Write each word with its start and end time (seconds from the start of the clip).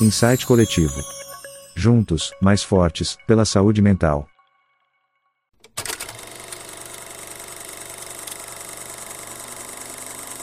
Insight 0.00 0.44
Coletivo. 0.46 1.00
Juntos, 1.74 2.32
mais 2.42 2.62
fortes, 2.62 3.16
pela 3.26 3.44
saúde 3.44 3.80
mental. 3.80 4.28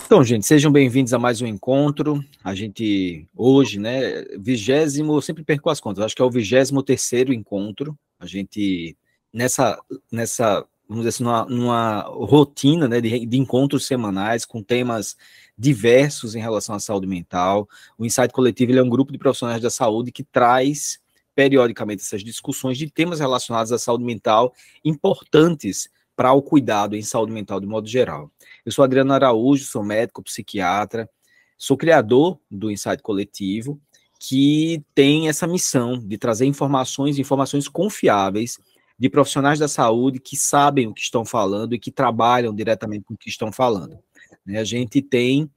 Então, 0.06 0.24
gente, 0.24 0.46
sejam 0.46 0.72
bem-vindos 0.72 1.14
a 1.14 1.20
mais 1.20 1.40
um 1.40 1.46
encontro. 1.46 2.24
A 2.44 2.56
gente, 2.56 3.28
hoje, 3.36 3.80
né, 3.80 4.24
vigésimo, 4.40 5.14
eu 5.14 5.22
sempre 5.22 5.44
perco 5.44 5.70
as 5.70 5.80
contas, 5.80 6.04
acho 6.04 6.16
que 6.16 6.22
é 6.22 6.26
o 6.26 6.32
vigésimo 6.32 6.82
terceiro 6.82 7.32
encontro. 7.32 7.96
A 8.20 8.26
gente, 8.26 8.98
nessa, 9.32 9.80
nessa 10.12 10.66
vamos 10.90 11.06
dizer 11.06 11.10
assim, 11.10 11.24
numa, 11.24 11.46
numa 11.46 12.02
rotina 12.02 12.88
né, 12.88 13.00
de, 13.00 13.26
de, 13.28 13.38
encontros 13.38 13.86
semanais 13.86 14.44
com 14.44 14.64
temas 14.64 15.16
diversos 15.60 16.36
em 16.36 16.40
relação 16.40 16.74
à 16.74 16.80
saúde 16.80 17.06
mental. 17.06 17.68
O 17.98 18.06
Insight 18.06 18.34
Coletivo 18.34 18.72
é 18.72 18.82
um 18.82 18.90
grupo 18.90 19.12
de 19.12 19.18
profissionais 19.18 19.62
da 19.62 19.70
saúde 19.70 20.10
que 20.10 20.24
traz 20.24 21.00
periodicamente 21.36 22.02
essas 22.02 22.24
discussões 22.24 22.78
de 22.78 22.90
temas 22.90 23.20
relacionados 23.20 23.72
à 23.74 23.78
saúde 23.78 24.06
mental 24.06 24.54
importantes 24.86 25.90
para 26.16 26.32
o 26.32 26.42
cuidado 26.42 26.96
em 26.96 27.02
saúde 27.02 27.34
mental 27.34 27.60
de 27.60 27.68
modo 27.68 27.88
geral. 27.88 28.32
Eu 28.66 28.72
sou 28.72 28.84
Adriano 28.84 29.14
Araújo, 29.14 29.66
sou 29.66 29.84
médico, 29.84 30.24
psiquiatra, 30.24 31.10
sou 31.58 31.78
criador 31.78 32.40
do 32.50 32.72
Insight 32.72 33.04
Coletivo, 33.04 33.80
que 34.20 34.82
tem 34.94 35.30
essa 35.30 35.48
missão 35.48 35.98
de 35.98 36.18
trazer 36.18 36.46
informações, 36.46 37.20
informações 37.20 37.68
confiáveis 37.68 38.58
de 38.98 39.10
profissionais 39.10 39.60
da 39.60 39.68
saúde 39.68 40.20
que 40.20 40.36
sabem 40.36 40.88
o 40.88 40.94
que 40.94 41.02
estão 41.02 41.24
falando 41.24 41.74
e 41.74 41.80
que 41.80 41.90
trabalham 41.90 42.54
diretamente 42.54 43.06
com 43.06 43.14
o 43.14 43.18
que 43.18 43.30
estão 43.30 43.50
falando. 43.50 43.98
Né? 44.46 44.60
A 44.60 44.64
gente 44.64 45.02
tem 45.02 45.50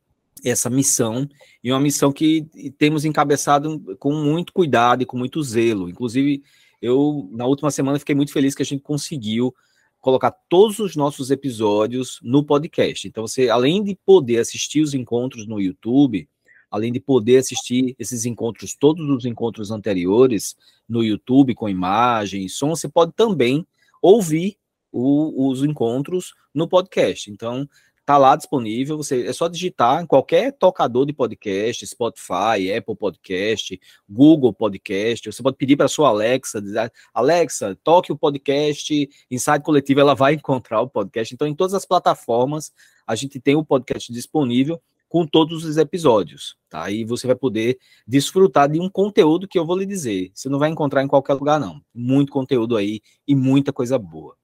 essa 0.44 0.68
missão 0.68 1.28
e 1.62 1.70
uma 1.70 1.80
missão 1.80 2.12
que 2.12 2.46
temos 2.78 3.04
encabeçado 3.04 3.96
com 3.98 4.12
muito 4.12 4.52
cuidado 4.52 5.02
e 5.02 5.06
com 5.06 5.16
muito 5.16 5.42
zelo. 5.42 5.88
Inclusive, 5.88 6.42
eu 6.80 7.28
na 7.32 7.46
última 7.46 7.70
semana 7.70 7.98
fiquei 7.98 8.14
muito 8.14 8.32
feliz 8.32 8.54
que 8.54 8.62
a 8.62 8.66
gente 8.66 8.82
conseguiu 8.82 9.54
colocar 10.00 10.32
todos 10.48 10.80
os 10.80 10.96
nossos 10.96 11.30
episódios 11.30 12.18
no 12.22 12.44
podcast. 12.44 13.06
Então, 13.06 13.24
você, 13.24 13.48
além 13.48 13.84
de 13.84 13.96
poder 14.04 14.38
assistir 14.38 14.80
os 14.80 14.94
encontros 14.94 15.46
no 15.46 15.60
YouTube, 15.60 16.28
além 16.68 16.90
de 16.90 16.98
poder 16.98 17.36
assistir 17.36 17.94
esses 17.98 18.24
encontros, 18.24 18.74
todos 18.74 19.08
os 19.08 19.24
encontros 19.24 19.70
anteriores 19.70 20.56
no 20.88 21.04
YouTube 21.04 21.54
com 21.54 21.68
imagem 21.68 22.44
e 22.44 22.48
som, 22.48 22.70
você 22.70 22.88
pode 22.88 23.12
também 23.12 23.64
ouvir 24.02 24.56
o, 24.90 25.48
os 25.48 25.62
encontros 25.62 26.34
no 26.52 26.66
podcast. 26.66 27.30
Então, 27.30 27.68
Tá 28.04 28.18
lá 28.18 28.34
disponível, 28.34 28.96
você 28.96 29.26
é 29.26 29.32
só 29.32 29.46
digitar 29.46 30.02
em 30.02 30.06
qualquer 30.06 30.52
tocador 30.52 31.06
de 31.06 31.12
podcast, 31.12 31.86
Spotify, 31.86 32.72
Apple 32.76 32.96
Podcast, 32.96 33.80
Google 34.10 34.52
Podcast. 34.52 35.30
Você 35.30 35.40
pode 35.40 35.56
pedir 35.56 35.76
para 35.76 35.86
sua 35.86 36.08
Alexa, 36.08 36.60
dizer, 36.60 36.92
Alexa, 37.14 37.78
toque 37.84 38.10
o 38.10 38.18
podcast 38.18 39.08
Insight 39.30 39.60
Coletivo, 39.60 40.00
ela 40.00 40.16
vai 40.16 40.34
encontrar 40.34 40.80
o 40.80 40.88
podcast. 40.90 41.32
Então, 41.32 41.46
em 41.46 41.54
todas 41.54 41.74
as 41.74 41.86
plataformas, 41.86 42.72
a 43.06 43.14
gente 43.14 43.38
tem 43.38 43.54
o 43.54 43.64
podcast 43.64 44.12
disponível 44.12 44.82
com 45.08 45.24
todos 45.24 45.64
os 45.64 45.76
episódios, 45.76 46.56
tá? 46.68 46.90
E 46.90 47.04
você 47.04 47.28
vai 47.28 47.36
poder 47.36 47.78
desfrutar 48.04 48.68
de 48.68 48.80
um 48.80 48.88
conteúdo 48.88 49.46
que 49.46 49.58
eu 49.58 49.64
vou 49.64 49.76
lhe 49.76 49.86
dizer. 49.86 50.32
Você 50.34 50.48
não 50.48 50.58
vai 50.58 50.70
encontrar 50.70 51.04
em 51.04 51.08
qualquer 51.08 51.34
lugar, 51.34 51.60
não. 51.60 51.80
Muito 51.94 52.32
conteúdo 52.32 52.76
aí 52.76 53.00
e 53.28 53.36
muita 53.36 53.72
coisa 53.72 53.96
boa. 53.96 54.34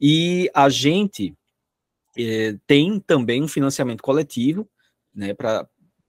E 0.00 0.48
a 0.54 0.70
gente 0.70 1.34
é, 2.16 2.56
tem 2.66 3.00
também 3.00 3.42
um 3.42 3.48
financiamento 3.48 4.02
coletivo, 4.02 4.68
né, 5.14 5.34
para 5.34 5.68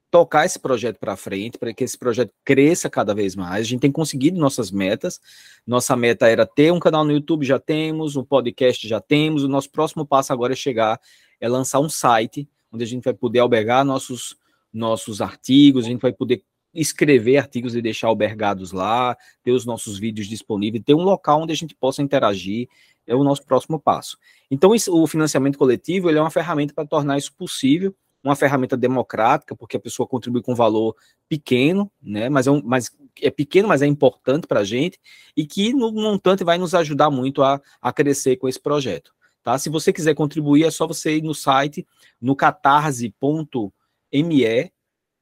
tocar 0.09 0.45
esse 0.45 0.57
projeto 0.57 0.97
para 0.97 1.17
frente, 1.17 1.57
para 1.57 1.73
que 1.73 1.83
esse 1.83 1.97
projeto 1.97 2.31
cresça 2.43 2.89
cada 2.89 3.13
vez 3.13 3.35
mais. 3.35 3.61
A 3.65 3.69
gente 3.69 3.81
tem 3.81 3.91
conseguido 3.91 4.39
nossas 4.39 4.71
metas. 4.71 5.19
Nossa 5.67 5.95
meta 5.95 6.29
era 6.29 6.45
ter 6.45 6.71
um 6.71 6.79
canal 6.79 7.03
no 7.03 7.11
YouTube, 7.11 7.45
já 7.45 7.59
temos, 7.59 8.15
um 8.15 8.23
podcast 8.23 8.87
já 8.87 9.01
temos. 9.01 9.43
O 9.43 9.49
nosso 9.49 9.69
próximo 9.69 10.05
passo 10.05 10.31
agora 10.31 10.53
é 10.53 10.55
chegar, 10.55 10.99
é 11.39 11.49
lançar 11.49 11.81
um 11.81 11.89
site 11.89 12.47
onde 12.71 12.83
a 12.83 12.87
gente 12.87 13.03
vai 13.03 13.13
poder 13.13 13.39
albergar 13.39 13.83
nossos 13.83 14.37
nossos 14.71 15.21
artigos, 15.21 15.85
a 15.85 15.89
gente 15.89 16.01
vai 16.01 16.11
poder 16.11 16.43
escrever 16.73 17.37
artigos 17.37 17.75
e 17.75 17.81
deixar 17.81 18.07
albergados 18.07 18.73
lá, 18.73 19.17
ter 19.41 19.51
os 19.51 19.65
nossos 19.65 19.97
vídeos 19.97 20.27
disponíveis, 20.27 20.83
ter 20.83 20.93
um 20.93 21.01
local 21.01 21.41
onde 21.41 21.53
a 21.53 21.55
gente 21.55 21.73
possa 21.73 22.01
interagir, 22.01 22.67
é 23.07 23.15
o 23.15 23.23
nosso 23.23 23.45
próximo 23.45 23.79
passo. 23.79 24.17
Então, 24.49 24.73
isso, 24.73 24.95
o 24.95 25.05
financiamento 25.07 25.57
coletivo 25.57 26.09
ele 26.09 26.17
é 26.17 26.21
uma 26.21 26.31
ferramenta 26.31 26.73
para 26.73 26.85
tornar 26.85 27.17
isso 27.17 27.33
possível, 27.33 27.95
uma 28.23 28.35
ferramenta 28.35 28.75
democrática, 28.75 29.55
porque 29.55 29.77
a 29.77 29.79
pessoa 29.79 30.07
contribui 30.07 30.41
com 30.41 30.53
um 30.53 30.55
valor 30.55 30.95
pequeno, 31.29 31.91
né, 32.01 32.27
mas 32.27 32.47
é, 32.47 32.51
um, 32.51 32.61
mas 32.63 32.89
é 33.21 33.29
pequeno, 33.29 33.67
mas 33.67 33.83
é 33.83 33.85
importante 33.85 34.47
para 34.47 34.61
a 34.61 34.63
gente, 34.63 34.99
e 35.37 35.45
que 35.45 35.73
no 35.73 35.91
montante 35.91 36.43
vai 36.43 36.57
nos 36.57 36.73
ajudar 36.73 37.11
muito 37.11 37.43
a, 37.43 37.61
a 37.79 37.93
crescer 37.93 38.37
com 38.37 38.49
esse 38.49 38.59
projeto. 38.59 39.13
Tá? 39.43 39.59
Se 39.59 39.69
você 39.69 39.93
quiser 39.93 40.15
contribuir, 40.15 40.63
é 40.63 40.71
só 40.71 40.87
você 40.87 41.17
ir 41.17 41.21
no 41.21 41.35
site, 41.35 41.85
no 42.19 42.35
catarse.me 42.35 43.13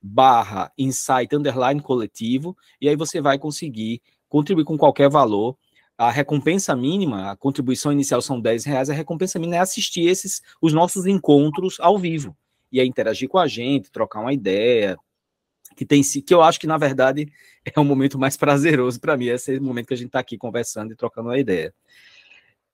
barra 0.01 0.71
insight 0.77 1.35
underline 1.35 1.81
coletivo, 1.81 2.55
e 2.79 2.87
aí 2.87 2.95
você 2.95 3.19
vai 3.19 3.37
conseguir 3.37 4.01
contribuir 4.29 4.65
com 4.65 4.77
qualquer 4.77 5.09
valor 5.09 5.57
a 6.07 6.11
recompensa 6.11 6.75
mínima, 6.75 7.31
a 7.31 7.35
contribuição 7.35 7.91
inicial 7.91 8.21
são 8.21 8.39
10 8.39 8.65
reais, 8.65 8.89
a 8.89 8.93
recompensa 8.93 9.39
mínima 9.39 9.57
é 9.57 9.59
assistir 9.59 10.07
esses, 10.07 10.41
os 10.61 10.73
nossos 10.73 11.05
encontros 11.05 11.77
ao 11.79 11.97
vivo. 11.97 12.35
E 12.71 12.79
é 12.79 12.85
interagir 12.85 13.29
com 13.29 13.37
a 13.37 13.47
gente, 13.47 13.91
trocar 13.91 14.19
uma 14.21 14.33
ideia, 14.33 14.97
que 15.75 15.85
tem 15.85 16.01
que 16.01 16.33
eu 16.33 16.41
acho 16.41 16.59
que, 16.59 16.67
na 16.67 16.77
verdade, 16.77 17.31
é 17.65 17.79
o 17.79 17.83
momento 17.83 18.17
mais 18.19 18.37
prazeroso 18.37 18.99
para 18.99 19.17
mim, 19.17 19.27
esse 19.27 19.59
momento 19.59 19.87
que 19.87 19.93
a 19.93 19.97
gente 19.97 20.07
está 20.07 20.19
aqui 20.19 20.37
conversando 20.37 20.93
e 20.93 20.95
trocando 20.95 21.29
uma 21.29 21.39
ideia. 21.39 21.73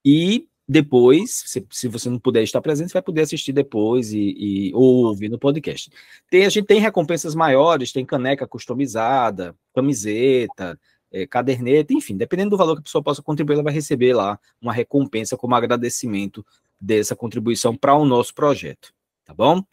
E 0.03 0.47
depois, 0.67 1.43
se, 1.47 1.65
se, 1.71 1.87
você 1.87 2.09
não 2.11 2.19
puder 2.19 2.43
estar 2.43 2.61
presente, 2.61 2.89
você 2.89 2.93
vai 2.93 3.01
poder 3.01 3.21
assistir 3.21 3.51
depois 3.51 4.13
e, 4.13 4.35
e 4.37 4.71
ou 4.75 5.07
ouvir 5.07 5.27
no 5.27 5.39
podcast. 5.39 5.89
Tem, 6.29 6.45
a 6.45 6.49
gente 6.49 6.67
tem 6.67 6.79
recompensas 6.79 7.33
maiores, 7.33 7.91
tem 7.91 8.05
caneca 8.05 8.47
customizada, 8.47 9.55
camiseta, 9.73 10.79
é, 11.11 11.25
caderneta, 11.25 11.93
enfim, 11.93 12.15
dependendo 12.15 12.51
do 12.51 12.57
valor 12.57 12.75
que 12.75 12.81
a 12.81 12.83
pessoa 12.83 13.03
possa 13.03 13.21
contribuir, 13.21 13.55
ela 13.55 13.63
vai 13.63 13.73
receber 13.73 14.13
lá 14.13 14.39
uma 14.61 14.73
recompensa 14.73 15.35
como 15.35 15.55
agradecimento 15.55 16.45
dessa 16.79 17.15
contribuição 17.15 17.75
para 17.75 17.95
o 17.95 18.05
nosso 18.05 18.33
projeto, 18.33 18.93
tá 19.25 19.33
bom? 19.33 19.63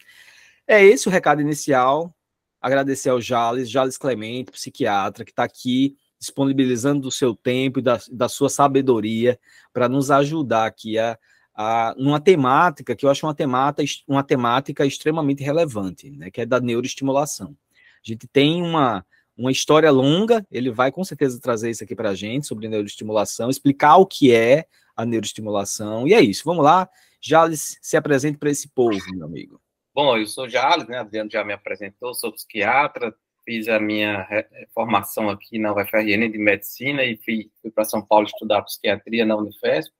É 0.67 0.83
esse 0.83 1.07
o 1.07 1.11
recado 1.11 1.41
inicial. 1.41 2.13
Agradecer 2.59 3.09
ao 3.09 3.21
Jales, 3.21 3.69
Jales 3.69 3.97
Clemente, 3.97 4.51
psiquiatra, 4.51 5.23
que 5.23 5.31
está 5.31 5.43
aqui 5.43 5.95
disponibilizando 6.19 7.01
do 7.01 7.11
seu 7.11 7.35
tempo 7.35 7.79
e 7.79 7.81
da, 7.81 7.99
da 8.11 8.27
sua 8.27 8.49
sabedoria 8.49 9.39
para 9.71 9.87
nos 9.87 10.09
ajudar 10.09 10.65
aqui 10.65 10.97
a, 10.97 11.17
a, 11.55 11.95
numa 11.97 12.19
temática 12.19 12.95
que 12.95 13.05
eu 13.05 13.09
acho 13.09 13.25
uma 13.25 13.35
temática, 13.35 14.03
uma 14.07 14.23
temática 14.23 14.85
extremamente 14.85 15.43
relevante, 15.43 16.09
né, 16.09 16.31
que 16.31 16.41
é 16.41 16.45
da 16.45 16.59
neuroestimulação. 16.59 17.55
A 17.73 18.07
gente 18.07 18.27
tem 18.27 18.61
uma, 18.61 19.05
uma 19.37 19.51
história 19.51 19.91
longa, 19.91 20.45
ele 20.51 20.71
vai 20.71 20.91
com 20.91 21.03
certeza 21.03 21.39
trazer 21.39 21.69
isso 21.69 21.83
aqui 21.83 21.95
para 21.95 22.09
a 22.09 22.15
gente 22.15 22.47
sobre 22.47 22.67
neuroestimulação, 22.67 23.49
explicar 23.49 23.97
o 23.97 24.05
que 24.05 24.33
é 24.33 24.65
a 24.95 25.05
neuroestimulação, 25.05 26.07
e 26.07 26.13
é 26.13 26.21
isso, 26.21 26.43
vamos 26.43 26.63
lá, 26.63 26.89
Jales, 27.21 27.77
se 27.81 27.95
apresente 27.95 28.37
para 28.37 28.49
esse 28.49 28.67
povo, 28.67 28.99
meu 29.11 29.25
amigo. 29.25 29.61
Bom, 29.93 30.17
eu 30.17 30.25
sou 30.25 30.49
Jales, 30.49 30.87
né, 30.87 30.97
Adriano 30.97 31.29
já 31.29 31.43
me 31.43 31.53
apresentou, 31.53 32.13
sou 32.13 32.31
psiquiatra, 32.31 33.13
fiz 33.45 33.67
a 33.67 33.79
minha 33.79 34.27
formação 34.73 35.29
aqui 35.29 35.57
na 35.59 35.71
UFRN 35.71 36.29
de 36.29 36.37
medicina 36.37 37.03
e 37.03 37.17
fui, 37.17 37.51
fui 37.61 37.71
para 37.71 37.85
São 37.85 38.01
Paulo 38.01 38.25
estudar 38.25 38.61
psiquiatria 38.63 39.25
na 39.25 39.35
Unifesp, 39.35 39.93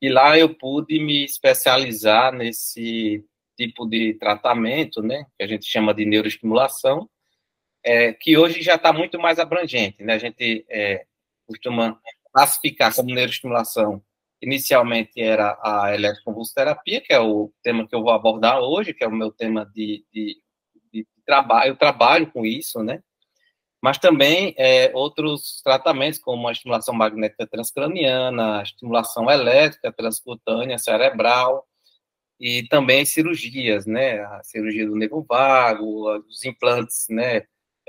e 0.00 0.08
lá 0.08 0.38
eu 0.38 0.52
pude 0.54 0.98
me 0.98 1.24
especializar 1.24 2.32
nesse 2.32 3.24
tipo 3.56 3.86
de 3.86 4.14
tratamento, 4.14 5.02
né, 5.02 5.26
que 5.38 5.44
a 5.44 5.46
gente 5.46 5.66
chama 5.66 5.94
de 5.94 6.04
neuroestimulação, 6.04 7.08
é, 7.84 8.12
que 8.12 8.36
hoje 8.36 8.62
já 8.62 8.76
está 8.76 8.92
muito 8.92 9.18
mais 9.18 9.38
abrangente. 9.38 10.02
Né? 10.02 10.14
A 10.14 10.18
gente 10.18 10.64
é, 10.68 11.04
costuma 11.46 11.98
classificar 12.32 12.94
como 12.94 13.14
neuroestimulação. 13.14 14.02
Inicialmente 14.40 15.20
era 15.20 15.58
a 15.62 15.94
eletroconvulsoterapia, 15.94 17.00
que 17.00 17.12
é 17.12 17.20
o 17.20 17.52
tema 17.62 17.86
que 17.86 17.94
eu 17.94 18.02
vou 18.02 18.10
abordar 18.10 18.60
hoje, 18.60 18.92
que 18.92 19.04
é 19.04 19.08
o 19.08 19.12
meu 19.12 19.30
tema 19.30 19.64
de, 19.74 20.04
de, 20.12 20.36
de 20.92 21.06
trabalho. 21.24 21.70
Eu 21.70 21.76
trabalho 21.76 22.30
com 22.30 22.44
isso, 22.44 22.82
né? 22.82 23.02
Mas 23.80 23.98
também 23.98 24.54
é, 24.56 24.90
outros 24.94 25.60
tratamentos, 25.62 26.18
como 26.18 26.48
a 26.48 26.52
estimulação 26.52 26.94
magnética 26.94 27.46
transcraniana, 27.46 28.60
a 28.60 28.62
estimulação 28.62 29.30
elétrica 29.30 29.92
transcutânea 29.92 30.78
cerebral, 30.78 31.66
e 32.42 32.64
também 32.64 33.04
cirurgias, 33.04 33.86
né? 33.86 34.18
A 34.20 34.42
cirurgia 34.42 34.84
do 34.84 34.96
nervo 34.96 35.24
vago, 35.28 36.18
os 36.28 36.44
implantes, 36.44 37.06
né? 37.08 37.42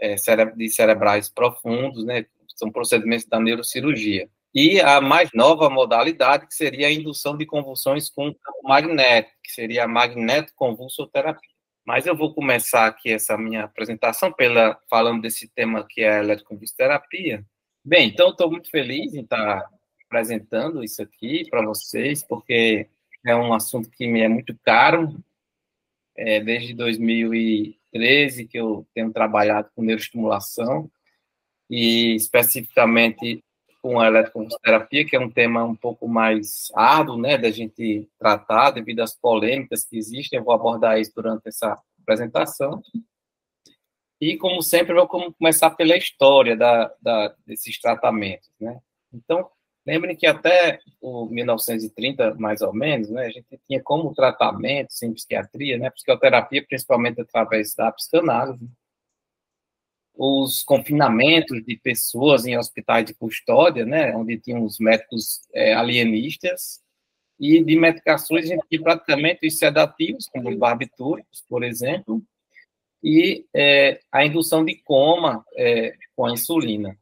É, 0.03 0.15
de 0.55 0.69
cerebrais 0.69 1.29
profundos, 1.29 2.03
né? 2.03 2.25
São 2.55 2.69
procedimentos 2.69 3.25
da 3.25 3.39
neurocirurgia. 3.39 4.29
E 4.53 4.79
a 4.81 5.01
mais 5.01 5.29
nova 5.33 5.69
modalidade, 5.69 6.45
que 6.45 6.53
seria 6.53 6.87
a 6.87 6.91
indução 6.91 7.37
de 7.37 7.45
convulsões 7.45 8.09
com 8.09 8.33
campo 8.33 8.59
magnético, 8.63 9.35
que 9.41 9.51
seria 9.51 9.85
a 9.85 9.87
magnetoconvulsoterapia. 9.87 11.49
Mas 11.85 12.05
eu 12.05 12.15
vou 12.15 12.33
começar 12.33 12.85
aqui 12.85 13.11
essa 13.11 13.37
minha 13.37 13.63
apresentação 13.63 14.31
pela 14.31 14.77
falando 14.89 15.21
desse 15.21 15.47
tema 15.47 15.85
que 15.89 16.01
é 16.01 16.17
a 16.17 16.19
eletroconvulsoterapia. 16.19 17.43
Bem, 17.83 18.09
então 18.09 18.29
estou 18.29 18.51
muito 18.51 18.69
feliz 18.69 19.13
em 19.13 19.21
estar 19.21 19.67
apresentando 20.05 20.83
isso 20.83 21.01
aqui 21.01 21.49
para 21.49 21.65
vocês, 21.65 22.23
porque 22.23 22.87
é 23.25 23.35
um 23.35 23.53
assunto 23.53 23.89
que 23.89 24.05
me 24.05 24.21
é 24.21 24.27
muito 24.27 24.55
caro. 24.63 25.17
É, 26.15 26.39
desde 26.39 26.75
2013 27.93 28.47
que 28.47 28.59
eu 28.59 28.85
tenho 28.93 29.11
trabalhado 29.11 29.69
com 29.75 29.83
neuroestimulação 29.83 30.89
e 31.69 32.15
especificamente 32.15 33.43
com 33.81 33.99
a 33.99 34.07
eletroconvulsoterapia, 34.07 35.05
que 35.05 35.15
é 35.15 35.19
um 35.19 35.29
tema 35.29 35.63
um 35.63 35.75
pouco 35.75 36.07
mais 36.07 36.71
árduo, 36.73 37.17
né, 37.17 37.37
da 37.37 37.51
gente 37.51 38.07
tratar 38.17 38.71
devido 38.71 39.01
às 39.01 39.13
polêmicas 39.13 39.83
que 39.83 39.97
existem. 39.97 40.39
Eu 40.39 40.45
vou 40.45 40.53
abordar 40.53 40.99
isso 40.99 41.11
durante 41.13 41.47
essa 41.47 41.77
apresentação. 42.01 42.81
E, 44.21 44.37
como 44.37 44.61
sempre, 44.61 44.93
vou 44.93 45.07
começar 45.07 45.71
pela 45.71 45.97
história 45.97 46.55
da, 46.55 46.93
da, 47.01 47.35
desses 47.45 47.77
tratamentos, 47.77 48.49
né? 48.57 48.79
Então, 49.11 49.49
lembrem 49.85 50.15
que 50.15 50.25
até 50.25 50.79
o 51.01 51.25
1930, 51.25 52.35
mais 52.35 52.61
ou 52.61 52.73
menos, 52.73 53.09
né, 53.09 53.25
a 53.25 53.29
gente 53.29 53.59
tinha 53.67 53.81
como 53.81 54.13
tratamento, 54.13 54.93
sem 54.93 55.13
psiquiatria, 55.13 55.77
né, 55.77 55.89
psicoterapia, 55.89 56.65
principalmente 56.65 57.21
através 57.21 57.73
da 57.75 57.91
psicanálise, 57.91 58.69
os 60.15 60.63
confinamentos 60.63 61.63
de 61.65 61.75
pessoas 61.77 62.45
em 62.45 62.57
hospitais 62.57 63.05
de 63.05 63.13
custódia, 63.13 63.85
né, 63.85 64.15
onde 64.15 64.39
tinham 64.39 64.63
os 64.63 64.79
médicos 64.79 65.41
é, 65.53 65.73
alienistas, 65.73 66.83
e 67.39 67.63
de 67.63 67.75
medicações 67.75 68.49
que 68.69 68.79
praticamente 68.79 69.45
os 69.45 69.57
sedativos, 69.57 70.27
como 70.27 70.49
os 70.49 70.55
barbitúricos, 70.55 71.43
por 71.49 71.63
exemplo, 71.63 72.23
e 73.03 73.45
é, 73.53 73.99
a 74.11 74.25
indução 74.25 74.63
de 74.63 74.75
coma 74.83 75.43
é, 75.57 75.93
com 76.15 76.25
a 76.25 76.31
insulina. 76.31 76.97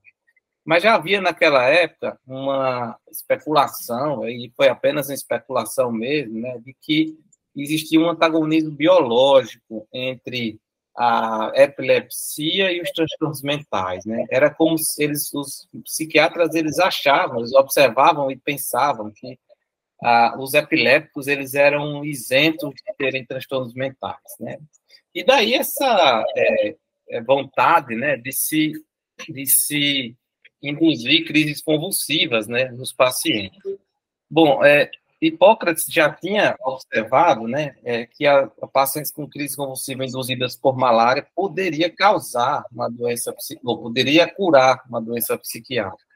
Mas 0.64 0.84
já 0.84 0.96
havia 0.96 1.20
naquela 1.20 1.66
época 1.66 2.20
uma 2.26 2.98
especulação, 3.10 4.28
e 4.28 4.52
foi 4.56 4.70
apenas 4.70 5.08
uma 5.08 5.16
especulação 5.16 5.92
mesmo, 5.92 6.40
né, 6.40 6.58
de 6.60 6.76
que 6.80 7.18
existia 7.56 8.00
um 8.00 8.10
antagonismo 8.10 8.72
biológico 8.72 9.88
entre 9.94 10.60
a 10.96 11.52
epilepsia 11.56 12.72
e 12.72 12.82
os 12.82 12.92
transtornos 12.92 13.42
mentais, 13.42 14.06
né? 14.06 14.26
Era 14.30 14.54
como 14.54 14.78
se 14.78 15.04
eles, 15.04 15.34
os 15.34 15.68
psiquiatras, 15.86 16.54
eles 16.54 16.80
achavam, 16.80 17.40
eles 17.40 17.54
observavam 17.54 18.30
e 18.30 18.38
pensavam 18.38 19.12
que 19.12 19.40
ah, 20.04 20.36
os 20.38 20.54
epilépticos 20.54 21.28
eles 21.28 21.54
eram 21.54 22.04
isentos 22.04 22.72
de 22.72 22.96
terem 22.98 23.26
transtornos 23.26 23.74
mentais, 23.74 24.20
né? 24.40 24.58
E 25.14 25.24
daí 25.24 25.54
essa 25.54 26.24
é, 26.36 27.22
vontade, 27.22 27.96
né, 27.96 28.18
de 28.18 28.32
se 28.32 28.74
de 29.30 29.46
se 29.46 30.16
induzir 30.62 31.26
crises 31.26 31.62
convulsivas, 31.62 32.48
né, 32.48 32.66
nos 32.72 32.94
pacientes. 32.94 33.60
Bom, 34.30 34.64
é, 34.64 34.90
Hipócrates 35.22 35.86
já 35.88 36.12
tinha 36.12 36.56
observado 36.62 37.48
né, 37.48 37.76
é, 37.84 38.08
que 38.08 38.26
a, 38.26 38.50
a, 38.60 38.68
pacientes 38.68 39.12
com 39.12 39.30
crise 39.30 39.56
convulsiva 39.56 40.04
induzidas 40.04 40.56
por 40.56 40.76
malária 40.76 41.28
poderia 41.36 41.96
causar 41.96 42.66
uma 42.72 42.90
doença, 42.90 43.34
ou 43.64 43.84
poderia 43.84 44.28
curar 44.28 44.82
uma 44.90 45.00
doença 45.00 45.38
psiquiátrica. 45.38 46.10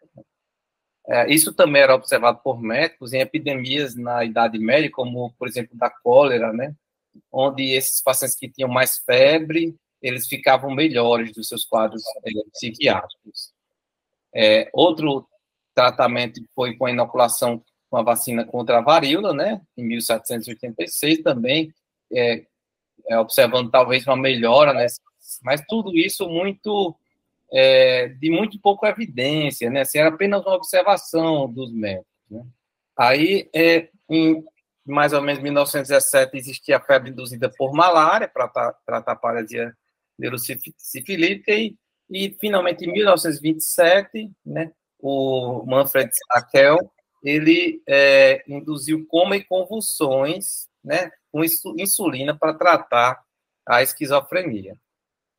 É, 1.08 1.32
isso 1.32 1.54
também 1.54 1.84
era 1.84 1.94
observado 1.94 2.40
por 2.44 2.60
médicos 2.60 3.14
em 3.14 3.20
epidemias 3.20 3.96
na 3.96 4.26
Idade 4.26 4.58
Média, 4.58 4.90
como, 4.92 5.32
por 5.38 5.48
exemplo, 5.48 5.78
da 5.78 5.90
cólera, 5.90 6.52
né, 6.52 6.74
onde 7.32 7.76
esses 7.76 8.02
pacientes 8.02 8.36
que 8.36 8.50
tinham 8.50 8.70
mais 8.70 8.98
febre, 8.98 9.76
eles 10.02 10.28
ficavam 10.28 10.72
melhores 10.72 11.32
dos 11.32 11.48
seus 11.48 11.64
quadros 11.64 12.02
é, 12.26 12.32
psiquiátricos. 12.54 13.55
É, 14.36 14.70
outro 14.74 15.26
tratamento 15.74 16.42
foi 16.54 16.76
com 16.76 16.86
a 16.86 16.92
inoculação 16.92 17.64
com 17.90 17.98
a 17.98 18.04
vacina 18.04 18.44
contra 18.44 18.80
a 18.80 18.82
varíola, 18.82 19.34
né, 19.34 19.62
em 19.78 19.86
1786 19.86 21.22
também, 21.22 21.74
é, 22.12 22.46
é, 23.08 23.18
observando 23.20 23.72
talvez 23.72 24.06
uma 24.06 24.18
melhora, 24.18 24.74
né, 24.74 24.86
mas 25.44 25.62
tudo 25.68 25.96
isso 25.96 26.28
muito, 26.28 26.96
é, 27.54 28.10
de 28.10 28.30
muito 28.30 28.60
pouca 28.60 28.90
evidência, 28.90 29.70
né, 29.70 29.82
assim, 29.82 30.00
era 30.00 30.10
apenas 30.10 30.42
uma 30.42 30.56
observação 30.56 31.50
dos 31.50 31.72
médicos, 31.72 32.06
né. 32.30 32.44
Aí, 32.98 33.50
é, 33.54 33.90
em 34.10 34.44
mais 34.86 35.14
ou 35.14 35.22
menos 35.22 35.42
1917, 35.42 36.38
existia 36.38 36.78
a 36.78 36.82
febre 36.82 37.10
induzida 37.10 37.50
por 37.58 37.74
malária, 37.74 38.28
para 38.28 38.48
tratar 38.86 39.14
a 39.14 39.16
paralisia 39.16 39.76
neurocifilítica, 40.18 41.52
e, 41.52 41.76
e, 42.10 42.36
finalmente, 42.40 42.86
em 42.86 42.92
1927, 42.92 44.32
né, 44.46 44.72
o 45.00 45.64
Manfred 45.66 46.10
Sackel 46.14 46.78
ele 47.24 47.82
é, 47.88 48.44
induziu 48.48 49.06
coma 49.08 49.36
e 49.36 49.44
convulsões, 49.44 50.68
né, 50.84 51.12
com 51.32 51.44
insulina 51.78 52.38
para 52.38 52.54
tratar 52.54 53.20
a 53.68 53.82
esquizofrenia. 53.82 54.78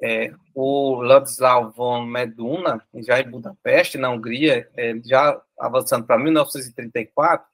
É, 0.02 0.30
o 0.54 1.00
Ladislau 1.00 1.70
von 1.70 2.04
Meduna, 2.04 2.84
já 2.96 3.20
em 3.20 3.30
Budapeste, 3.30 3.96
na 3.96 4.10
Hungria, 4.10 4.68
é, 4.76 4.98
já 5.04 5.40
avançando 5.58 6.04
para 6.04 6.18
1934, 6.18 7.46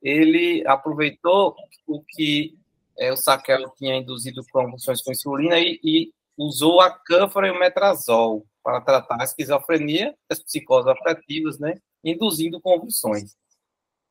ele 0.00 0.64
aproveitou 0.66 1.56
o 1.86 2.02
que 2.02 2.56
é, 2.96 3.12
o 3.12 3.16
Saquel 3.16 3.68
tinha 3.76 3.96
induzido 3.96 4.42
convulsões 4.50 5.02
com 5.02 5.12
insulina 5.12 5.58
e, 5.58 5.78
e 5.82 6.12
usou 6.36 6.80
a 6.80 6.90
cânfora 6.90 7.48
e 7.48 7.50
o 7.50 7.58
metrazol 7.58 8.46
para 8.62 8.80
tratar 8.80 9.20
a 9.20 9.24
esquizofrenia, 9.24 10.14
as 10.28 10.40
psicoses 10.40 10.88
afetivas, 10.88 11.58
né, 11.58 11.74
induzindo 12.02 12.60
convulsões. 12.60 13.36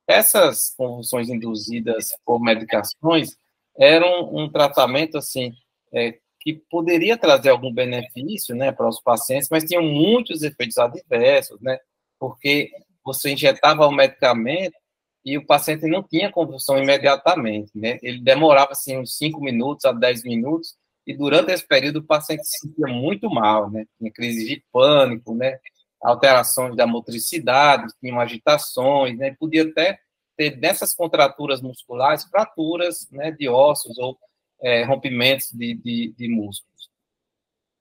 Essas 0.07 0.74
convulsões 0.77 1.30
induzidas 1.30 2.10
por 2.24 2.39
medicações 2.39 3.36
eram 3.77 4.33
um 4.33 4.50
tratamento 4.50 5.18
assim 5.18 5.54
é, 5.94 6.18
que 6.39 6.54
poderia 6.69 7.18
trazer 7.18 7.50
algum 7.50 7.74
benefício, 7.74 8.56
né, 8.56 8.72
para 8.72 8.88
os 8.88 9.01
pacientes, 9.01 9.50
mas 9.50 9.63
tinham 9.63 9.83
muitos 9.83 10.42
efeitos 10.44 10.77
adversos, 10.77 11.60
né, 11.60 11.80
porque 12.19 12.72
você 13.04 13.31
injetava 13.31 13.86
o 13.88 13.92
medicamento 13.92 14.75
e 15.24 15.38
o 15.38 15.45
paciente 15.45 15.88
não 15.88 16.04
tinha 16.04 16.31
convulsão 16.31 16.77
imediatamente, 16.77 17.72
né, 17.75 17.98
ele 18.01 18.22
demorava 18.22 18.72
assim 18.72 18.98
uns 18.98 19.18
5 19.18 19.42
minutos 19.42 19.86
a 19.86 19.92
10 19.92 20.24
minutos 20.24 20.75
e 21.06 21.16
durante 21.16 21.51
esse 21.51 21.65
período 21.68 22.00
o 22.00 22.03
paciente 22.03 22.46
se 22.46 22.60
sentia 22.60 22.88
muito 22.88 23.30
mal, 23.30 23.70
né, 23.70 23.86
tinha 23.98 24.12
crise 24.12 24.46
de 24.46 24.63
pânico, 24.72 25.36
né, 25.36 25.60
alterações 26.06 26.75
da 26.75 26.86
motricidade, 26.86 27.94
tinham 28.00 28.20
agitações, 28.20 29.18
né? 29.18 29.36
Podia 29.39 29.63
até 29.63 30.00
ter 30.38 30.51
dessas 30.51 30.94
contraturas 30.94 31.62
musculares 31.62 32.25
fraturas, 32.25 33.10
né, 33.12 33.32
de 33.32 33.50
ossos 33.50 33.98
ou 33.98 34.18
é, 34.62 34.84
rompimentos 34.84 35.50
de, 35.51 35.74
de, 35.74 36.13
de, 36.18 36.27
músculos. 36.27 36.89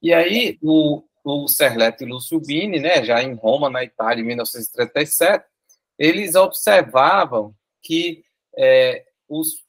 E 0.00 0.12
aí 0.12 0.58
o, 0.62 1.02
o 1.24 1.48
Serleto 1.48 2.04
e 2.04 2.06
Lúcio 2.06 2.40
Bini, 2.40 2.80
né, 2.80 3.04
já 3.04 3.22
em 3.22 3.34
Roma, 3.34 3.68
na 3.68 3.84
Itália, 3.84 4.22
em 4.22 4.26
1937, 4.26 5.44
eles 5.98 6.34
observavam 6.34 7.54
que 7.82 8.24
é, 8.56 9.04
os, 9.28 9.64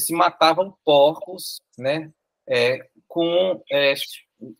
se 0.00 0.14
matavam 0.14 0.74
porcos, 0.84 1.60
né, 1.76 2.10
é, 2.48 2.86
com 3.06 3.62
é, 3.70 3.94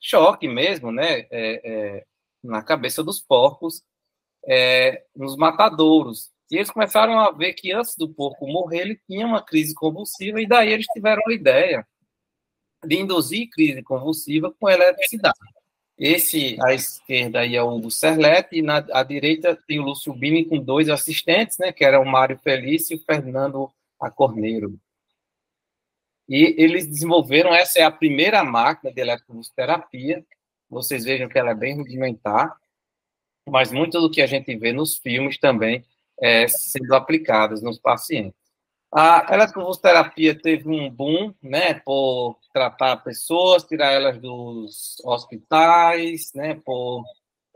choque 0.00 0.48
mesmo, 0.48 0.92
né, 0.92 1.26
é, 1.30 1.60
é, 1.64 2.04
na 2.42 2.62
cabeça 2.62 3.02
dos 3.02 3.20
porcos, 3.20 3.82
é, 4.46 5.04
nos 5.14 5.36
matadouros. 5.36 6.30
E 6.50 6.56
eles 6.56 6.70
começaram 6.70 7.18
a 7.18 7.30
ver 7.30 7.54
que 7.54 7.72
antes 7.72 7.96
do 7.96 8.08
porco 8.08 8.46
morrer, 8.46 8.82
ele 8.82 9.00
tinha 9.06 9.26
uma 9.26 9.42
crise 9.42 9.74
convulsiva, 9.74 10.40
e 10.40 10.46
daí 10.46 10.72
eles 10.72 10.86
tiveram 10.86 11.22
a 11.26 11.32
ideia 11.32 11.86
de 12.84 12.96
induzir 12.96 13.48
crise 13.50 13.82
convulsiva 13.82 14.52
com 14.58 14.68
eletricidade. 14.68 15.38
Esse, 15.96 16.56
à 16.60 16.74
esquerda, 16.74 17.40
aí 17.40 17.54
é 17.54 17.62
o 17.62 17.68
Hugo 17.68 17.90
Serlete, 17.90 18.56
e 18.56 18.62
na 18.62 18.84
à 18.92 19.02
direita 19.02 19.56
tem 19.66 19.78
o 19.78 19.84
Lúcio 19.84 20.12
Bini 20.12 20.44
com 20.44 20.58
dois 20.58 20.88
assistentes, 20.88 21.58
né, 21.58 21.72
que 21.72 21.84
eram 21.84 22.02
o 22.02 22.10
Mário 22.10 22.38
Felício 22.38 22.94
e 22.94 22.98
o 22.98 23.04
Fernando 23.04 23.70
Acorneiro. 24.00 24.78
E 26.32 26.54
eles 26.56 26.86
desenvolveram, 26.86 27.54
essa 27.54 27.78
é 27.78 27.82
a 27.82 27.90
primeira 27.90 28.42
máquina 28.42 28.90
de 28.90 29.02
eletroterapia, 29.02 30.24
vocês 30.70 31.04
vejam 31.04 31.28
que 31.28 31.38
ela 31.38 31.50
é 31.50 31.54
bem 31.54 31.76
rudimentar, 31.76 32.56
mas 33.46 33.70
muito 33.70 34.00
do 34.00 34.10
que 34.10 34.22
a 34.22 34.26
gente 34.26 34.56
vê 34.56 34.72
nos 34.72 34.96
filmes 34.96 35.38
também 35.38 35.84
é 36.18 36.48
sendo 36.48 36.94
aplicadas 36.94 37.60
nos 37.60 37.78
pacientes. 37.78 38.40
A 38.90 39.26
eletroterapia 39.30 40.34
teve 40.34 40.66
um 40.70 40.88
boom, 40.88 41.34
né, 41.42 41.74
por 41.74 42.38
tratar 42.50 42.96
pessoas, 43.04 43.64
tirar 43.64 43.92
elas 43.92 44.18
dos 44.18 44.96
hospitais, 45.04 46.32
né, 46.34 46.58
por 46.64 47.04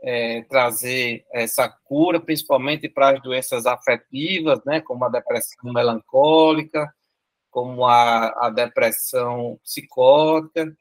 é, 0.03 0.43
trazer 0.43 1.25
essa 1.33 1.67
cura, 1.67 2.19
principalmente 2.19 2.87
para 2.87 3.15
as 3.15 3.23
doenças 3.23 3.65
afetivas, 3.65 4.63
né, 4.63 4.81
como 4.81 5.03
a 5.03 5.09
depressão 5.09 5.73
melancólica, 5.73 6.93
como 7.57 7.87
a, 7.87 8.27
a 8.45 8.49
depressão 8.51 9.59
psicótica, 9.63 10.77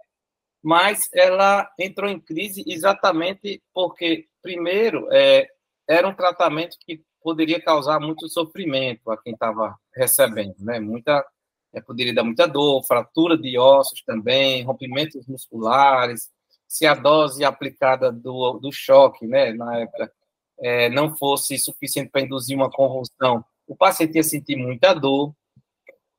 mas 0.62 1.08
ela 1.14 1.66
entrou 1.80 2.10
em 2.10 2.20
crise 2.20 2.62
exatamente 2.66 3.62
porque, 3.72 4.26
primeiro, 4.42 5.08
é, 5.10 5.48
era 5.88 6.06
um 6.06 6.14
tratamento 6.14 6.76
que 6.84 7.02
poderia 7.22 7.58
causar 7.62 7.98
muito 7.98 8.28
sofrimento 8.28 9.10
a 9.10 9.16
quem 9.16 9.32
estava 9.32 9.74
recebendo, 9.94 10.56
né? 10.58 10.78
Muita, 10.78 11.26
é, 11.72 11.80
poderia 11.80 12.12
dar 12.14 12.24
muita 12.24 12.46
dor, 12.46 12.84
fratura 12.84 13.38
de 13.38 13.58
ossos 13.58 14.02
também, 14.02 14.62
rompimentos 14.62 15.26
musculares, 15.26 16.30
se 16.68 16.84
a 16.84 16.92
dose 16.92 17.42
aplicada 17.42 18.12
do, 18.12 18.58
do 18.58 18.70
choque, 18.70 19.26
né, 19.26 19.50
na 19.54 19.78
época, 19.78 20.12
é, 20.60 20.90
não 20.90 21.16
fosse 21.16 21.56
suficiente 21.56 22.10
para 22.10 22.20
induzir 22.20 22.54
uma 22.54 22.70
convulsão, 22.70 23.42
o 23.66 23.74
paciente 23.74 24.16
ia 24.16 24.22
sentir 24.22 24.56
muita 24.56 24.92
dor. 24.92 25.34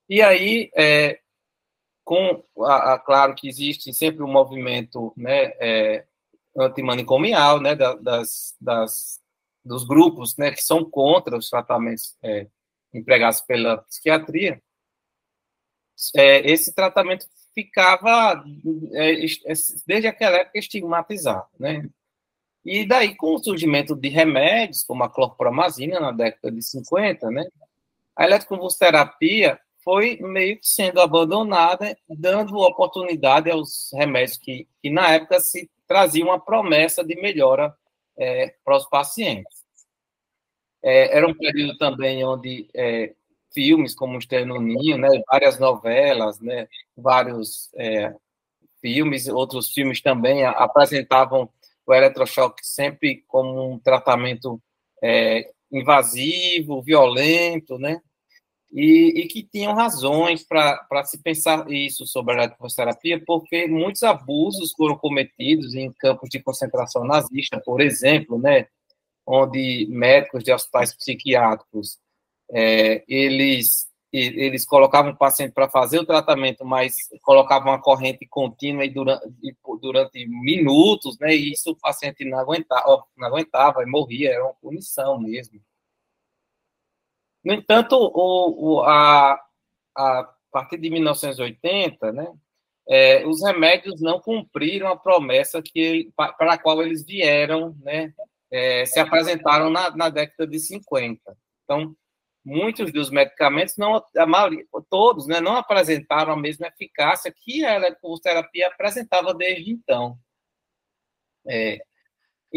E 0.09 0.21
aí, 0.21 0.71
é, 0.75 1.19
com 2.03 2.41
a, 2.65 2.93
a, 2.93 2.99
claro 2.99 3.35
que 3.35 3.49
existe 3.49 3.93
sempre 3.93 4.23
um 4.23 4.31
movimento, 4.31 5.13
né, 5.17 5.51
é, 5.59 6.05
antimanicomial, 6.57 7.59
né, 7.59 7.75
das, 7.75 8.55
das, 8.59 9.21
dos 9.63 9.83
grupos, 9.83 10.37
né, 10.37 10.51
que 10.51 10.61
são 10.61 10.89
contra 10.89 11.37
os 11.37 11.49
tratamentos 11.49 12.17
é, 12.23 12.47
empregados 12.93 13.41
pela 13.41 13.79
psiquiatria. 13.79 14.61
É, 16.15 16.49
esse 16.49 16.73
tratamento 16.73 17.27
ficava, 17.53 18.43
é, 18.93 19.13
desde 19.85 20.07
aquela 20.07 20.37
época, 20.37 20.59
estigmatizado, 20.59 21.47
né? 21.59 21.89
E 22.63 22.85
daí, 22.85 23.15
com 23.15 23.33
o 23.33 23.43
surgimento 23.43 23.95
de 23.95 24.09
remédios, 24.09 24.83
como 24.83 25.03
a 25.03 25.09
clorpromazina, 25.09 25.99
na 25.99 26.11
década 26.11 26.51
de 26.51 26.61
50, 26.61 27.31
né? 27.31 27.45
A 28.15 28.25
eletroconvulsoterapia 28.25 29.59
foi 29.87 30.17
meio 30.19 30.59
que 30.59 30.67
sendo 30.67 30.99
abandonada, 30.99 31.97
dando 32.09 32.57
oportunidade 32.57 33.49
aos 33.49 33.89
remédios 33.93 34.37
que, 34.37 34.67
que 34.81 34.89
na 34.89 35.11
época 35.11 35.39
se 35.39 35.71
traziam 35.87 36.27
uma 36.27 36.37
promessa 36.37 37.05
de 37.05 37.15
melhora 37.15 37.73
é, 38.17 38.53
para 38.65 38.75
os 38.75 38.85
pacientes. 38.89 39.63
É, 40.83 41.15
era 41.15 41.25
um 41.25 41.33
período 41.33 41.77
também 41.77 42.21
onde 42.25 42.69
é, 42.75 43.13
filmes 43.53 43.95
como 43.95 44.19
no 44.45 44.59
Ninho, 44.59 44.97
né, 44.97 45.07
várias 45.25 45.57
novelas, 45.57 46.41
né, 46.41 46.67
vários 46.93 47.73
é, 47.75 48.13
filmes, 48.81 49.29
outros 49.29 49.71
filmes 49.71 50.01
também 50.01 50.43
apresentavam 50.43 51.49
o 51.85 51.93
eletrochoque 51.93 52.59
sempre 52.61 53.23
como 53.25 53.71
um 53.71 53.79
tratamento 53.79 54.61
é, 55.01 55.49
invasivo, 55.71 56.81
violento, 56.81 57.79
né, 57.79 58.01
e, 58.71 59.21
e 59.21 59.27
que 59.27 59.43
tinham 59.43 59.73
razões 59.73 60.43
para 60.43 61.03
se 61.05 61.21
pensar 61.21 61.69
isso 61.71 62.05
sobre 62.05 62.33
a 62.33 62.43
eletroterapia, 62.43 63.21
porque 63.25 63.67
muitos 63.67 64.03
abusos 64.03 64.73
foram 64.73 64.97
cometidos 64.97 65.73
em 65.75 65.91
campos 65.93 66.29
de 66.29 66.39
concentração 66.39 67.03
nazista, 67.05 67.61
por 67.63 67.81
exemplo, 67.81 68.37
né, 68.37 68.67
onde 69.25 69.87
médicos 69.89 70.43
de 70.43 70.51
hospitais 70.53 70.95
psiquiátricos 70.95 71.97
é, 72.51 73.03
eles 73.07 73.87
eles 74.11 74.65
colocavam 74.65 75.11
o 75.11 75.17
paciente 75.17 75.51
para 75.53 75.69
fazer 75.69 75.99
o 75.99 76.05
tratamento, 76.05 76.65
mas 76.65 76.95
colocavam 77.21 77.71
uma 77.71 77.81
corrente 77.81 78.25
contínua 78.25 78.85
e 78.85 78.89
durante, 78.89 79.27
durante 79.81 80.25
minutos, 80.25 81.19
né? 81.19 81.35
E 81.35 81.51
isso 81.51 81.71
o 81.71 81.75
paciente 81.75 82.23
não 82.23 82.39
aguentava, 82.39 83.03
não 83.17 83.27
aguentava 83.27 83.83
e 83.83 83.85
morria, 83.85 84.31
era 84.31 84.43
uma 84.45 84.53
punição 84.53 85.19
mesmo. 85.19 85.59
No 87.47 87.53
entanto, 87.53 87.95
o, 87.95 88.75
o, 88.75 88.81
a, 88.81 89.39
a 89.95 90.33
partir 90.51 90.77
de 90.77 90.89
1980, 90.89 92.11
né? 92.11 92.27
É, 92.89 93.25
os 93.25 93.41
remédios 93.41 94.01
não 94.01 94.19
cumpriram 94.19 94.89
a 94.89 94.97
promessa 94.97 95.61
que 95.61 96.11
para 96.13 96.53
a 96.53 96.57
qual 96.57 96.81
eles 96.81 97.05
vieram, 97.05 97.73
né? 97.79 98.13
É, 98.51 98.85
se 98.85 98.99
apresentaram 98.99 99.69
na, 99.69 99.95
na 99.95 100.09
década 100.09 100.45
de 100.45 100.59
50. 100.59 101.37
Então, 101.63 101.95
muitos 102.43 102.91
dos 102.91 103.09
medicamentos, 103.09 103.77
não, 103.77 104.03
a 104.17 104.25
maioria, 104.25 104.65
todos, 104.89 105.25
né, 105.25 105.39
não 105.39 105.55
apresentaram 105.55 106.33
a 106.33 106.37
mesma 106.37 106.67
eficácia 106.67 107.33
que 107.33 107.63
a 107.63 107.75
eletroterapia 107.75 108.67
apresentava 108.67 109.33
desde 109.33 109.71
então. 109.71 110.17
É, 111.47 111.79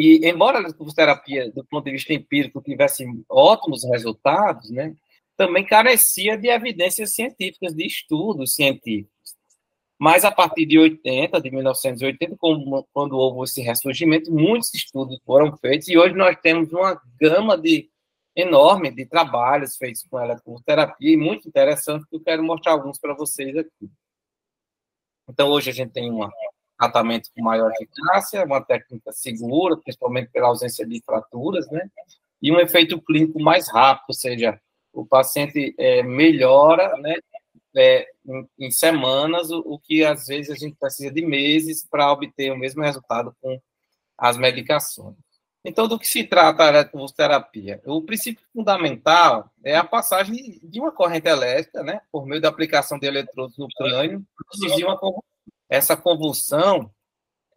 e, 0.01 0.27
embora 0.29 0.59
a 0.59 0.63
eletroterapia, 0.63 1.51
do 1.51 1.65
ponto 1.65 1.85
de 1.85 1.93
vista 1.93 2.15
empírico, 2.15 2.63
tivesse 2.63 3.05
ótimos 3.29 3.85
resultados, 3.85 4.71
né, 4.71 4.95
também 5.37 5.65
carecia 5.65 6.39
de 6.39 6.49
evidências 6.49 7.15
científicas, 7.15 7.75
de 7.75 7.87
estudos 7.87 8.55
científicos. 8.55 9.11
Mas 9.99 10.25
a 10.25 10.31
partir 10.31 10.65
de 10.65 10.79
80, 10.79 11.41
de 11.41 11.51
1980, 11.51 12.37
quando 12.93 13.19
houve 13.19 13.45
esse 13.45 13.61
ressurgimento, 13.61 14.33
muitos 14.33 14.73
estudos 14.73 15.21
foram 15.27 15.55
feitos 15.59 15.89
e 15.89 15.99
hoje 15.99 16.15
nós 16.15 16.37
temos 16.41 16.73
uma 16.73 16.99
gama 17.21 17.59
de 17.59 17.91
enorme 18.35 18.91
de 18.91 19.05
trabalhos 19.05 19.77
feitos 19.77 20.03
com 20.09 20.19
eletroterapia 20.19 21.13
e 21.13 21.17
muito 21.19 21.47
interessante 21.47 22.07
que 22.09 22.17
eu 22.17 22.21
quero 22.21 22.43
mostrar 22.43 22.73
alguns 22.73 22.99
para 22.99 23.13
vocês 23.13 23.55
aqui. 23.55 23.91
Então, 25.29 25.51
hoje 25.51 25.69
a 25.69 25.75
gente 25.75 25.93
tem 25.93 26.11
um 26.11 26.25
tratamento 26.81 27.29
com 27.37 27.43
maior 27.43 27.71
eficácia, 27.73 28.45
uma 28.45 28.63
técnica 28.63 29.13
segura, 29.13 29.77
principalmente 29.77 30.31
pela 30.31 30.49
ausência 30.49 30.87
de 30.87 31.03
fraturas, 31.05 31.71
né? 31.71 31.91
E 32.41 32.51
um 32.51 32.59
efeito 32.59 33.01
clínico 33.03 33.39
mais 33.39 33.71
rápido, 33.71 34.07
ou 34.09 34.15
seja, 34.15 34.59
o 34.91 35.05
paciente 35.05 35.75
é, 35.79 36.03
melhora, 36.03 36.97
né? 36.97 37.17
É, 37.77 38.07
em, 38.27 38.67
em, 38.67 38.71
semanas, 38.71 39.51
o, 39.51 39.59
o 39.61 39.79
que 39.79 40.05
às 40.05 40.27
vezes 40.27 40.51
a 40.51 40.55
gente 40.55 40.77
precisa 40.77 41.13
de 41.13 41.25
meses 41.25 41.87
para 41.89 42.11
obter 42.11 42.51
o 42.51 42.57
mesmo 42.57 42.83
resultado 42.83 43.33
com 43.41 43.61
as 44.19 44.37
medicações. 44.37 45.15
Então, 45.65 45.87
do 45.87 45.99
que 45.99 46.09
se 46.09 46.25
trata 46.25 46.65
a 46.65 46.69
eletroterapia? 46.69 47.81
O 47.85 48.03
princípio 48.03 48.45
fundamental 48.53 49.51
é 49.63 49.77
a 49.77 49.85
passagem 49.85 50.59
de 50.63 50.81
uma 50.81 50.91
corrente 50.91 51.29
elétrica, 51.29 51.83
né, 51.83 52.01
por 52.11 52.27
meio 52.27 52.41
da 52.41 52.49
aplicação 52.49 52.99
de 52.99 53.07
eletrodos 53.07 53.57
no 53.59 53.69
crânio, 53.69 54.25
produzir 54.35 54.85
uma 54.85 54.99
convulsão. 54.99 55.30
Essa 55.71 55.97
convulsão, 55.97 56.93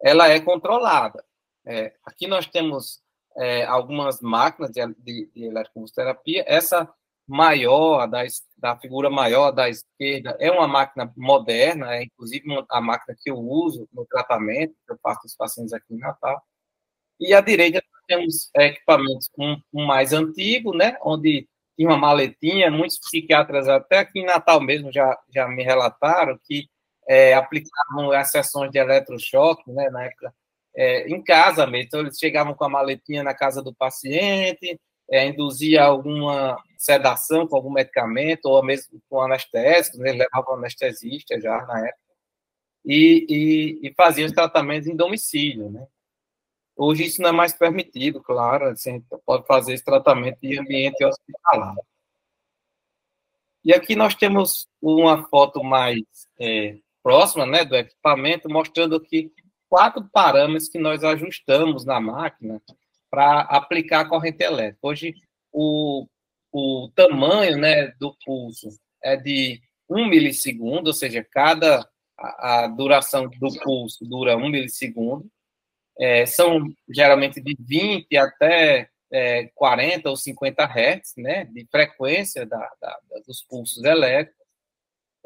ela 0.00 0.28
é 0.28 0.38
controlada. 0.38 1.24
É, 1.66 1.94
aqui 2.04 2.28
nós 2.28 2.46
temos 2.46 3.02
é, 3.36 3.64
algumas 3.64 4.20
máquinas 4.20 4.70
de, 4.70 4.86
de, 4.98 5.30
de 5.34 5.44
eletroterapia. 5.44 6.44
Essa 6.46 6.88
maior, 7.26 8.06
da, 8.06 8.22
da 8.56 8.76
figura 8.78 9.10
maior 9.10 9.50
da 9.50 9.68
esquerda, 9.68 10.36
é 10.38 10.50
uma 10.50 10.68
máquina 10.68 11.12
moderna, 11.16 11.94
é 11.96 12.04
inclusive 12.04 12.44
a 12.70 12.80
máquina 12.80 13.16
que 13.20 13.30
eu 13.30 13.38
uso 13.38 13.88
no 13.92 14.06
tratamento, 14.06 14.74
que 14.86 14.92
eu 14.92 14.98
faço 15.02 15.26
os 15.26 15.34
pacientes 15.34 15.72
aqui 15.72 15.94
em 15.94 15.98
Natal. 15.98 16.42
E 17.18 17.34
à 17.34 17.40
direita 17.40 17.82
temos 18.06 18.50
equipamentos 18.54 19.30
um, 19.38 19.56
um, 19.72 19.86
mais 19.86 20.12
antigo, 20.12 20.76
né, 20.76 20.98
onde 21.02 21.48
tinha 21.76 21.88
uma 21.88 21.96
maletinha, 21.96 22.70
muitos 22.70 22.98
psiquiatras 22.98 23.68
até 23.68 23.98
aqui 23.98 24.20
em 24.20 24.26
Natal 24.26 24.60
mesmo 24.60 24.92
já, 24.92 25.18
já 25.34 25.48
me 25.48 25.64
relataram 25.64 26.38
que 26.44 26.68
é, 27.08 27.34
aplicavam 27.34 28.12
as 28.12 28.30
sessões 28.30 28.70
de 28.70 28.78
eletrochoque, 28.78 29.70
né, 29.70 29.90
na 29.90 30.04
época, 30.04 30.34
é, 30.76 31.08
em 31.08 31.22
casa 31.22 31.66
mesmo, 31.66 31.86
então 31.86 32.00
eles 32.00 32.18
chegavam 32.18 32.54
com 32.54 32.64
a 32.64 32.68
maletinha 32.68 33.22
na 33.22 33.34
casa 33.34 33.62
do 33.62 33.74
paciente, 33.74 34.80
é, 35.10 35.26
induzia 35.26 35.84
alguma 35.84 36.60
sedação 36.78 37.46
com 37.46 37.56
algum 37.56 37.70
medicamento, 37.70 38.46
ou 38.46 38.62
mesmo 38.62 39.00
com 39.08 39.20
anestésico, 39.20 39.98
né, 39.98 40.12
levavam 40.12 40.54
anestesista 40.54 41.40
já 41.40 41.64
na 41.66 41.80
época, 41.80 41.98
e, 42.84 43.26
e, 43.82 43.88
e 43.88 43.94
faziam 43.94 44.26
os 44.26 44.32
tratamentos 44.32 44.88
em 44.88 44.96
domicílio, 44.96 45.70
né. 45.70 45.86
Hoje 46.76 47.04
isso 47.04 47.22
não 47.22 47.28
é 47.28 47.32
mais 47.32 47.52
permitido, 47.52 48.20
claro, 48.20 48.66
assim, 48.66 49.00
pode 49.24 49.46
fazer 49.46 49.74
esse 49.74 49.84
tratamento 49.84 50.38
em 50.42 50.58
ambiente 50.58 51.04
hospitalar. 51.04 51.76
E 53.64 53.72
aqui 53.72 53.94
nós 53.94 54.14
temos 54.14 54.68
uma 54.82 55.26
foto 55.28 55.62
mais 55.62 56.02
é, 56.38 56.76
próxima 57.04 57.44
né, 57.44 57.64
do 57.64 57.76
equipamento, 57.76 58.48
mostrando 58.48 58.96
aqui 58.96 59.30
quatro 59.68 60.08
parâmetros 60.10 60.70
que 60.70 60.78
nós 60.78 61.04
ajustamos 61.04 61.84
na 61.84 62.00
máquina 62.00 62.62
para 63.10 63.42
aplicar 63.42 64.00
a 64.00 64.08
corrente 64.08 64.42
elétrica. 64.42 64.78
Hoje, 64.82 65.14
o, 65.52 66.08
o 66.50 66.90
tamanho 66.96 67.58
né, 67.58 67.88
do 68.00 68.16
pulso 68.24 68.68
é 69.02 69.16
de 69.16 69.60
um 69.88 70.06
milissegundo, 70.08 70.88
ou 70.88 70.94
seja, 70.94 71.22
cada 71.30 71.86
a, 72.18 72.64
a 72.64 72.68
duração 72.68 73.28
do 73.28 73.60
pulso 73.62 74.04
dura 74.04 74.36
um 74.36 74.48
milissegundo 74.48 75.30
é, 75.98 76.26
são 76.26 76.64
geralmente 76.88 77.40
de 77.40 77.56
20 77.58 78.16
até 78.16 78.88
é, 79.12 79.48
40 79.54 80.10
ou 80.10 80.16
50 80.16 80.64
Hz, 80.64 81.14
né, 81.18 81.44
de 81.44 81.66
frequência 81.70 82.44
da, 82.46 82.58
da, 82.80 82.98
dos 83.26 83.42
pulsos 83.42 83.84
elétricos. 83.84 84.43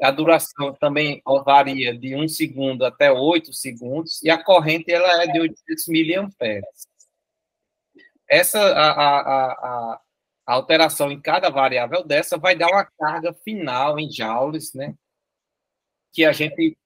A 0.01 0.11
duração 0.11 0.73
também 0.79 1.21
varia 1.43 1.97
de 1.97 2.15
1 2.15 2.27
segundo 2.29 2.85
até 2.85 3.11
8 3.11 3.51
segundos, 3.51 4.21
e 4.23 4.29
a 4.29 4.41
corrente 4.41 4.91
ela 4.91 5.23
é 5.23 5.27
de 5.27 5.39
800 5.41 5.87
miliamperes. 5.87 6.87
Essa, 8.27 8.59
a, 8.59 8.91
a, 8.91 9.51
a, 9.51 10.01
a 10.47 10.53
alteração 10.53 11.11
em 11.11 11.19
cada 11.19 11.49
variável 11.49 12.03
dessa 12.03 12.37
vai 12.37 12.55
dar 12.55 12.67
uma 12.67 12.85
carga 12.85 13.33
final 13.43 13.99
em 13.99 14.09
joules, 14.09 14.73
né, 14.73 14.95
que 16.13 16.23
a 16.23 16.31
gente, 16.31 16.77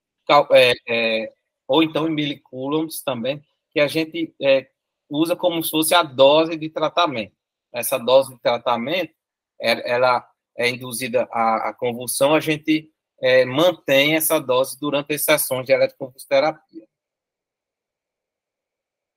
é, 0.51 0.73
é, 0.87 1.33
ou 1.67 1.83
então 1.83 2.07
em 2.07 2.11
milicoulombs 2.11 3.03
também, 3.03 3.43
que 3.71 3.79
a 3.79 3.87
gente 3.87 4.33
é, 4.41 4.69
usa 5.09 5.35
como 5.35 5.63
se 5.63 5.69
fosse 5.69 5.93
a 5.93 6.01
dose 6.01 6.57
de 6.57 6.69
tratamento. 6.69 7.35
Essa 7.71 7.97
dose 7.97 8.33
de 8.33 8.39
tratamento, 8.39 9.13
é, 9.61 9.91
ela 9.91 10.27
é 10.57 10.69
induzida 10.69 11.23
a 11.31 11.73
convulsão, 11.73 12.35
a 12.35 12.39
gente 12.39 12.92
é, 13.23 13.45
mantém 13.45 14.15
essa 14.15 14.37
dose 14.37 14.77
durante 14.77 15.13
as 15.13 15.23
sessões 15.23 15.65
de 15.65 15.71
eletroconvulsoterapia. 15.71 16.85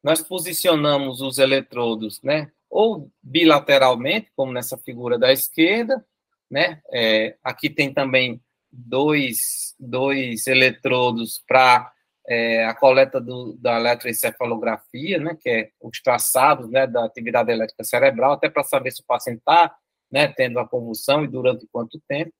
Nós 0.00 0.22
posicionamos 0.22 1.20
os 1.20 1.38
eletrodos, 1.38 2.22
né, 2.22 2.52
ou 2.70 3.10
bilateralmente, 3.20 4.30
como 4.36 4.52
nessa 4.52 4.78
figura 4.78 5.18
da 5.18 5.32
esquerda, 5.32 6.06
né, 6.48 6.80
é, 6.92 7.36
aqui 7.42 7.68
tem 7.68 7.92
também 7.92 8.40
dois, 8.70 9.74
dois 9.76 10.46
eletrodos 10.46 11.42
para 11.44 11.92
é, 12.28 12.64
a 12.64 12.74
coleta 12.74 13.20
do, 13.20 13.54
da 13.54 13.76
eletroencefalografia, 13.76 15.18
né, 15.18 15.36
que 15.40 15.50
é 15.50 15.70
os 15.80 16.00
traçados 16.00 16.70
né, 16.70 16.86
da 16.86 17.04
atividade 17.04 17.50
elétrica 17.50 17.82
cerebral, 17.82 18.34
até 18.34 18.48
para 18.48 18.62
saber 18.62 18.92
se 18.92 19.00
o 19.00 19.06
paciente 19.06 19.38
está 19.38 19.76
né, 20.08 20.28
tendo 20.28 20.60
a 20.60 20.68
convulsão 20.68 21.24
e 21.24 21.28
durante 21.28 21.66
quanto 21.72 22.00
tempo, 22.06 22.32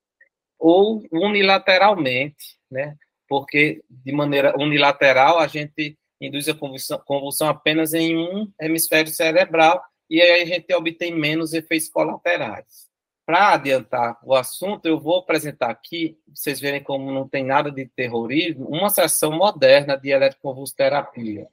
ou 0.58 1.02
unilateralmente, 1.12 2.58
né, 2.70 2.96
porque 3.28 3.82
de 3.88 4.12
maneira 4.12 4.54
unilateral 4.56 5.38
a 5.38 5.46
gente 5.46 5.98
induz 6.20 6.48
a 6.48 6.54
convulsão, 6.54 6.98
convulsão 7.04 7.48
apenas 7.48 7.92
em 7.92 8.16
um 8.16 8.50
hemisfério 8.60 9.10
cerebral 9.10 9.82
e 10.08 10.20
aí 10.20 10.42
a 10.42 10.46
gente 10.46 10.72
obtém 10.74 11.14
menos 11.14 11.52
efeitos 11.52 11.88
colaterais. 11.88 12.86
Para 13.24 13.54
adiantar 13.54 14.18
o 14.22 14.34
assunto, 14.34 14.86
eu 14.86 15.00
vou 15.00 15.18
apresentar 15.18 15.68
aqui, 15.68 16.16
vocês 16.32 16.60
verem 16.60 16.82
como 16.82 17.10
não 17.10 17.28
tem 17.28 17.44
nada 17.44 17.72
de 17.72 17.84
terrorismo, 17.84 18.68
uma 18.68 18.88
sessão 18.88 19.32
moderna 19.32 19.96
de 19.96 20.10
eletroconvulsoterapia. 20.10 21.48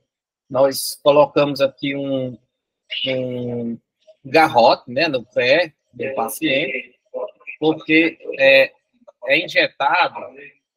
Nós 0.47 0.99
colocamos 1.01 1.61
aqui 1.61 1.95
um, 1.95 2.37
um 3.07 3.77
garrote 4.23 4.91
né, 4.91 5.07
no 5.07 5.25
pé 5.25 5.73
do 5.91 6.13
paciente, 6.13 6.93
porque 7.59 8.19
é, 8.37 8.71
é 9.27 9.43
injetado 9.43 10.19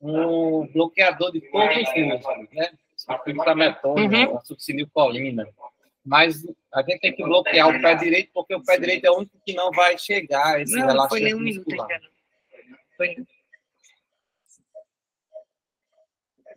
um 0.01 0.67
bloqueador 0.73 1.33
de 1.33 1.41
todos 1.41 1.77
os 1.77 1.95
músculos, 1.95 2.49
né? 2.53 2.71
A 3.09 3.19
fibrometona, 3.19 4.01
uhum. 4.01 4.37
a 4.39 4.45
succinilcolina 4.45 5.47
mas 6.07 6.47
a 6.73 6.83
gente 6.83 7.01
tem 7.01 7.15
que 7.15 7.23
bloquear 7.25 7.69
o 7.69 7.83
pé 7.83 7.97
direito, 7.97 8.31
porque 8.33 8.55
o 8.55 8.63
pé 8.65 8.79
direito 8.79 9.05
é 9.05 9.11
o 9.11 9.17
único 9.17 9.37
que 9.45 9.53
não 9.53 9.73
vai 9.73 9.99
chegar 9.99 10.55
a 10.55 10.61
esse 10.63 10.77
não, 10.77 10.87
relaxamento 10.87 11.09
foi 11.09 11.21
nem 11.21 11.35
um 11.35 11.43
muscular. 11.43 11.89
Minuto, 11.89 12.11
foi. 12.97 13.17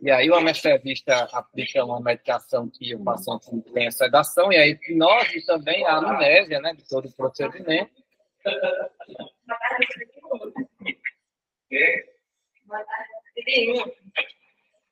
E 0.02 0.10
aí 0.10 0.30
o 0.30 0.34
anestesista 0.34 1.28
aplica 1.32 1.84
uma 1.84 2.00
medicação 2.00 2.70
que 2.70 2.94
o 2.94 3.04
paciente 3.04 3.50
tem 3.74 3.88
a 3.88 3.90
sedação, 3.90 4.50
e 4.52 4.56
a 4.56 4.66
hipnose 4.66 5.44
também 5.44 5.84
a 5.84 5.96
amnésia, 5.96 6.60
né, 6.60 6.72
de 6.72 6.88
todo 6.88 7.06
o 7.06 7.12
procedimento. 7.12 7.90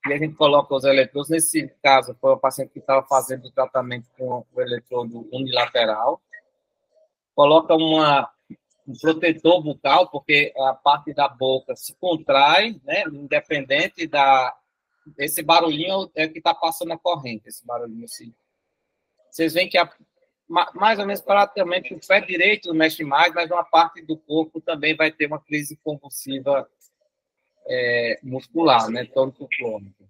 E 0.07 0.13
a 0.13 0.17
gente 0.17 0.35
coloca 0.35 0.75
os 0.75 0.85
eletrodos. 0.85 1.29
Nesse 1.29 1.69
caso, 1.83 2.17
foi 2.21 2.33
o 2.33 2.39
paciente 2.39 2.73
que 2.73 2.79
estava 2.79 3.07
fazendo 3.07 3.47
o 3.47 3.51
tratamento 3.51 4.09
com 4.17 4.45
o 4.53 4.61
eletrodo 4.61 5.29
unilateral. 5.33 6.21
Coloca 7.35 7.75
uma, 7.75 8.31
um 8.87 8.95
protetor 9.01 9.63
bucal, 9.63 10.09
porque 10.11 10.53
a 10.57 10.75
parte 10.75 11.13
da 11.13 11.29
boca 11.29 11.77
se 11.77 11.95
contrai, 11.97 12.81
né, 12.85 13.05
independente 13.13 14.07
da. 14.07 14.57
Esse 15.17 15.43
barulhinho 15.43 16.11
é 16.15 16.29
que 16.29 16.39
está 16.39 16.55
passando 16.55 16.93
a 16.93 16.99
corrente, 16.99 17.49
esse 17.49 17.65
barulhinho 17.65 18.05
assim. 18.05 18.35
Vocês 19.31 19.55
veem 19.55 19.69
que 19.69 19.79
a, 19.79 19.91
mais 20.49 20.99
ou 20.99 21.07
menos 21.07 21.21
praticamente 21.21 21.93
o 21.95 22.01
pé 22.07 22.21
direito 22.21 22.75
mexe 22.75 23.05
mais, 23.05 23.33
mas 23.35 23.51
uma 23.51 23.65
parte 23.65 24.03
do 24.03 24.17
corpo 24.17 24.61
também 24.61 24.97
vai 24.97 25.13
ter 25.13 25.27
uma 25.27 25.41
crise 25.41 25.77
convulsiva 25.85 26.69
é, 27.67 28.19
muscular, 28.23 28.89
né? 28.91 29.05
Tônico 29.05 29.47
crônico. 29.49 30.09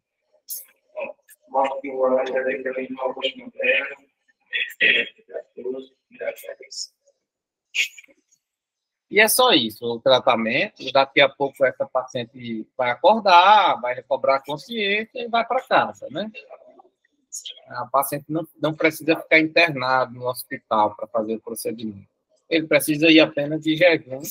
E 9.11 9.21
é 9.21 9.27
só 9.27 9.53
isso, 9.53 9.85
o 9.87 10.01
tratamento. 10.01 10.93
Daqui 10.93 11.21
a 11.21 11.29
pouco 11.29 11.65
essa 11.65 11.87
paciente 11.87 12.67
vai 12.77 12.91
acordar, 12.91 13.81
vai 13.81 13.95
recobrar 13.95 14.37
a 14.37 14.45
consciência 14.45 15.21
e 15.21 15.29
vai 15.29 15.47
para 15.47 15.67
casa, 15.67 16.07
né? 16.11 16.31
A 17.69 17.87
paciente 17.87 18.27
não, 18.29 18.47
não 18.61 18.75
precisa 18.75 19.17
ficar 19.17 19.39
internado 19.39 20.15
no 20.15 20.29
hospital 20.29 20.95
para 20.95 21.07
fazer 21.07 21.35
o 21.35 21.41
procedimento. 21.41 22.09
Ele 22.49 22.67
precisa 22.67 23.11
ir 23.11 23.21
apenas 23.21 23.61
de 23.61 23.77
jejum 23.77 24.23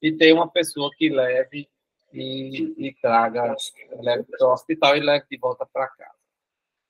e 0.00 0.12
ter 0.12 0.32
uma 0.32 0.48
pessoa 0.48 0.90
que 0.96 1.08
leve 1.08 1.68
e, 2.12 2.74
e 2.76 2.94
traga, 3.00 3.54
leve 4.00 4.24
para 4.24 4.48
o 4.48 4.52
hospital 4.52 4.96
e 4.96 5.00
leve 5.00 5.26
de 5.30 5.38
volta 5.38 5.66
para 5.72 5.86
casa. 5.88 6.22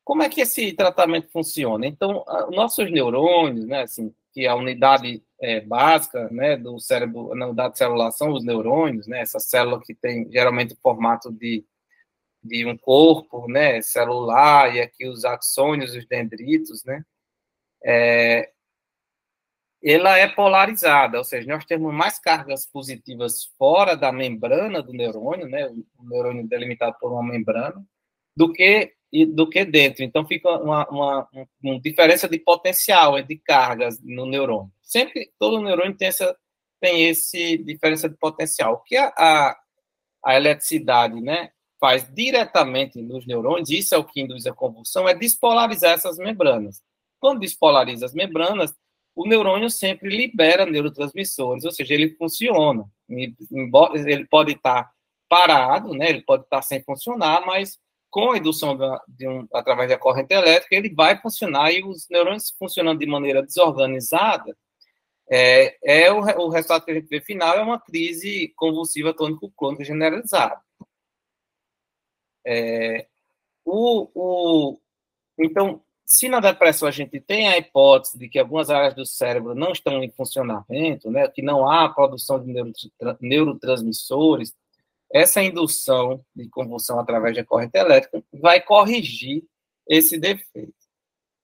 Como 0.04 0.22
é 0.22 0.28
que 0.28 0.40
esse 0.40 0.72
tratamento 0.72 1.30
funciona? 1.30 1.86
Então, 1.86 2.24
nossos 2.50 2.90
neurônios, 2.90 3.66
né, 3.66 3.82
assim, 3.82 4.12
que 4.32 4.46
a 4.46 4.54
unidade 4.54 5.22
é, 5.40 5.60
básica, 5.60 6.28
né, 6.30 6.56
do 6.56 6.80
cérebro, 6.80 7.34
na 7.34 7.46
unidade 7.46 7.78
celular 7.78 8.08
os 8.08 8.44
neurônios, 8.44 9.06
né, 9.06 9.20
essa 9.20 9.38
célula 9.38 9.80
que 9.80 9.94
tem 9.94 10.28
geralmente 10.32 10.72
o 10.74 10.78
formato 10.78 11.30
de, 11.30 11.64
de 12.42 12.66
um 12.66 12.76
corpo, 12.76 13.46
né, 13.48 13.80
celular, 13.82 14.74
e 14.74 14.80
aqui 14.80 15.06
os 15.06 15.24
axônios, 15.24 15.94
os 15.94 16.06
dendritos, 16.06 16.84
né, 16.84 17.04
é, 17.84 18.50
ela 19.82 20.16
é 20.16 20.28
polarizada, 20.28 21.18
ou 21.18 21.24
seja, 21.24 21.48
nós 21.48 21.64
temos 21.64 21.92
mais 21.92 22.18
cargas 22.18 22.66
positivas 22.66 23.52
fora 23.58 23.96
da 23.96 24.12
membrana 24.12 24.82
do 24.82 24.92
neurônio, 24.92 25.48
né, 25.48 25.66
o 25.68 26.04
neurônio 26.04 26.46
delimitado 26.46 26.96
por 27.00 27.12
uma 27.12 27.22
membrana, 27.22 27.84
do 28.36 28.52
que 28.52 28.94
do 29.34 29.46
que 29.46 29.62
dentro. 29.62 30.02
Então 30.02 30.26
fica 30.26 30.48
uma, 30.48 30.88
uma, 30.88 31.28
uma 31.62 31.80
diferença 31.80 32.26
de 32.26 32.38
potencial 32.38 33.20
de 33.20 33.36
cargas 33.36 34.00
no 34.02 34.24
neurônio. 34.24 34.72
Sempre 34.82 35.30
todo 35.38 35.60
neurônio 35.60 35.94
tem 35.96 36.08
essa 36.08 36.34
tem 36.80 37.04
esse 37.08 37.58
diferença 37.58 38.08
de 38.08 38.16
potencial. 38.16 38.74
O 38.74 38.80
que 38.80 38.96
a, 38.96 39.12
a, 39.16 39.56
a 40.24 40.36
eletricidade, 40.36 41.20
né, 41.20 41.52
faz 41.82 42.08
diretamente 42.14 43.02
nos 43.02 43.26
neurônios, 43.26 43.68
isso 43.68 43.92
é 43.92 43.98
o 43.98 44.04
que 44.04 44.20
induz 44.20 44.46
a 44.46 44.52
convulsão, 44.52 45.08
é 45.08 45.14
despolarizar 45.14 45.94
essas 45.94 46.16
membranas. 46.16 46.80
Quando 47.18 47.40
despolariza 47.40 48.06
as 48.06 48.14
membranas, 48.14 48.72
o 49.16 49.26
neurônio 49.26 49.68
sempre 49.68 50.08
libera 50.08 50.64
neurotransmissores, 50.64 51.64
ou 51.64 51.72
seja, 51.72 51.92
ele 51.92 52.14
funciona. 52.14 52.84
Embora 53.50 53.98
ele 53.98 54.24
pode 54.26 54.52
estar 54.52 54.92
parado, 55.28 55.92
né, 55.92 56.08
ele 56.08 56.22
pode 56.22 56.44
estar 56.44 56.62
sem 56.62 56.80
funcionar, 56.84 57.44
mas 57.44 57.80
com 58.08 58.30
a 58.30 58.38
indução 58.38 58.78
de 59.08 59.26
um, 59.26 59.48
através 59.52 59.90
da 59.90 59.98
corrente 59.98 60.32
elétrica, 60.32 60.76
ele 60.76 60.94
vai 60.94 61.20
funcionar 61.20 61.72
e 61.72 61.82
os 61.82 62.06
neurônios 62.08 62.54
funcionando 62.56 63.00
de 63.00 63.06
maneira 63.06 63.42
desorganizada, 63.42 64.56
é, 65.28 65.76
é 65.82 66.12
o, 66.12 66.18
o 66.18 66.48
resultado 66.48 66.84
que 66.84 66.92
a 66.92 66.94
gente 66.94 67.08
vê 67.08 67.20
final 67.20 67.56
é 67.56 67.62
uma 67.62 67.80
crise 67.80 68.52
convulsiva 68.54 69.12
tônico-clônica 69.12 69.84
generalizada. 69.84 70.60
É, 72.44 73.06
o, 73.64 74.08
o, 74.14 74.78
então, 75.38 75.82
se 76.04 76.28
na 76.28 76.40
depressão 76.40 76.88
a 76.88 76.90
gente 76.90 77.20
tem 77.20 77.48
a 77.48 77.56
hipótese 77.56 78.18
de 78.18 78.28
que 78.28 78.38
algumas 78.38 78.68
áreas 78.70 78.94
do 78.94 79.06
cérebro 79.06 79.54
não 79.54 79.72
estão 79.72 80.02
em 80.02 80.10
funcionamento, 80.10 81.10
né, 81.10 81.28
que 81.28 81.42
não 81.42 81.70
há 81.70 81.88
produção 81.88 82.42
de 82.42 82.52
neurotransmissores, 83.20 84.54
essa 85.12 85.42
indução 85.42 86.24
de 86.34 86.48
convulsão 86.48 86.98
através 86.98 87.36
da 87.36 87.44
corrente 87.44 87.76
elétrica 87.76 88.22
vai 88.32 88.60
corrigir 88.60 89.44
esse 89.86 90.18
defeito. 90.18 90.74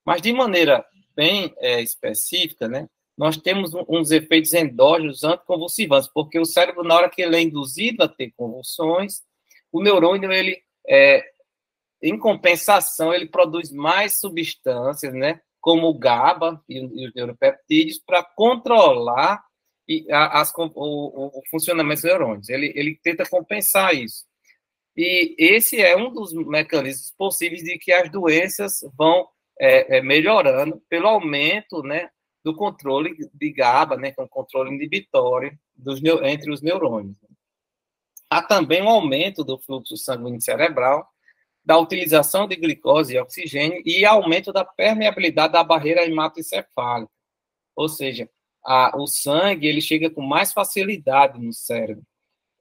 Mas 0.04 0.22
de 0.22 0.32
maneira 0.32 0.84
bem 1.14 1.54
é, 1.58 1.80
específica, 1.80 2.68
né, 2.68 2.88
nós 3.16 3.36
temos 3.36 3.72
uns 3.88 4.10
efeitos 4.10 4.52
endógenos 4.54 5.24
anticonvulsivantes, 5.24 6.08
porque 6.12 6.38
o 6.38 6.44
cérebro, 6.44 6.84
na 6.84 6.94
hora 6.94 7.10
que 7.10 7.20
ele 7.20 7.36
é 7.36 7.40
induzido 7.40 8.04
a 8.04 8.08
ter 8.08 8.32
convulsões, 8.36 9.22
o 9.72 9.82
neurônio 9.82 10.30
ele 10.30 10.62
é, 10.88 11.24
em 12.02 12.18
compensação, 12.18 13.12
ele 13.12 13.26
produz 13.26 13.70
mais 13.70 14.20
substâncias, 14.20 15.12
né, 15.12 15.40
como 15.60 15.88
o 15.88 15.98
GABA 15.98 16.62
e, 16.68 16.80
os 17.06 17.14
neuropeptídeos, 17.14 17.98
para 17.98 18.22
controlar 18.22 19.42
as, 20.10 20.52
o, 20.54 20.70
o, 20.74 21.38
o, 21.38 21.42
funcionamento 21.50 22.02
dos 22.02 22.10
neurônios. 22.10 22.48
Ele, 22.48 22.72
ele 22.76 22.98
tenta 23.02 23.28
compensar 23.28 23.94
isso. 23.94 24.24
E 24.96 25.34
esse 25.38 25.80
é 25.80 25.96
um 25.96 26.12
dos 26.12 26.32
mecanismos 26.32 27.12
possíveis 27.16 27.62
de 27.62 27.78
que 27.78 27.92
as 27.92 28.10
doenças 28.10 28.80
vão 28.96 29.28
é, 29.58 29.98
é, 29.98 30.02
melhorando 30.02 30.82
pelo 30.88 31.08
aumento 31.08 31.82
né, 31.82 32.10
do 32.44 32.54
controle 32.54 33.16
de 33.32 33.52
GABA, 33.52 33.96
né, 33.96 34.12
que 34.12 34.20
é 34.20 34.24
um 34.24 34.28
controle 34.28 34.74
inibitório 34.74 35.56
dos, 35.74 36.00
entre 36.24 36.50
os 36.50 36.62
neurônios. 36.62 37.16
Há 38.30 38.42
também 38.42 38.82
um 38.82 38.88
aumento 38.88 39.42
do 39.44 39.58
fluxo 39.58 39.96
sanguíneo 39.96 40.40
cerebral, 40.40 41.08
da 41.64 41.78
utilização 41.78 42.48
de 42.48 42.56
glicose 42.56 43.14
e 43.14 43.18
oxigênio 43.18 43.82
e 43.84 44.04
aumento 44.04 44.52
da 44.52 44.64
permeabilidade 44.64 45.52
da 45.52 45.62
barreira 45.62 46.04
hematoencefálica. 46.04 47.12
Ou 47.76 47.88
seja, 47.88 48.28
a, 48.64 48.96
o 48.96 49.06
sangue 49.06 49.66
ele 49.66 49.80
chega 49.80 50.10
com 50.10 50.22
mais 50.22 50.52
facilidade 50.52 51.38
no 51.38 51.52
cérebro. 51.52 52.02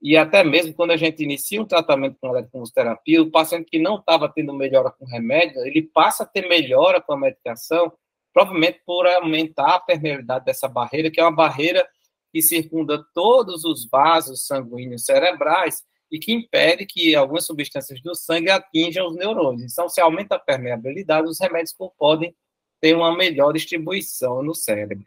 E 0.00 0.16
até 0.16 0.44
mesmo 0.44 0.74
quando 0.74 0.92
a 0.92 0.96
gente 0.96 1.22
inicia 1.22 1.60
um 1.60 1.64
tratamento 1.64 2.16
com 2.20 2.28
eletroconvulsoterapia, 2.28 3.22
o 3.22 3.30
paciente 3.30 3.68
que 3.68 3.78
não 3.78 3.96
estava 3.96 4.28
tendo 4.28 4.54
melhora 4.54 4.90
com 4.90 5.04
remédio, 5.04 5.60
ele 5.66 5.82
passa 5.82 6.22
a 6.22 6.26
ter 6.26 6.48
melhora 6.48 7.00
com 7.00 7.14
a 7.14 7.18
medicação, 7.18 7.92
provavelmente 8.32 8.80
por 8.86 9.06
aumentar 9.06 9.74
a 9.74 9.80
permeabilidade 9.80 10.44
dessa 10.44 10.68
barreira, 10.68 11.10
que 11.10 11.20
é 11.20 11.24
uma 11.24 11.34
barreira 11.34 11.88
que 12.32 12.42
circunda 12.42 13.04
todos 13.14 13.64
os 13.64 13.88
vasos 13.88 14.46
sanguíneos 14.46 15.04
cerebrais 15.04 15.82
e 16.10 16.18
que 16.18 16.32
impede 16.32 16.86
que 16.86 17.14
algumas 17.14 17.44
substâncias 17.44 18.00
do 18.00 18.14
sangue 18.14 18.50
atinjam 18.50 19.08
os 19.08 19.16
neurônios. 19.16 19.72
Então, 19.72 19.88
se 19.88 20.00
aumenta 20.00 20.36
a 20.36 20.38
permeabilidade, 20.38 21.28
os 21.28 21.38
remédios 21.38 21.74
podem 21.98 22.34
ter 22.80 22.94
uma 22.94 23.14
melhor 23.16 23.52
distribuição 23.52 24.42
no 24.42 24.54
cérebro. 24.54 25.04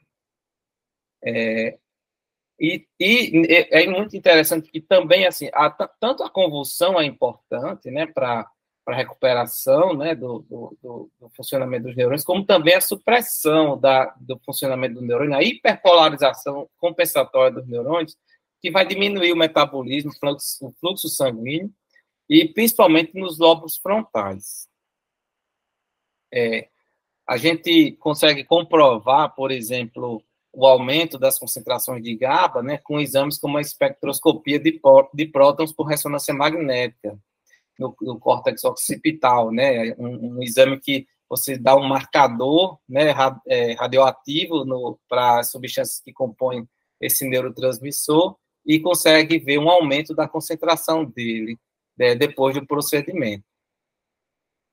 É, 1.24 1.78
e, 2.60 2.86
e, 3.00 3.68
é 3.72 3.88
muito 3.88 4.16
interessante 4.16 4.70
que 4.70 4.80
também, 4.80 5.26
assim, 5.26 5.50
a, 5.54 5.70
tanto 6.00 6.24
a 6.24 6.30
convulsão 6.30 7.00
é 7.00 7.06
importante, 7.06 7.90
né, 7.90 8.06
para 8.06 8.48
a 8.88 8.96
recuperação, 8.96 9.94
né, 9.94 10.16
do, 10.16 10.40
do, 10.40 10.78
do, 11.20 11.30
funcionamento 11.36 11.86
dos 11.86 11.96
neurônios, 11.96 12.24
como 12.24 12.46
também 12.46 12.74
a 12.76 12.82
supressão 12.82 13.80
da, 13.80 14.14
do 14.20 14.40
funcionamento 14.40 14.96
do 14.96 15.02
neurônio, 15.02 15.36
a 15.36 15.44
hiperpolarização 15.44 16.68
compensatória 16.78 17.52
dos 17.52 17.68
neurônios, 17.68 18.18
que 18.60 18.72
vai 18.72 18.86
diminuir 18.86 19.32
o 19.32 19.38
metabolismo, 19.38 20.12
o 20.12 20.20
fluxo, 20.20 20.68
o 20.68 20.72
fluxo 20.80 21.10
sanguíneo, 21.10 21.72
e 22.30 22.48
principalmente 22.48 23.14
nos 23.14 23.38
lobos 23.38 23.78
frontais. 23.78 24.68
É, 26.34 26.70
a 27.28 27.38
gente 27.38 27.92
consegue 27.94 28.44
comprovar, 28.44 29.36
por 29.36 29.52
exemplo, 29.52 30.24
o 30.54 30.66
aumento 30.66 31.18
das 31.18 31.38
concentrações 31.38 32.04
de 32.04 32.16
GABA, 32.16 32.64
né, 32.64 32.78
com 32.78 33.00
exames 33.00 33.38
como 33.38 33.58
a 33.58 33.62
espectroscopia 33.62 34.60
de, 34.60 34.80
de 35.14 35.26
prótons 35.26 35.72
por 35.72 35.86
ressonância 35.86 36.34
magnética 36.34 37.18
no, 37.78 37.96
no 38.02 38.20
córtex 38.20 38.64
occipital, 38.64 39.52
né, 39.52 39.96
um, 39.98 40.38
um, 40.38 40.44
exame 40.44 40.80
que 40.80 41.08
você 41.30 41.58
dá 41.58 41.76
um 41.76 41.88
marcador, 41.88 42.78
né, 42.88 43.14
é, 43.48 43.74
radioativo 43.74 45.00
para 45.08 45.44
substâncias 45.44 46.02
que 46.02 46.12
compõem 46.12 46.68
esse 47.00 47.28
neurotransmissor 47.28 48.36
e 48.66 48.80
consegue 48.80 49.40
ver 49.40 49.58
um 49.58 49.70
aumento 49.70 50.14
da 50.14 50.28
concentração 50.28 51.06
dele 51.06 51.58
né, 51.98 52.16
depois 52.16 52.56
do 52.56 52.66
procedimento. 52.66 53.44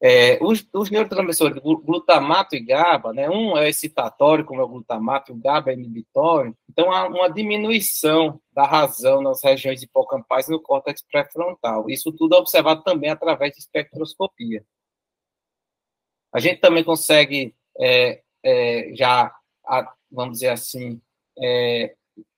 É, 0.01 0.39
os, 0.41 0.65
os, 0.73 0.91
neurotransmissores 0.91 1.61
glutamato 1.61 2.55
e 2.55 2.61
GABA, 2.61 3.13
né, 3.13 3.29
um 3.29 3.59
é 3.59 3.69
excitatório, 3.69 4.45
como 4.45 4.61
é 4.61 4.65
o 4.65 4.69
glutamato, 4.69 5.33
o 5.33 5.37
GABA 5.37 5.73
é 5.73 5.75
inibitório, 5.75 6.57
então 6.71 6.93
há 6.93 7.09
uma 7.09 7.29
diminuição 7.29 8.41
da 8.53 8.65
razão 8.65 9.21
nas 9.21 9.43
regiões 9.43 9.83
hipocampais 9.83 10.49
no 10.49 10.63
córtex 10.63 11.03
pré-frontal. 11.03 11.91
Isso 11.91 12.13
tudo 12.13 12.37
é 12.37 12.39
observado 12.39 12.85
também 12.85 13.11
através 13.11 13.53
de 13.53 13.59
espectroscopia. 13.59 14.65
A 16.33 16.39
gente 16.39 16.61
também 16.61 16.85
consegue 16.85 17.57
é, 17.81 18.23
é, 18.45 18.95
já, 18.95 19.35
vamos 20.11 20.35
dizer 20.35 20.51
assim, 20.51 21.01
é, 21.39 21.95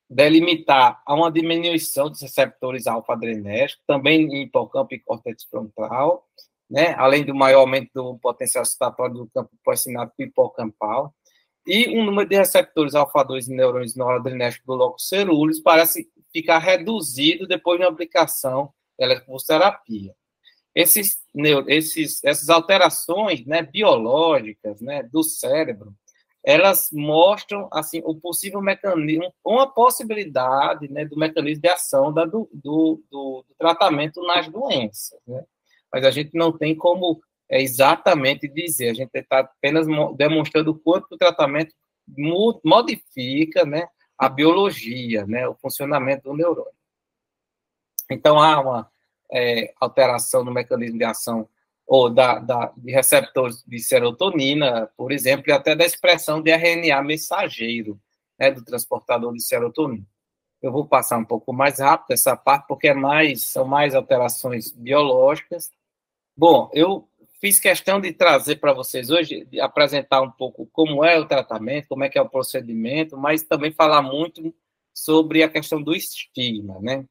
delimitar 0.08 1.00
a 1.06 1.14
uma 1.14 1.30
diminuição 1.30 2.08
dos 2.08 2.20
receptores 2.20 2.86
alfa-adrenérgicos, 2.86 3.84
também 3.86 4.22
em 4.22 4.42
hipocampo 4.42 4.94
e 4.94 5.00
córtex 5.00 5.44
frontal, 5.44 6.26
né, 6.70 6.94
além 6.96 7.24
do 7.24 7.34
maior 7.34 7.60
aumento 7.60 7.90
do 7.92 8.18
potencial 8.18 8.62
excitatório 8.62 9.14
do 9.14 9.30
campo 9.34 9.50
pós-sináptico 9.64 10.22
hipocampal, 10.22 11.12
e 11.66 11.88
um 11.96 12.04
número 12.04 12.28
de 12.28 12.36
receptores 12.36 12.94
alfa-2 12.94 13.48
e 13.48 13.54
neurônios 13.54 13.94
noradrenérgicos 13.94 14.66
do 14.66 14.74
locus 14.74 15.08
ceruleus 15.08 15.60
parece 15.60 16.08
ficar 16.32 16.58
reduzido 16.58 17.46
depois 17.46 17.78
da 17.78 17.88
aplicação 17.88 18.72
da 18.98 19.06
eletroterapia. 19.06 20.14
Esses, 20.74 21.18
esses, 21.66 22.22
essas 22.24 22.48
alterações 22.48 23.44
né, 23.44 23.62
biológicas 23.62 24.80
né, 24.80 25.02
do 25.02 25.22
cérebro, 25.22 25.94
elas 26.42 26.88
mostram 26.92 27.68
assim 27.72 28.00
o 28.04 28.14
possível 28.14 28.62
mecanismo, 28.62 29.32
uma 29.44 29.68
possibilidade 29.68 30.88
né, 30.90 31.04
do 31.04 31.16
mecanismo 31.18 31.60
de 31.60 31.68
ação 31.68 32.12
da, 32.12 32.24
do, 32.24 32.48
do, 32.52 33.02
do, 33.10 33.44
tratamento 33.58 34.22
nas 34.22 34.48
doenças. 34.48 35.18
Né? 35.26 35.44
Mas 35.92 36.04
a 36.04 36.10
gente 36.10 36.30
não 36.34 36.56
tem 36.56 36.74
como 36.74 37.20
é, 37.48 37.60
exatamente 37.60 38.46
dizer, 38.46 38.90
a 38.90 38.94
gente 38.94 39.10
está 39.14 39.40
apenas 39.40 39.86
demonstrando 40.16 40.70
o 40.70 40.78
quanto 40.78 41.12
o 41.12 41.18
tratamento 41.18 41.74
modifica 42.64 43.64
né, 43.64 43.86
a 44.16 44.28
biologia, 44.28 45.26
né, 45.26 45.48
o 45.48 45.54
funcionamento 45.54 46.24
do 46.24 46.36
neurônio. 46.36 46.72
Então, 48.10 48.40
há 48.40 48.60
uma 48.60 48.90
é, 49.32 49.72
alteração 49.80 50.44
no 50.44 50.52
mecanismo 50.52 50.98
de 50.98 51.04
ação 51.04 51.48
ou 51.86 52.08
da, 52.08 52.38
da, 52.38 52.72
de 52.76 52.92
receptores 52.92 53.64
de 53.66 53.80
serotonina, 53.80 54.88
por 54.96 55.10
exemplo, 55.10 55.46
e 55.48 55.52
até 55.52 55.74
da 55.74 55.84
expressão 55.84 56.40
de 56.40 56.52
RNA 56.52 57.02
mensageiro, 57.02 58.00
né, 58.38 58.50
do 58.50 58.64
transportador 58.64 59.32
de 59.32 59.42
serotonina. 59.42 60.06
Eu 60.62 60.70
vou 60.70 60.86
passar 60.86 61.18
um 61.18 61.24
pouco 61.24 61.52
mais 61.52 61.80
rápido 61.80 62.12
essa 62.12 62.36
parte, 62.36 62.66
porque 62.68 62.88
é 62.88 62.94
mais, 62.94 63.42
são 63.44 63.64
mais 63.64 63.94
alterações 63.94 64.70
biológicas, 64.70 65.72
Bom, 66.40 66.70
eu 66.72 67.06
fiz 67.38 67.60
questão 67.60 68.00
de 68.00 68.14
trazer 68.14 68.56
para 68.56 68.72
vocês 68.72 69.10
hoje, 69.10 69.44
de 69.44 69.60
apresentar 69.60 70.22
um 70.22 70.30
pouco 70.30 70.66
como 70.72 71.04
é 71.04 71.18
o 71.18 71.26
tratamento, 71.26 71.88
como 71.88 72.02
é 72.02 72.08
que 72.08 72.18
é 72.18 72.22
o 72.22 72.30
procedimento, 72.30 73.14
mas 73.14 73.42
também 73.42 73.70
falar 73.70 74.00
muito 74.00 74.54
sobre 74.94 75.42
a 75.42 75.50
questão 75.50 75.82
do 75.82 75.94
estigma, 75.94 76.78
né? 76.80 77.04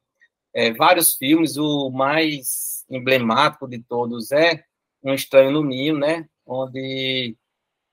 É, 0.52 0.72
vários 0.72 1.14
filmes, 1.14 1.56
o 1.56 1.90
mais 1.90 2.84
emblemático 2.90 3.68
de 3.68 3.78
todos 3.78 4.32
é 4.32 4.64
Um 5.00 5.14
Estranho 5.14 5.52
no 5.52 5.62
Ninho, 5.62 5.96
né? 5.96 6.28
Onde 6.44 7.36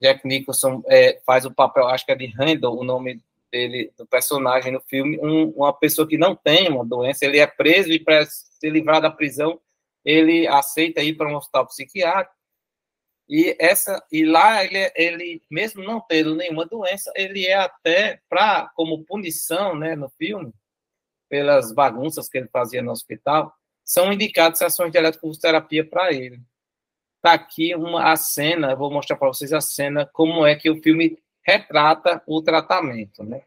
Jack 0.01 0.27
Nicholson 0.27 0.81
é, 0.87 1.21
faz 1.23 1.45
o 1.45 1.53
papel, 1.53 1.87
acho 1.87 2.03
que 2.03 2.13
é 2.13 2.15
de 2.15 2.25
Randall, 2.25 2.79
o 2.79 2.83
nome 2.83 3.21
dele, 3.51 3.93
do 3.95 4.07
personagem 4.07 4.71
no 4.71 4.81
filme, 4.81 5.19
um, 5.19 5.49
uma 5.49 5.71
pessoa 5.71 6.07
que 6.07 6.17
não 6.17 6.35
tem 6.35 6.67
uma 6.67 6.83
doença, 6.83 7.25
ele 7.25 7.37
é 7.37 7.45
preso 7.45 7.91
e 7.91 7.99
para 7.99 8.25
se 8.25 8.67
livrar 8.71 8.99
da 8.99 9.11
prisão, 9.11 9.61
ele 10.07 10.47
aceita 10.47 11.03
ir 11.03 11.17
para 11.17 11.29
um 11.29 11.35
hospital 11.35 11.67
psiquiátrico. 11.67 12.33
E 13.27 13.57
essa 13.59 14.01
e 14.09 14.25
lá 14.25 14.63
ele, 14.63 14.89
ele 14.95 15.41
mesmo 15.51 15.83
não 15.83 15.99
tendo 15.99 16.33
nenhuma 16.33 16.65
doença 16.65 17.11
ele 17.13 17.45
é 17.45 17.55
até 17.55 18.21
para 18.29 18.69
como 18.69 19.03
punição 19.03 19.75
né 19.75 19.97
no 19.97 20.07
filme 20.11 20.53
pelas 21.27 21.73
bagunças 21.73 22.29
que 22.29 22.37
ele 22.37 22.47
fazia 22.47 22.81
no 22.81 22.91
hospital 22.91 23.53
são 23.83 24.13
indicadas 24.13 24.59
sessões 24.59 24.93
de 24.93 24.97
eletroterapia 24.97 25.85
para 25.85 26.13
ele. 26.13 26.41
Tá 27.21 27.33
aqui 27.33 27.75
uma 27.75 28.13
a 28.13 28.15
cena 28.15 28.71
eu 28.71 28.77
vou 28.77 28.89
mostrar 28.89 29.17
para 29.17 29.27
vocês 29.27 29.51
a 29.51 29.59
cena 29.59 30.09
como 30.13 30.45
é 30.45 30.55
que 30.55 30.69
o 30.69 30.81
filme 30.81 31.21
retrata 31.45 32.23
o 32.25 32.41
tratamento 32.41 33.25
né 33.25 33.41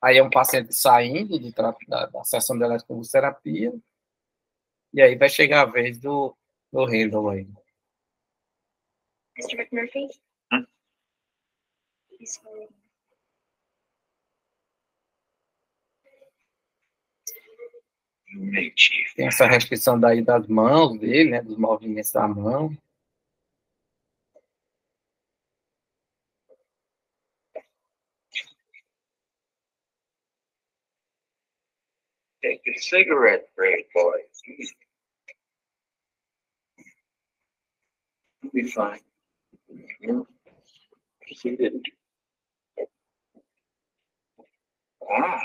Aí 0.00 0.18
é 0.18 0.22
um 0.22 0.30
paciente 0.30 0.74
saindo 0.74 1.38
do 1.38 1.50
da, 1.52 2.06
da 2.06 2.24
sessão 2.24 2.56
de 2.56 2.64
eletroterapia, 2.64 3.72
e 4.92 5.02
aí 5.02 5.16
vai 5.16 5.28
chegar 5.28 5.62
a 5.62 5.70
vez 5.70 5.98
do, 5.98 6.36
do 6.72 6.84
Randall 6.84 7.30
aí. 7.30 7.48
Mr. 9.36 9.56
McMurphy? 9.56 10.08
Hum? 10.52 10.66
Tem 19.16 19.26
essa 19.26 19.46
restrição 19.46 19.98
daí 19.98 20.22
das 20.22 20.46
mãos 20.46 20.98
dele, 20.98 21.30
né, 21.30 21.42
dos 21.42 21.56
movimentos 21.56 22.12
da 22.12 22.26
mão. 22.26 22.76
Cigarette 32.88 33.48
break, 33.56 33.86
boys. 33.94 34.22
You'll 38.42 38.52
be 38.52 38.62
fine. 38.70 39.00
She 41.26 41.56
didn't. 41.56 41.86
Ah. 45.10 45.40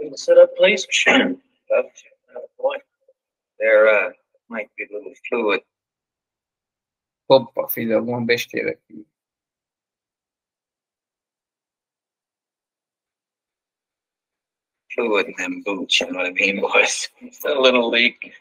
Can 0.00 0.16
set 0.16 0.38
up 0.38 0.56
place, 0.56 0.86
Shannon. 0.90 1.40
Boy, 2.58 2.76
there 3.58 3.88
uh, 3.88 4.10
might 4.48 4.68
be 4.76 4.84
a 4.84 4.94
little 4.94 5.12
fluid 5.28 5.60
Opa, 7.28 7.68
fiz 7.68 7.90
alguma 7.90 8.24
besteira 8.24 8.70
aqui. 8.70 9.04
Fluid 14.96 15.26
in 15.26 15.34
them 15.38 15.62
boots, 15.64 16.00
you 16.00 16.10
know 16.10 16.18
what 16.18 16.26
I 16.26 16.32
mean, 16.32 16.60
boys? 16.72 17.08
a 17.46 17.50
little 17.50 17.90
leak. 17.90 18.32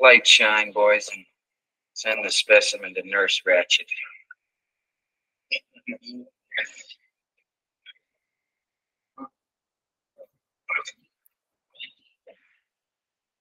Light 0.00 0.26
shine, 0.26 0.72
boys, 0.72 1.08
and 1.14 1.24
send 1.94 2.24
the 2.24 2.30
specimen 2.30 2.94
to 2.94 3.02
Nurse 3.04 3.42
Ratchet. 3.46 3.86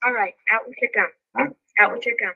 All 0.03 0.13
right, 0.13 0.33
out 0.51 0.61
with 0.67 0.77
your 0.81 0.91
gum. 0.93 1.07
Huh? 1.35 1.47
Out 1.79 1.93
with 1.93 2.05
your 2.05 2.15
gum. 2.19 2.33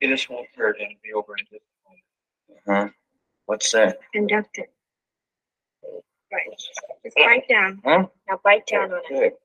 It 0.00 0.08
just 0.08 0.30
won't 0.30 0.46
hurt 0.56 0.80
and 0.80 0.88
be 1.02 1.12
over 1.12 1.34
in 1.36 1.44
just 1.50 1.64
a 2.66 2.70
moment. 2.70 2.90
Uh-huh. 2.90 2.99
What's 3.50 3.72
that? 3.72 3.98
Conductor. 4.12 4.66
Right. 6.32 6.56
Just 7.02 7.16
bite 7.16 7.48
down. 7.48 7.82
Huh? 7.84 8.06
Now 8.28 8.40
bite 8.44 8.64
down 8.68 8.92
on 8.92 9.00
it. 9.10 9.40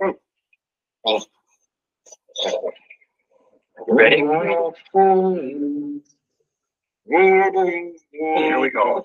Good. 0.00 0.14
Ready? 3.88 4.18
Here 8.12 8.60
we 8.60 8.70
go. 8.70 9.04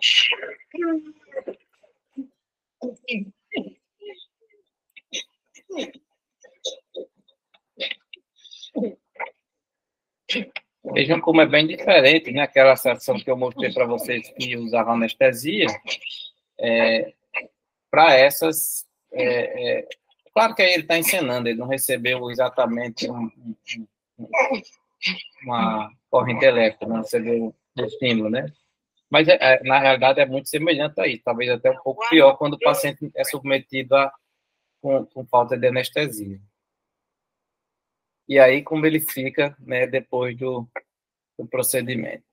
Vejam 10.84 11.22
como 11.22 11.42
é 11.42 11.46
bem 11.46 11.68
diferente, 11.68 12.32
né? 12.32 12.42
Aquela 12.42 12.76
sensação 12.76 13.20
que 13.20 13.30
eu 13.30 13.38
mostrei 13.38 13.72
para 13.72 13.86
vocês 13.86 14.32
que 14.32 14.58
usava 14.58 14.92
anestesia, 14.92 15.68
é, 16.60 17.14
para 17.90 18.16
essas. 18.16 18.88
É, 19.12 19.80
é, 19.80 19.88
claro 20.34 20.56
que 20.56 20.62
aí 20.62 20.74
ele 20.74 20.84
está 20.84 20.98
encenando, 20.98 21.48
ele 21.48 21.60
não 21.60 21.68
recebeu 21.68 22.32
exatamente 22.32 23.10
um, 23.10 23.26
um, 23.26 23.56
um, 24.20 24.28
uma 25.44 25.92
corrente 26.10 26.46
elétrica, 26.46 26.88
não 26.88 26.98
recebeu 26.98 27.54
o 27.78 27.86
estímulo, 27.86 28.30
né? 28.30 28.52
Mas, 29.10 29.28
é, 29.28 29.38
é, 29.40 29.64
na 29.64 29.78
realidade, 29.78 30.20
é 30.20 30.26
muito 30.26 30.50
semelhante 30.50 31.00
a 31.00 31.06
isso, 31.06 31.22
talvez 31.24 31.50
até 31.50 31.70
um 31.70 31.82
pouco 31.84 32.08
pior 32.10 32.38
quando 32.38 32.54
o 32.54 32.60
paciente 32.60 33.12
é 33.14 33.24
submetido 33.24 33.96
a 33.96 34.12
com, 34.82 35.06
com 35.06 35.26
falta 35.26 35.58
de 35.58 35.68
anestesia. 35.68 36.40
E 38.28 38.40
aí, 38.40 38.64
como 38.64 38.86
ele 38.86 39.00
fica, 39.00 39.56
né, 39.60 39.86
depois 39.88 40.38
do, 40.38 40.68
do 41.38 41.48
procedimento. 41.48 42.24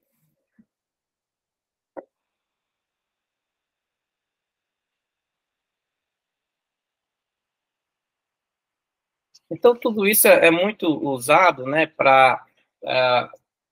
Então, 9.50 9.74
tudo 9.74 10.06
isso 10.06 10.28
é, 10.28 10.46
é 10.48 10.50
muito 10.50 10.86
usado, 10.86 11.64
né, 11.64 11.86
para, 11.86 12.44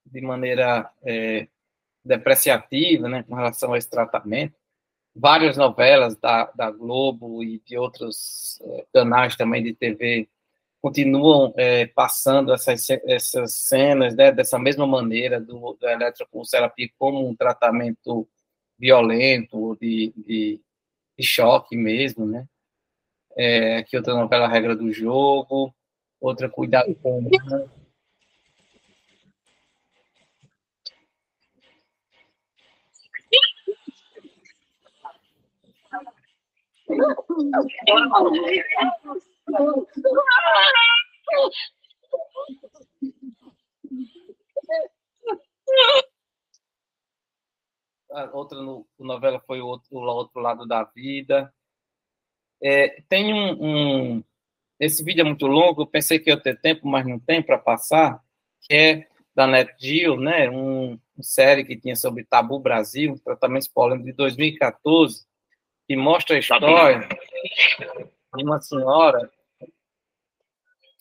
de 0.06 0.20
maneira 0.20 0.90
é, 1.04 1.48
depreciativa, 2.04 3.08
né, 3.08 3.22
com 3.22 3.34
relação 3.34 3.74
a 3.74 3.78
esse 3.78 3.90
tratamento. 3.90 4.54
Várias 5.14 5.56
novelas 5.56 6.16
da, 6.16 6.50
da 6.54 6.70
Globo 6.70 7.42
e 7.42 7.60
de 7.60 7.76
outros 7.78 8.60
é, 8.62 8.86
canais 8.92 9.36
também 9.36 9.62
de 9.62 9.74
TV 9.74 10.28
continuam 10.80 11.52
é, 11.56 11.86
passando 11.86 12.52
essas, 12.52 12.88
essas 13.06 13.54
cenas 13.54 14.14
né, 14.14 14.30
dessa 14.30 14.58
mesma 14.58 14.86
maneira 14.86 15.40
do, 15.40 15.76
do 15.80 15.88
eletroconserapi 15.88 16.92
como 16.98 17.26
um 17.26 17.34
tratamento 17.34 18.28
violento, 18.78 19.76
de, 19.80 20.12
de, 20.16 20.60
de 21.18 21.24
choque 21.24 21.76
mesmo, 21.76 22.26
né? 22.26 22.46
É, 23.36 23.78
aqui 23.78 23.96
outra 23.96 24.14
novela 24.14 24.48
Regra 24.48 24.74
do 24.74 24.92
Jogo, 24.92 25.74
outra 26.20 26.48
Cuidado 26.48 26.94
com... 26.96 27.28
A 48.10 48.24
outra 48.32 48.60
no, 48.60 48.86
novela 48.98 49.40
foi 49.46 49.60
o 49.60 49.66
outro, 49.66 49.88
o 49.92 50.00
outro 50.00 50.40
lado 50.40 50.66
da 50.66 50.82
vida. 50.84 51.52
É, 52.62 53.02
tem 53.08 53.32
um, 53.32 54.16
um, 54.16 54.24
Esse 54.80 55.04
vídeo 55.04 55.20
é 55.20 55.24
muito 55.24 55.46
longo, 55.46 55.82
eu 55.82 55.86
pensei 55.86 56.18
que 56.18 56.30
ia 56.30 56.40
ter 56.40 56.60
tempo, 56.60 56.88
mas 56.88 57.06
não 57.06 57.18
tem 57.20 57.42
para 57.42 57.58
passar, 57.58 58.22
que 58.62 58.74
é 58.74 59.08
da 59.34 59.46
NetGeo, 59.46 60.16
né? 60.16 60.48
Um, 60.48 60.98
uma 61.14 61.22
série 61.22 61.64
que 61.64 61.76
tinha 61.76 61.94
sobre 61.94 62.24
Tabu 62.24 62.58
Brasil, 62.58 63.20
tratamentos 63.22 63.68
polêmicos 63.68 64.06
de 64.06 64.16
2014, 64.16 65.26
que 65.86 65.94
mostra 65.94 66.36
a 66.36 66.38
história 66.38 67.06
de 68.34 68.42
uma 68.42 68.60
senhora 68.60 69.30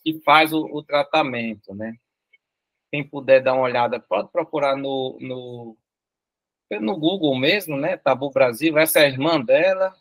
que 0.05 0.21
faz 0.21 0.53
o, 0.53 0.63
o, 0.65 0.83
tratamento, 0.83 1.73
né? 1.73 1.95
Quem 2.91 3.03
puder 3.03 3.41
dar 3.41 3.55
uma 3.55 3.63
olhada, 3.63 3.99
pode 3.99 4.31
procurar 4.31 4.77
no, 4.77 5.17
no, 5.19 5.77
no 6.79 6.97
Google 6.97 7.35
mesmo, 7.35 7.75
né? 7.75 7.97
Tabu 7.97 8.29
Brasil, 8.29 8.77
essa 8.77 8.99
é 8.99 9.05
a 9.05 9.09
irmã 9.09 9.41
dela, 9.41 9.95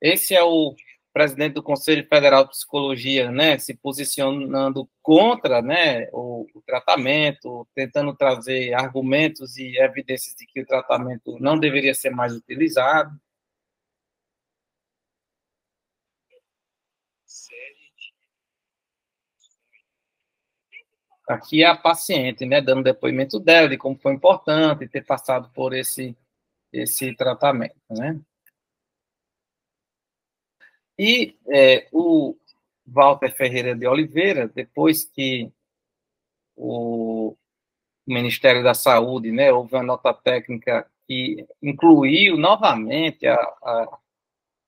esse 0.00 0.34
é 0.36 0.42
o 0.42 0.76
presidente 1.14 1.54
do 1.54 1.62
Conselho 1.62 2.06
Federal 2.08 2.44
de 2.44 2.50
Psicologia, 2.50 3.30
né, 3.30 3.56
se 3.56 3.72
posicionando 3.72 4.90
contra, 5.00 5.62
né, 5.62 6.08
o, 6.12 6.44
o, 6.52 6.60
tratamento, 6.66 7.66
tentando 7.72 8.12
trazer 8.16 8.74
argumentos 8.74 9.56
e 9.56 9.78
evidências 9.78 10.34
de 10.34 10.44
que 10.44 10.60
o 10.60 10.66
tratamento 10.66 11.38
não 11.38 11.56
deveria 11.56 11.94
ser 11.94 12.10
mais 12.10 12.34
utilizado. 12.34 13.16
Aqui 21.26 21.62
é 21.62 21.66
a 21.66 21.76
paciente, 21.76 22.44
né, 22.44 22.60
dando 22.60 22.82
depoimento 22.82 23.40
dela 23.40 23.68
de 23.68 23.78
como 23.78 23.96
foi 23.98 24.12
importante 24.12 24.86
ter 24.88 25.04
passado 25.04 25.50
por 25.54 25.74
esse 25.74 26.16
esse 26.72 27.14
tratamento, 27.14 27.76
né? 27.88 28.20
E 30.98 31.36
é, 31.48 31.88
o 31.92 32.36
Walter 32.86 33.34
Ferreira 33.34 33.74
de 33.76 33.86
Oliveira, 33.86 34.48
depois 34.48 35.04
que 35.04 35.52
o 36.56 37.36
Ministério 38.06 38.62
da 38.62 38.74
Saúde, 38.74 39.32
né, 39.32 39.52
houve 39.52 39.74
uma 39.74 39.82
nota 39.82 40.12
técnica 40.12 40.88
que 41.06 41.46
incluiu 41.62 42.36
novamente 42.36 43.26
a, 43.26 43.34
a, 43.34 43.98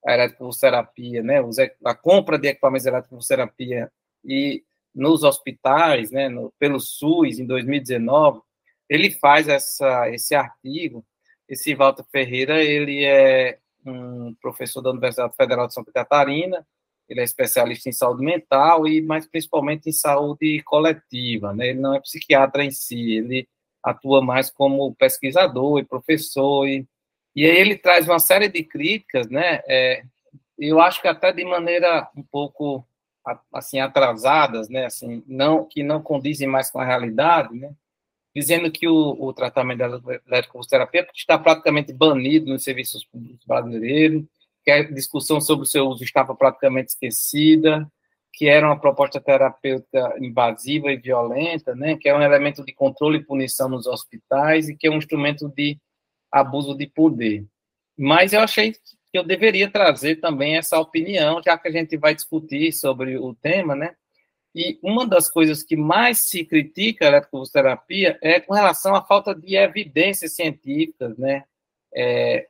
a 0.06 0.14
eletroterapia, 0.14 1.22
né, 1.22 1.36
a 1.84 1.94
compra 1.94 2.38
de 2.38 2.48
equipamentos 2.48 2.84
de 2.84 2.88
eletroterapia 2.90 3.92
e 4.24 4.64
nos 4.96 5.22
hospitais, 5.22 6.10
né, 6.10 6.28
no, 6.28 6.52
pelo 6.58 6.80
SUS, 6.80 7.38
em 7.38 7.46
2019, 7.46 8.40
ele 8.88 9.10
faz 9.10 9.46
essa, 9.46 10.08
esse 10.10 10.34
artigo. 10.34 11.04
Esse 11.46 11.74
Walter 11.74 12.04
Ferreira, 12.10 12.62
ele 12.62 13.04
é 13.04 13.58
um 13.84 14.34
professor 14.40 14.80
da 14.80 14.90
Universidade 14.90 15.36
Federal 15.36 15.66
de 15.66 15.74
Santa 15.74 15.92
Catarina, 15.92 16.66
ele 17.08 17.20
é 17.20 17.24
especialista 17.24 17.88
em 17.88 17.92
saúde 17.92 18.24
mental 18.24 18.88
e 18.88 19.00
mais 19.00 19.26
principalmente 19.28 19.88
em 19.88 19.92
saúde 19.92 20.60
coletiva, 20.64 21.54
né? 21.54 21.68
Ele 21.68 21.78
não 21.78 21.94
é 21.94 22.00
psiquiatra 22.00 22.64
em 22.64 22.70
si, 22.72 23.12
ele 23.12 23.48
atua 23.80 24.20
mais 24.20 24.50
como 24.50 24.94
pesquisador 24.96 25.78
e 25.78 25.84
professor 25.84 26.66
e, 26.66 26.84
e 27.34 27.44
aí 27.46 27.56
ele 27.56 27.76
traz 27.76 28.08
uma 28.08 28.18
série 28.18 28.48
de 28.48 28.64
críticas, 28.64 29.28
né? 29.28 29.60
É, 29.68 30.02
eu 30.58 30.80
acho 30.80 31.00
que 31.00 31.06
até 31.06 31.32
de 31.32 31.44
maneira 31.44 32.10
um 32.16 32.24
pouco 32.24 32.84
assim 33.52 33.80
atrasadas, 33.80 34.68
né? 34.68 34.86
Assim, 34.86 35.22
não 35.26 35.64
que 35.64 35.82
não 35.82 36.02
condizem 36.02 36.46
mais 36.46 36.70
com 36.70 36.78
a 36.78 36.84
realidade, 36.84 37.54
né? 37.54 37.74
dizendo 38.36 38.70
que 38.70 38.86
o, 38.86 39.16
o 39.18 39.32
tratamento 39.32 39.78
da 39.78 40.00
eletroterapia 40.26 41.08
está 41.14 41.38
praticamente 41.38 41.90
banido 41.90 42.50
nos 42.50 42.62
serviços 42.62 43.02
públicos 43.02 43.46
brasileiros, 43.46 44.26
que 44.62 44.70
a 44.70 44.82
discussão 44.82 45.40
sobre 45.40 45.62
o 45.62 45.66
seu 45.66 45.86
uso 45.86 46.04
estava 46.04 46.34
praticamente 46.34 46.90
esquecida, 46.90 47.90
que 48.34 48.46
era 48.46 48.66
uma 48.66 48.78
proposta 48.78 49.18
terapêutica 49.18 50.14
invasiva 50.20 50.92
e 50.92 50.98
violenta, 50.98 51.74
né, 51.74 51.96
que 51.96 52.10
é 52.10 52.14
um 52.14 52.20
elemento 52.20 52.62
de 52.62 52.74
controle 52.74 53.16
e 53.16 53.24
punição 53.24 53.70
nos 53.70 53.86
hospitais 53.86 54.68
e 54.68 54.76
que 54.76 54.86
é 54.86 54.90
um 54.90 54.98
instrumento 54.98 55.48
de 55.48 55.78
abuso 56.30 56.76
de 56.76 56.86
poder. 56.86 57.46
Mas 57.96 58.34
eu 58.34 58.40
achei 58.40 58.74
que 59.16 59.18
eu 59.18 59.24
deveria 59.24 59.70
trazer 59.70 60.16
também 60.16 60.56
essa 60.56 60.78
opinião, 60.78 61.40
já 61.42 61.56
que 61.56 61.68
a 61.68 61.70
gente 61.70 61.96
vai 61.96 62.14
discutir 62.14 62.70
sobre 62.72 63.16
o 63.16 63.34
tema, 63.34 63.74
né? 63.74 63.94
E 64.54 64.78
uma 64.82 65.06
das 65.06 65.30
coisas 65.30 65.62
que 65.62 65.74
mais 65.74 66.20
se 66.20 66.44
critica 66.44 67.06
a 67.06 67.08
eletroconvulsoterapia 67.08 68.18
é 68.22 68.40
com 68.40 68.52
relação 68.52 68.94
à 68.94 69.02
falta 69.02 69.34
de 69.34 69.56
evidências 69.56 70.34
científicas, 70.34 71.16
né? 71.16 71.44
É, 71.94 72.46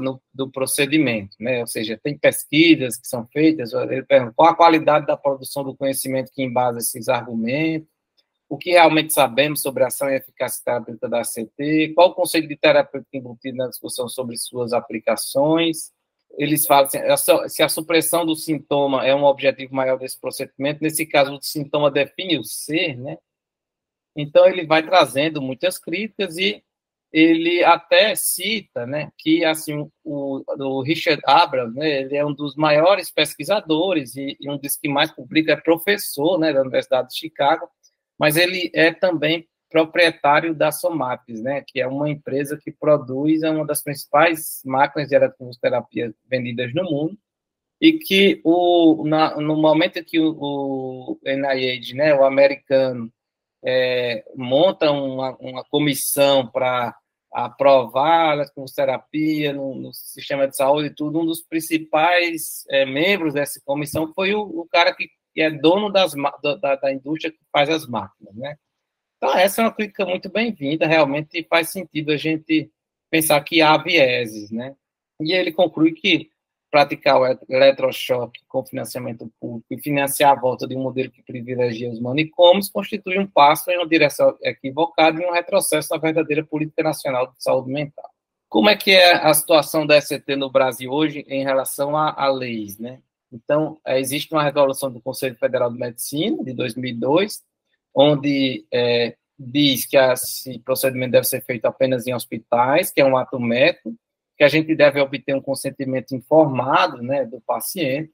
no, 0.00 0.20
do 0.32 0.50
procedimento, 0.50 1.36
né? 1.38 1.60
Ou 1.60 1.66
seja, 1.66 1.98
tem 2.02 2.18
pesquisas 2.18 2.96
que 2.96 3.06
são 3.06 3.26
feitas, 3.26 3.72
ele 3.72 4.02
pergunta 4.02 4.34
qual 4.34 4.50
a 4.50 4.56
qualidade 4.56 5.06
da 5.06 5.16
produção 5.16 5.62
do 5.62 5.76
conhecimento 5.76 6.32
que 6.32 6.42
embasa 6.42 6.78
esses 6.78 7.08
argumentos, 7.08 7.88
o 8.54 8.56
que 8.56 8.70
realmente 8.70 9.12
sabemos 9.12 9.60
sobre 9.60 9.82
a 9.82 9.88
ação 9.88 10.08
e 10.08 10.14
eficácia 10.14 10.62
terapêutica 10.64 11.08
da 11.08 11.20
ACT, 11.22 11.92
qual 11.92 12.10
o 12.10 12.14
conceito 12.14 12.46
de 12.46 12.56
terapêutica 12.56 13.16
embutido 13.16 13.56
na 13.56 13.66
discussão 13.66 14.08
sobre 14.08 14.36
suas 14.36 14.72
aplicações. 14.72 15.92
Eles 16.38 16.64
falam 16.64 16.84
assim, 16.84 17.48
se 17.48 17.64
a 17.64 17.68
supressão 17.68 18.24
do 18.24 18.36
sintoma 18.36 19.04
é 19.04 19.12
um 19.12 19.24
objetivo 19.24 19.74
maior 19.74 19.98
desse 19.98 20.20
procedimento, 20.20 20.80
nesse 20.82 21.04
caso 21.04 21.34
o 21.34 21.42
sintoma 21.42 21.90
define 21.90 22.38
o 22.38 22.44
ser, 22.44 22.96
né? 22.96 23.18
Então 24.16 24.46
ele 24.46 24.64
vai 24.64 24.84
trazendo 24.84 25.42
muitas 25.42 25.76
críticas 25.76 26.38
e 26.38 26.62
ele 27.12 27.64
até 27.64 28.14
cita, 28.14 28.86
né, 28.86 29.10
que 29.18 29.44
assim 29.44 29.88
o, 30.04 30.44
o 30.46 30.82
Richard 30.82 31.22
Abrams, 31.24 31.76
né, 31.76 32.02
ele 32.02 32.16
é 32.16 32.24
um 32.24 32.32
dos 32.32 32.56
maiores 32.56 33.10
pesquisadores 33.10 34.16
e, 34.16 34.36
e 34.40 34.50
um 34.50 34.58
dos 34.58 34.76
que 34.76 34.88
mais 34.88 35.12
publica 35.12 35.52
é 35.52 35.56
professor, 35.56 36.38
né, 36.38 36.52
da 36.52 36.60
Universidade 36.60 37.10
de 37.10 37.18
Chicago, 37.18 37.68
mas 38.18 38.36
ele 38.36 38.70
é 38.74 38.92
também 38.92 39.48
proprietário 39.70 40.54
da 40.54 40.70
Somatis, 40.70 41.42
né, 41.42 41.64
que 41.66 41.80
é 41.80 41.86
uma 41.86 42.08
empresa 42.08 42.56
que 42.56 42.70
produz 42.70 43.42
uma 43.42 43.66
das 43.66 43.82
principais 43.82 44.62
máquinas 44.64 45.08
de 45.08 45.16
eletroterapia 45.16 46.14
vendidas 46.30 46.72
no 46.72 46.84
mundo, 46.84 47.18
e 47.80 47.98
que 47.98 48.40
o, 48.44 49.04
na, 49.04 49.36
no 49.36 49.56
momento 49.56 50.02
que 50.04 50.20
o, 50.20 50.36
o 50.38 51.18
NIH, 51.24 51.94
né, 51.94 52.14
o 52.14 52.24
americano, 52.24 53.12
é, 53.64 54.24
monta 54.36 54.90
uma, 54.92 55.36
uma 55.38 55.64
comissão 55.64 56.46
para 56.46 56.96
aprovar 57.32 58.30
a 58.30 58.34
eletroterapia 58.34 59.52
no, 59.52 59.74
no, 59.74 59.92
sistema 59.92 60.46
de 60.46 60.56
saúde 60.56 60.88
e 60.88 60.94
tudo, 60.94 61.18
um 61.18 61.26
dos 61.26 61.42
principais 61.42 62.64
é, 62.70 62.86
membros 62.86 63.34
dessa 63.34 63.60
comissão 63.64 64.12
foi 64.14 64.34
o, 64.34 64.40
o 64.40 64.68
cara 64.70 64.94
que 64.94 65.08
que 65.34 65.42
é 65.42 65.50
dono 65.50 65.90
das, 65.90 66.14
da, 66.60 66.76
da 66.76 66.92
indústria 66.92 67.32
que 67.32 67.38
faz 67.52 67.68
as 67.68 67.86
máquinas, 67.86 68.34
né? 68.36 68.56
Então, 69.16 69.36
essa 69.36 69.60
é 69.60 69.64
uma 69.64 69.72
crítica 69.72 70.06
muito 70.06 70.28
bem-vinda, 70.28 70.86
realmente 70.86 71.44
faz 71.50 71.70
sentido 71.70 72.12
a 72.12 72.16
gente 72.16 72.70
pensar 73.10 73.40
que 73.42 73.60
há 73.60 73.76
vieses, 73.76 74.50
né? 74.50 74.74
E 75.20 75.32
ele 75.32 75.52
conclui 75.52 75.92
que 75.92 76.30
praticar 76.70 77.20
o 77.20 77.38
eletrochoque 77.48 78.40
com 78.48 78.66
financiamento 78.66 79.30
público 79.40 79.66
e 79.70 79.80
financiar 79.80 80.32
a 80.32 80.40
volta 80.40 80.66
de 80.66 80.76
um 80.76 80.82
modelo 80.82 81.10
que 81.10 81.22
privilegia 81.22 81.88
os 81.88 82.00
manicômios 82.00 82.68
constitui 82.68 83.16
um 83.16 83.28
passo 83.28 83.70
em 83.70 83.76
uma 83.76 83.86
direção 83.86 84.36
equivocada 84.42 85.22
e 85.22 85.24
um 85.24 85.32
retrocesso 85.32 85.90
na 85.92 85.98
verdadeira 85.98 86.44
política 86.44 86.82
nacional 86.82 87.28
de 87.28 87.42
saúde 87.42 87.72
mental. 87.72 88.10
Como 88.48 88.68
é 88.68 88.76
que 88.76 88.90
é 88.90 89.14
a 89.14 89.32
situação 89.32 89.86
da 89.86 90.00
SCT 90.00 90.34
no 90.34 90.50
Brasil 90.50 90.90
hoje 90.90 91.24
em 91.28 91.44
relação 91.44 91.96
a, 91.96 92.12
a 92.12 92.28
leis, 92.28 92.76
né? 92.78 93.00
Então, 93.34 93.80
é, 93.84 93.98
existe 93.98 94.32
uma 94.32 94.44
resolução 94.44 94.92
do 94.92 95.00
Conselho 95.00 95.36
Federal 95.36 95.70
de 95.70 95.78
Medicina, 95.78 96.42
de 96.44 96.52
2002, 96.52 97.42
onde 97.92 98.64
é, 98.72 99.16
diz 99.36 99.86
que 99.86 99.96
esse 99.96 100.60
procedimento 100.60 101.12
deve 101.12 101.26
ser 101.26 101.42
feito 101.44 101.64
apenas 101.64 102.06
em 102.06 102.14
hospitais, 102.14 102.92
que 102.92 103.00
é 103.00 103.04
um 103.04 103.16
ato 103.16 103.40
médico, 103.40 103.92
que 104.36 104.44
a 104.44 104.48
gente 104.48 104.74
deve 104.76 105.00
obter 105.00 105.34
um 105.34 105.40
consentimento 105.40 106.14
informado 106.14 107.02
né, 107.02 107.24
do 107.24 107.40
paciente, 107.40 108.12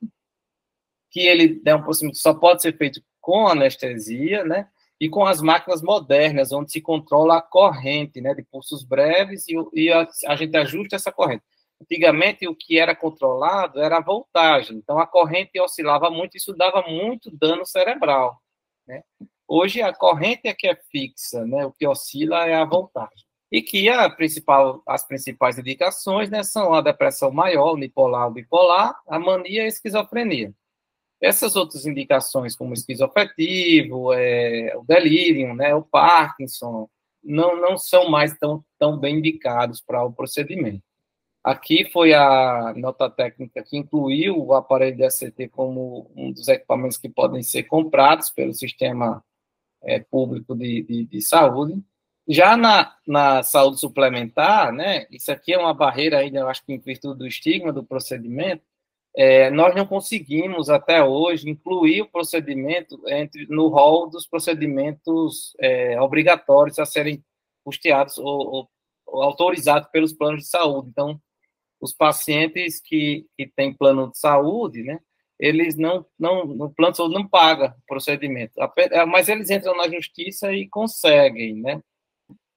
que 1.11 1.21
ele 1.21 1.61
é 1.67 1.75
um 1.75 1.83
procedimento 1.83 2.19
só 2.19 2.33
pode 2.33 2.63
ser 2.63 2.77
feito 2.77 3.03
com 3.21 3.47
anestesia, 3.47 4.43
né, 4.43 4.69
e 4.99 5.09
com 5.09 5.27
as 5.27 5.43
máquinas 5.43 5.83
modernas, 5.83 6.53
onde 6.53 6.73
se 6.73 6.81
controla 6.81 7.39
a 7.39 7.43
corrente, 7.43 8.21
né, 8.21 8.35
de 8.35 8.43
pulsos 8.43 8.85
breves, 8.85 9.47
e, 9.49 9.55
e 9.75 9.93
a, 9.93 10.09
a 10.29 10.37
gente 10.37 10.57
ajusta 10.57 10.97
essa 10.97 11.13
corrente. 11.13 11.45
Antigamente, 11.81 12.47
o 12.47 12.55
que 12.55 12.79
era 12.79 12.95
controlado 12.95 13.81
era 13.81 13.97
a 13.97 14.03
voltagem. 14.03 14.77
Então, 14.77 14.99
a 14.99 15.07
corrente 15.07 15.59
oscilava 15.61 16.11
muito, 16.11 16.37
isso 16.37 16.53
dava 16.53 16.83
muito 16.83 17.31
dano 17.35 17.65
cerebral. 17.65 18.41
Né? 18.87 19.03
Hoje, 19.49 19.81
a 19.81 19.93
corrente 19.93 20.47
é 20.47 20.55
que 20.55 20.69
é 20.69 20.77
fixa, 20.91 21.45
né? 21.47 21.65
o 21.65 21.73
que 21.73 21.87
oscila 21.87 22.47
é 22.47 22.55
a 22.55 22.65
voltagem. 22.65 23.25
E 23.51 23.63
que 23.63 23.89
a 23.89 24.09
principal, 24.09 24.83
as 24.87 25.05
principais 25.05 25.59
indicações 25.59 26.31
né, 26.31 26.43
são 26.45 26.73
a 26.73 26.81
depressão 26.81 27.33
maior, 27.33 27.75
unipolar, 27.75 28.31
bipolar, 28.31 28.95
a 29.09 29.19
mania 29.19 29.63
e 29.63 29.65
a 29.65 29.67
esquizofrenia. 29.67 30.55
Essas 31.21 31.57
outras 31.57 31.85
indicações, 31.85 32.55
como 32.55 32.75
esquizoafetivo, 32.75 34.13
é, 34.13 34.73
o 34.77 34.85
delírio, 34.85 35.55
né, 35.55 35.75
o 35.75 35.83
Parkinson, 35.83 36.89
não, 37.23 37.61
não 37.61 37.77
são 37.77 38.09
mais 38.09 38.37
tão, 38.39 38.65
tão 38.79 38.99
bem 38.99 39.19
indicados 39.19 39.81
para 39.81 40.05
o 40.05 40.13
procedimento. 40.13 40.83
Aqui 41.43 41.91
foi 41.91 42.13
a 42.13 42.75
nota 42.77 43.09
técnica 43.09 43.63
que 43.63 43.77
incluiu 43.77 44.39
o 44.45 44.53
aparelho 44.53 44.97
DST 44.99 45.49
como 45.49 46.11
um 46.15 46.31
dos 46.33 46.47
equipamentos 46.49 46.99
que 46.99 47.09
podem 47.09 47.43
ser 47.43 47.63
comprados 47.63 48.29
pelo 48.31 48.53
sistema 48.53 49.25
é, 49.83 50.01
público 50.01 50.55
de, 50.55 50.83
de, 50.83 51.07
de, 51.07 51.23
saúde. 51.23 51.83
Já 52.29 52.57
na, 52.59 52.95
na 53.07 53.43
saúde 53.43 53.81
suplementar, 53.81 54.71
né, 54.71 55.07
isso 55.11 55.33
aqui 55.33 55.55
é 55.55 55.59
uma 55.59 55.73
barreira 55.73 56.19
ainda, 56.19 56.41
eu 56.41 56.49
acho 56.49 56.65
que 56.65 56.75
em 56.75 56.79
virtude 56.79 57.19
do 57.19 57.27
estigma 57.27 57.73
do 57.73 57.83
procedimento, 57.83 58.63
é, 59.17 59.51
nós 59.51 59.75
não 59.75 59.87
conseguimos 59.87 60.69
até 60.69 61.03
hoje 61.03 61.49
incluir 61.49 62.03
o 62.03 62.09
procedimento 62.09 63.01
entre, 63.09 63.47
no 63.49 63.69
rol 63.69 64.09
dos 64.09 64.27
procedimentos 64.27 65.57
é, 65.59 66.01
obrigatórios 66.01 66.79
a 66.79 66.85
serem 66.85 67.25
custeados 67.65 68.19
ou, 68.19 68.27
ou, 68.27 68.71
ou 69.07 69.23
autorizados 69.23 69.89
pelos 69.91 70.13
planos 70.13 70.43
de 70.45 70.49
saúde. 70.49 70.91
Então, 70.91 71.21
os 71.81 71.93
pacientes 71.93 72.81
que, 72.81 73.27
que 73.37 73.47
têm 73.47 73.73
plano 73.73 74.11
de 74.11 74.19
saúde, 74.19 74.83
né, 74.83 75.01
eles 75.39 75.77
não, 75.77 76.05
não, 76.19 76.45
no 76.45 76.71
plano 76.71 76.93
de 76.93 76.99
saúde 76.99 77.15
não 77.15 77.27
paga 77.27 77.75
o 77.79 77.87
procedimento, 77.87 78.53
é, 78.77 79.05
mas 79.07 79.29
eles 79.29 79.51
entram 79.51 79.77
na 79.77 79.89
justiça 79.89 80.53
e 80.53 80.69
conseguem, 80.69 81.55
né, 81.55 81.83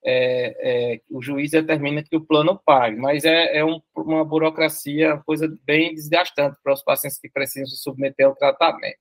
é, 0.05 0.93
é, 0.95 1.01
o 1.09 1.21
juiz 1.21 1.51
determina 1.51 2.03
que 2.03 2.15
o 2.15 2.25
plano 2.25 2.59
pague, 2.65 2.97
mas 2.97 3.23
é, 3.23 3.57
é 3.57 3.65
um, 3.65 3.81
uma 3.95 4.25
burocracia, 4.25 5.21
coisa 5.25 5.47
bem 5.63 5.95
desgastante 5.95 6.57
para 6.61 6.73
os 6.73 6.83
pacientes 6.83 7.17
que 7.17 7.29
precisam 7.29 7.67
se 7.67 7.77
submeter 7.77 8.25
ao 8.25 8.35
tratamento. 8.35 8.97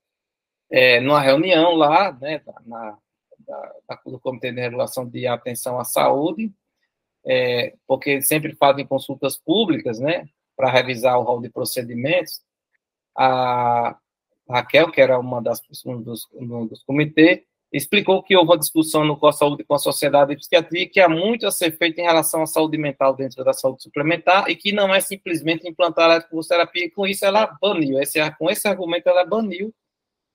É, 0.70 1.00
numa 1.00 1.20
reunião 1.20 1.74
lá, 1.74 2.12
né, 2.12 2.40
na, 2.64 2.96
da, 3.40 3.74
da, 3.88 4.00
do 4.06 4.20
Comitê 4.20 4.52
de 4.52 4.60
Regulação 4.60 5.06
de 5.06 5.26
Atenção 5.26 5.78
à 5.78 5.84
Saúde, 5.84 6.52
é, 7.24 7.74
porque 7.86 8.20
sempre 8.22 8.54
fazem 8.56 8.86
consultas 8.86 9.38
públicas, 9.38 9.98
né, 9.98 10.26
para 10.56 10.70
revisar 10.70 11.18
o 11.18 11.22
rol 11.22 11.40
de 11.40 11.50
procedimentos. 11.50 12.40
A 13.16 13.96
Raquel, 14.48 14.90
que 14.90 15.00
era 15.00 15.18
uma 15.18 15.40
das 15.40 15.60
um 15.86 16.00
dos, 16.02 16.26
um 16.34 16.66
dos 16.66 16.82
comitês, 16.82 17.42
explicou 17.72 18.22
que 18.22 18.36
houve 18.36 18.50
uma 18.50 18.58
discussão 18.58 19.04
no 19.04 19.18
a 19.26 19.32
Saúde 19.32 19.64
com 19.64 19.74
a 19.74 19.78
Sociedade 19.78 20.32
de 20.32 20.36
Psiquiatria 20.36 20.88
que 20.88 21.00
há 21.00 21.08
muito 21.08 21.46
a 21.46 21.50
ser 21.50 21.76
feito 21.78 21.98
em 21.98 22.02
relação 22.02 22.42
à 22.42 22.46
saúde 22.46 22.76
mental 22.76 23.16
dentro 23.16 23.42
da 23.42 23.52
saúde 23.54 23.82
suplementar 23.82 24.48
e 24.50 24.54
que 24.54 24.72
não 24.72 24.94
é 24.94 25.00
simplesmente 25.00 25.66
implantar 25.66 26.10
a 26.10 26.14
eletroconvulsoterapia 26.14 26.84
e 26.84 26.90
com 26.90 27.06
isso 27.06 27.24
ela 27.24 27.46
baniu, 27.60 27.98
esse, 27.98 28.18
com 28.32 28.50
esse 28.50 28.68
argumento 28.68 29.08
ela 29.08 29.24
baniu 29.24 29.74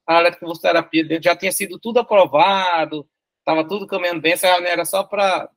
a 0.07 0.19
eletroconvulsoterapia, 0.19 1.21
já 1.21 1.35
tinha 1.35 1.51
sido 1.51 1.77
tudo 1.77 1.99
aprovado, 1.99 3.07
estava 3.39 3.67
tudo 3.67 3.85
caminhando 3.85 4.21
bem, 4.21 4.33
essa 4.33 4.47
era 4.47 4.85
só 4.85 5.03
para 5.03 5.49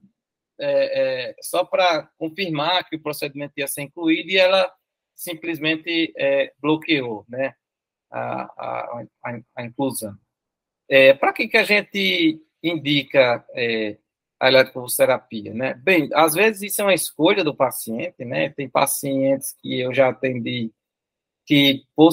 é, 0.61 1.31
é, 1.31 1.35
só 1.41 1.65
para 1.65 2.09
confirmar 2.19 2.89
que 2.89 2.97
o 2.97 3.01
procedimento 3.01 3.55
ia 3.57 3.67
ser 3.67 3.83
incluído 3.83 4.31
e 4.31 4.37
ela 4.37 4.71
simplesmente 5.15 6.13
é, 6.17 6.53
bloqueou 6.61 7.25
né, 7.29 7.55
a, 8.11 8.43
a, 8.43 9.05
a, 9.57 9.65
inclusão. 9.65 10.17
É, 10.89 11.15
para 11.15 11.33
que, 11.33 11.49
que 11.49 11.57
a 11.57 11.65
gente 11.65 12.41
indica 12.63 13.45
é, 13.55 13.97
a 14.39 14.49
eletroterapia? 14.49 15.53
Né? 15.55 15.75
Bem, 15.75 16.09
às 16.15 16.35
vezes 16.35 16.63
isso 16.63 16.81
é 16.81 16.85
uma 16.85 16.95
escolha 16.95 17.45
do 17.45 17.55
paciente, 17.55 18.25
né? 18.25 18.51
tem 18.51 18.69
pacientes 18.69 19.55
que 19.61 19.81
eu 19.81 19.95
já 19.95 20.09
atendi 20.09 20.71
que, 21.47 21.85
por 21.97 22.13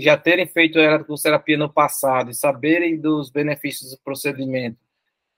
já 0.00 0.16
terem 0.16 0.46
feito 0.46 0.78
a 0.78 0.82
eletroterapia 0.82 1.58
no 1.58 1.70
passado 1.70 2.30
e 2.30 2.34
saberem 2.34 2.98
dos 2.98 3.30
benefícios 3.30 3.90
do 3.90 3.98
procedimento, 3.98 4.78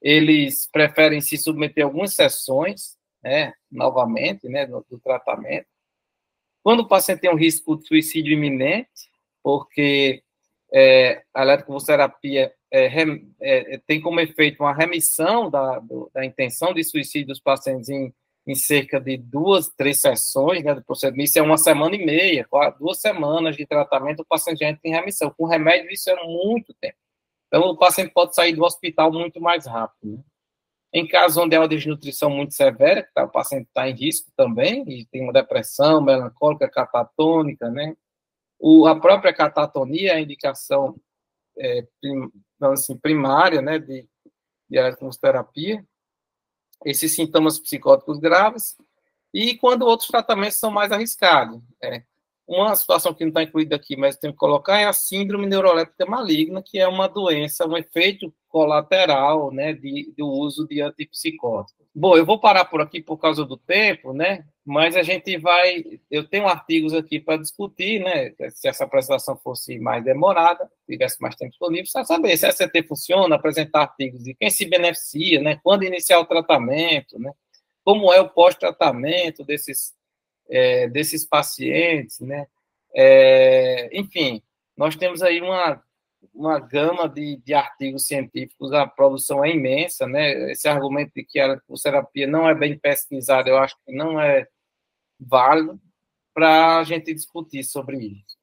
eles 0.00 0.68
preferem 0.70 1.20
se 1.20 1.36
submeter 1.36 1.84
a 1.84 1.86
algumas 1.86 2.14
sessões, 2.14 2.96
né, 3.22 3.52
novamente, 3.70 4.48
né, 4.48 4.66
do, 4.66 4.84
do 4.88 4.98
tratamento. 4.98 5.66
Quando 6.62 6.80
o 6.80 6.88
paciente 6.88 7.20
tem 7.20 7.30
um 7.30 7.36
risco 7.36 7.76
de 7.76 7.86
suicídio 7.86 8.32
iminente, 8.32 9.10
porque 9.42 10.22
é, 10.72 11.22
a 11.34 11.42
eletroconvulsoterapia 11.42 12.52
é, 12.70 12.86
é, 13.40 13.80
tem 13.86 14.00
como 14.00 14.20
efeito 14.20 14.62
uma 14.62 14.74
remissão 14.74 15.50
da, 15.50 15.78
do, 15.78 16.10
da 16.14 16.24
intenção 16.24 16.72
de 16.72 16.84
suicídio 16.84 17.28
dos 17.28 17.40
pacientes 17.40 17.88
em, 17.88 18.12
em 18.46 18.54
cerca 18.54 19.00
de 19.00 19.16
duas, 19.16 19.68
três 19.68 20.00
sessões 20.00 20.62
né, 20.62 20.74
do 20.74 20.84
procedimento, 20.84 21.28
isso 21.28 21.38
é 21.38 21.42
uma 21.42 21.58
semana 21.58 21.94
e 21.96 22.04
meia, 22.04 22.46
duas 22.78 23.00
semanas 23.00 23.56
de 23.56 23.66
tratamento, 23.66 24.20
o 24.20 24.26
paciente 24.26 24.60
já 24.60 24.68
entra 24.68 24.80
em 24.84 24.92
remissão. 24.92 25.34
Com 25.36 25.46
remédio, 25.46 25.90
isso 25.90 26.08
é 26.10 26.24
muito 26.24 26.74
tempo. 26.80 26.96
Então, 27.50 27.62
o 27.62 27.76
paciente 27.76 28.12
pode 28.12 28.32
sair 28.32 28.54
do 28.54 28.62
hospital 28.62 29.12
muito 29.12 29.40
mais 29.40 29.66
rápido. 29.66 30.16
Né? 30.16 30.22
Em 30.92 31.06
casos 31.06 31.36
onde 31.36 31.56
há 31.56 31.60
uma 31.60 31.68
desnutrição 31.68 32.30
muito 32.30 32.54
severa, 32.54 33.02
que 33.02 33.12
tá, 33.12 33.24
o 33.24 33.28
paciente 33.28 33.66
está 33.66 33.88
em 33.88 33.94
risco 33.94 34.30
também, 34.36 34.84
e 34.88 35.04
tem 35.06 35.22
uma 35.22 35.32
depressão 35.32 36.00
melancólica, 36.00 36.68
catatônica, 36.68 37.68
né? 37.70 37.96
O, 38.58 38.86
a 38.86 38.98
própria 38.98 39.32
catatonia 39.32 40.12
é 40.12 40.16
a 40.16 40.20
indicação 40.20 41.00
é, 41.58 41.86
prim, 42.00 42.30
assim, 42.60 42.96
primária 42.96 43.60
né, 43.62 43.78
de, 43.78 44.08
de 44.68 44.78
eletroterapia, 44.78 45.84
esses 46.84 47.12
sintomas 47.12 47.58
psicóticos 47.58 48.18
graves, 48.18 48.76
e 49.32 49.56
quando 49.56 49.82
outros 49.82 50.08
tratamentos 50.08 50.58
são 50.58 50.70
mais 50.70 50.92
arriscados. 50.92 51.60
É. 51.82 52.02
Uma 52.50 52.74
situação 52.74 53.14
que 53.14 53.22
não 53.22 53.28
está 53.28 53.44
incluída 53.44 53.76
aqui, 53.76 53.96
mas 53.96 54.16
tem 54.16 54.32
que 54.32 54.36
colocar, 54.36 54.80
é 54.80 54.84
a 54.84 54.92
síndrome 54.92 55.46
neuroléptica 55.46 56.04
maligna, 56.04 56.60
que 56.60 56.80
é 56.80 56.88
uma 56.88 57.08
doença, 57.08 57.64
um 57.64 57.76
efeito 57.76 58.34
colateral 58.48 59.52
né, 59.52 59.72
de, 59.72 60.12
do 60.18 60.26
uso 60.26 60.66
de 60.66 60.82
antipsicóticos. 60.82 61.86
Bom, 61.94 62.16
eu 62.16 62.26
vou 62.26 62.40
parar 62.40 62.64
por 62.64 62.80
aqui 62.80 63.00
por 63.00 63.18
causa 63.18 63.44
do 63.44 63.56
tempo, 63.56 64.12
né? 64.12 64.44
Mas 64.66 64.96
a 64.96 65.02
gente 65.04 65.38
vai. 65.38 65.84
Eu 66.10 66.26
tenho 66.26 66.48
artigos 66.48 66.92
aqui 66.92 67.20
para 67.20 67.36
discutir, 67.36 68.00
né? 68.00 68.32
Se 68.50 68.66
essa 68.68 68.82
apresentação 68.82 69.36
fosse 69.36 69.78
mais 69.78 70.02
demorada, 70.02 70.68
tivesse 70.88 71.22
mais 71.22 71.36
tempo 71.36 71.50
disponível, 71.50 71.88
para 71.92 72.04
saber 72.04 72.36
se 72.36 72.46
a 72.46 72.52
CT 72.52 72.82
funciona, 72.88 73.36
apresentar 73.36 73.82
artigos 73.82 74.24
de 74.24 74.34
quem 74.34 74.50
se 74.50 74.66
beneficia, 74.66 75.40
né? 75.40 75.60
Quando 75.62 75.84
iniciar 75.84 76.18
o 76.18 76.26
tratamento, 76.26 77.16
né? 77.16 77.32
Como 77.84 78.12
é 78.12 78.20
o 78.20 78.28
pós-tratamento 78.28 79.44
desses 79.44 79.92
é, 80.50 80.88
desses 80.88 81.24
pacientes, 81.24 82.20
né? 82.20 82.46
É, 82.94 83.88
enfim, 83.96 84.42
nós 84.76 84.96
temos 84.96 85.22
aí 85.22 85.40
uma, 85.40 85.82
uma 86.34 86.58
gama 86.58 87.08
de, 87.08 87.36
de 87.36 87.54
artigos 87.54 88.06
científicos, 88.06 88.72
a 88.72 88.86
produção 88.86 89.44
é 89.44 89.50
imensa, 89.50 90.06
né? 90.06 90.50
Esse 90.50 90.68
argumento 90.68 91.12
de 91.14 91.24
que 91.24 91.38
a 91.38 91.60
terapia 91.82 92.26
não 92.26 92.48
é 92.48 92.54
bem 92.54 92.78
pesquisada, 92.78 93.48
eu 93.48 93.58
acho 93.58 93.76
que 93.86 93.92
não 93.94 94.20
é 94.20 94.46
válido 95.18 95.80
para 96.34 96.78
a 96.78 96.84
gente 96.84 97.14
discutir 97.14 97.62
sobre 97.62 97.98
isso. 97.98 98.38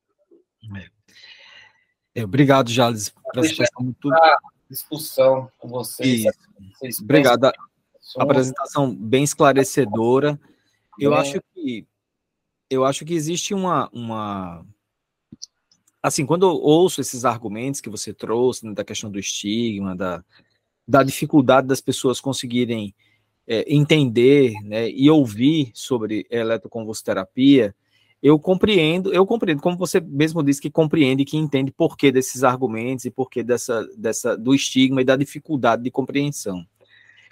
É. 2.15 2.23
Obrigado, 2.23 2.69
Jales, 2.69 3.13
pela 3.31 3.45
expressão 3.45 3.83
muito... 3.83 4.09
discussão 4.69 5.51
com 5.57 5.67
vocês. 5.67 6.23
vocês 6.73 6.99
Obrigado. 6.99 7.45
A 7.45 7.53
apresentação 8.19 8.95
bem 8.95 9.23
esclarecedora. 9.23 10.39
Eu 10.99 11.13
é. 11.13 11.17
acho 11.19 11.41
que 11.53 11.85
eu 12.69 12.85
acho 12.85 13.05
que 13.05 13.13
existe 13.13 13.53
uma, 13.53 13.89
uma 13.91 14.65
assim, 16.01 16.25
quando 16.25 16.45
eu 16.45 16.55
ouço 16.55 17.01
esses 17.01 17.25
argumentos 17.25 17.81
que 17.81 17.89
você 17.89 18.13
trouxe, 18.13 18.65
né, 18.65 18.73
da 18.73 18.83
questão 18.83 19.09
do 19.09 19.19
estigma, 19.19 19.95
da, 19.95 20.23
da 20.87 21.03
dificuldade 21.03 21.67
das 21.67 21.81
pessoas 21.81 22.19
conseguirem 22.19 22.93
é, 23.45 23.65
entender 23.73 24.53
né, 24.63 24.89
e 24.89 25.09
ouvir 25.09 25.71
sobre 25.73 26.25
eletroconvulsoterapia, 26.29 27.75
eu 28.21 28.39
compreendo, 28.39 29.13
eu 29.13 29.25
compreendo, 29.25 29.61
como 29.61 29.77
você 29.77 29.99
mesmo 29.99 30.43
disse 30.43 30.61
que 30.61 30.71
compreende, 30.71 31.23
que 31.23 31.37
entende 31.37 31.71
porquê 31.71 32.11
desses 32.11 32.43
argumentos 32.43 33.05
e 33.05 33.11
porquê 33.11 33.43
dessa, 33.43 33.87
dessa, 33.95 34.35
do 34.35 34.55
estigma 34.55 35.01
e 35.01 35.05
da 35.05 35.15
dificuldade 35.15 35.83
de 35.83 35.91
compreensão. 35.91 36.65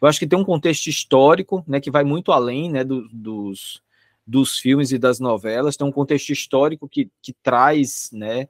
Eu 0.02 0.08
acho 0.08 0.20
que 0.20 0.28
tem 0.28 0.38
um 0.38 0.44
contexto 0.44 0.88
histórico, 0.88 1.64
né, 1.68 1.80
que 1.80 1.90
vai 1.90 2.04
muito 2.04 2.32
além, 2.32 2.70
né, 2.70 2.84
do, 2.84 3.08
dos, 3.10 3.82
dos 4.26 4.58
filmes 4.58 4.92
e 4.92 4.98
das 4.98 5.20
novelas, 5.20 5.78
tem 5.78 5.86
um 5.86 5.92
contexto 5.92 6.32
histórico 6.32 6.90
que, 6.90 7.10
que 7.22 7.34
traz, 7.44 8.10
né, 8.12 8.48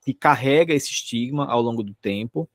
que 0.00 0.12
carrega 0.12 0.74
esse 0.74 0.90
estigma 0.90 1.46
ao 1.46 1.62
longo 1.62 1.82
do 1.82 1.94
tempo, 1.94 2.48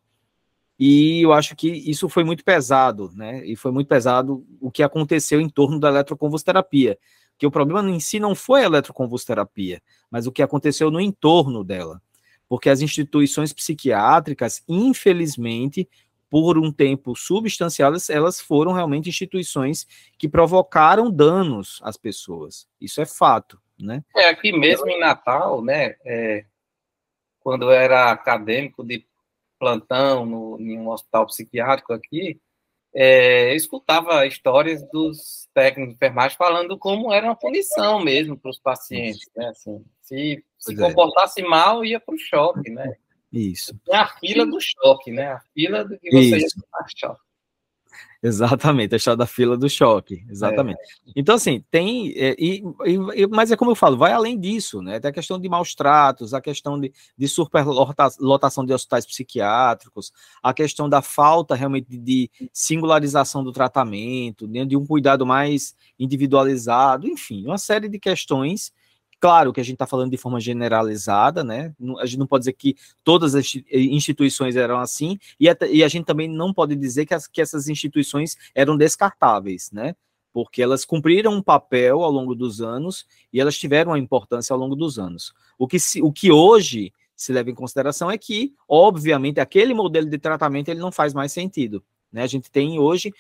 e 0.80 1.22
eu 1.22 1.34
acho 1.34 1.56
que 1.56 1.68
isso 1.68 2.08
foi 2.08 2.24
muito 2.24 2.44
pesado, 2.44 3.12
né, 3.16 3.46
e 3.46 3.56
foi 3.56 3.72
muito 3.72 3.88
pesado 3.88 4.46
o 4.60 4.70
que 4.70 4.84
aconteceu 4.84 5.40
em 5.40 5.50
torno 5.50 5.80
da 5.80 5.90
eletroconvulsoterapia, 5.90 6.98
que 7.38 7.48
o 7.48 7.52
problema 7.52 7.90
em 7.90 8.00
si 8.00 8.20
não 8.20 8.36
foi 8.36 8.64
a 8.64 8.66
eletroconvulsoterapia, 8.66 9.82
mas 10.12 10.28
o 10.28 10.32
que 10.32 10.42
aconteceu 10.42 10.92
no 10.92 11.00
entorno 11.00 11.64
dela, 11.64 12.02
porque 12.50 12.70
as 12.70 12.82
instituições 12.82 13.54
psiquiátricas, 13.54 14.64
infelizmente, 14.68 15.88
por 16.30 16.58
um 16.58 16.72
tempo 16.72 17.16
substancial, 17.16 17.94
elas 18.10 18.40
foram 18.40 18.74
realmente 18.74 19.10
instituições 19.10 19.88
que 20.18 20.28
provocaram 20.28 21.12
danos 21.12 21.80
às 21.84 21.98
pessoas. 21.98 22.68
Isso 22.80 23.02
é 23.02 23.06
fato, 23.06 23.60
né? 23.80 24.04
É, 24.16 24.30
aqui 24.30 24.52
mesmo 24.52 24.90
em 24.90 25.00
Natal, 25.00 25.64
né, 25.64 25.96
é, 26.06 26.46
quando 27.40 27.64
eu 27.64 27.72
era 27.72 28.12
acadêmico 28.12 28.84
de 28.84 29.06
plantão 29.58 30.26
no, 30.26 30.60
em 30.60 30.78
um 30.78 30.90
hospital 30.90 31.26
psiquiátrico 31.28 31.94
aqui, 31.94 32.40
é, 32.94 33.52
eu 33.52 33.56
escutava 33.56 34.26
histórias 34.26 34.82
dos 34.90 35.48
técnicos 35.54 35.90
de 35.90 35.96
enfermagem 35.96 36.38
falando 36.38 36.78
como 36.78 37.12
era 37.12 37.28
uma 37.28 37.36
punição 37.36 38.00
mesmo 38.00 38.38
para 38.38 38.50
os 38.50 38.60
pacientes, 38.60 39.30
né? 39.36 39.50
Assim, 39.50 39.86
se 40.02 40.44
se 40.58 40.74
é. 40.74 40.78
comportasse 40.78 41.42
mal, 41.44 41.86
ia 41.86 42.00
para 42.00 42.16
o 42.16 42.18
choque, 42.18 42.70
né? 42.70 42.96
Isso. 43.38 43.80
É 43.90 43.98
a 43.98 44.08
fila 44.08 44.46
do 44.46 44.58
choque, 44.60 45.12
né? 45.12 45.28
A 45.28 45.42
fila 45.54 45.86
do 45.86 45.98
que 46.00 46.10
você 46.10 46.38
Isso. 46.38 46.58
ia 46.58 46.86
choque. 46.98 47.28
Exatamente, 48.22 48.96
a 48.96 48.98
história 48.98 49.18
da 49.18 49.28
fila 49.28 49.56
do 49.56 49.70
choque, 49.70 50.26
exatamente. 50.28 50.80
É. 50.80 51.12
Então, 51.16 51.36
assim, 51.36 51.64
tem, 51.70 52.12
é, 52.16 52.36
e, 52.40 52.64
e, 53.16 53.28
mas 53.28 53.52
é 53.52 53.56
como 53.56 53.70
eu 53.70 53.76
falo, 53.76 53.96
vai 53.96 54.12
além 54.12 54.40
disso, 54.40 54.82
né? 54.82 55.00
Tem 55.00 55.10
a 55.10 55.14
questão 55.14 55.40
de 55.40 55.48
maus 55.48 55.76
tratos, 55.76 56.34
a 56.34 56.42
questão 56.42 56.80
de, 56.80 56.92
de 57.16 57.28
superlotação 57.28 58.66
de 58.66 58.74
hospitais 58.74 59.06
psiquiátricos, 59.06 60.12
a 60.42 60.52
questão 60.52 60.90
da 60.90 61.02
falta 61.02 61.54
realmente 61.54 61.96
de 61.96 62.30
singularização 62.52 63.44
do 63.44 63.52
tratamento, 63.52 64.48
de 64.48 64.76
um 64.76 64.86
cuidado 64.86 65.24
mais 65.24 65.76
individualizado, 66.00 67.08
enfim, 67.08 67.46
uma 67.46 67.60
série 67.60 67.88
de 67.88 68.00
questões 68.00 68.74
Claro 69.20 69.52
que 69.52 69.60
a 69.60 69.64
gente 69.64 69.74
está 69.74 69.88
falando 69.88 70.12
de 70.12 70.18
forma 70.18 70.40
generalizada, 70.40 71.44
né? 71.44 71.74
A 72.00 72.06
gente 72.06 72.20
não 72.20 72.28
pode 72.28 72.44
dizer 72.44 72.54
que 72.54 72.76
todas 73.04 73.34
as 73.34 73.46
instituições 73.72 74.56
eram 74.56 74.80
assim, 74.80 75.18
e 75.40 75.50
a, 75.50 75.58
e 75.70 75.84
a 75.84 75.88
gente 75.88 76.06
também 76.06 76.28
não 76.28 76.54
pode 76.54 76.76
dizer 76.76 77.06
que, 77.06 77.16
as, 77.16 77.28
que 77.28 77.42
essas 77.42 77.68
instituições 77.68 78.38
eram 78.54 78.78
descartáveis, 78.78 79.72
né? 79.72 79.96
Porque 80.32 80.62
elas 80.62 80.86
cumpriram 80.86 81.34
um 81.34 81.42
papel 81.42 82.04
ao 82.04 82.12
longo 82.12 82.36
dos 82.36 82.62
anos 82.62 83.08
e 83.34 83.42
elas 83.42 83.58
tiveram 83.58 83.92
uma 83.92 84.00
importância 84.00 84.54
ao 84.54 84.60
longo 84.60 84.76
dos 84.76 85.00
anos. 85.00 85.34
O 85.58 85.68
que, 85.68 85.80
se, 85.80 86.00
o 86.00 86.12
que 86.12 86.32
hoje 86.32 86.94
se 87.16 87.34
leva 87.34 87.50
em 87.50 87.56
consideração 87.56 88.12
é 88.12 88.18
que, 88.20 88.54
obviamente, 88.70 89.40
aquele 89.40 89.74
modelo 89.74 90.08
de 90.08 90.20
tratamento 90.20 90.70
ele 90.70 90.80
não 90.80 90.92
faz 90.92 91.12
mais 91.16 91.32
sentido. 91.32 91.84
Né? 92.12 92.22
A 92.22 92.28
gente 92.28 92.52
tem 92.52 92.78
hoje 92.78 93.12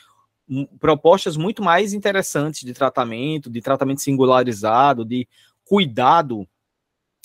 propostas 0.80 1.36
muito 1.36 1.62
mais 1.62 1.93
interessantes 1.93 2.64
de 2.64 2.74
tratamento, 2.74 3.50
de 3.50 3.62
tratamento 3.62 4.02
singularizado, 4.02 5.04
de 5.04 5.28
cuidado 5.68 6.47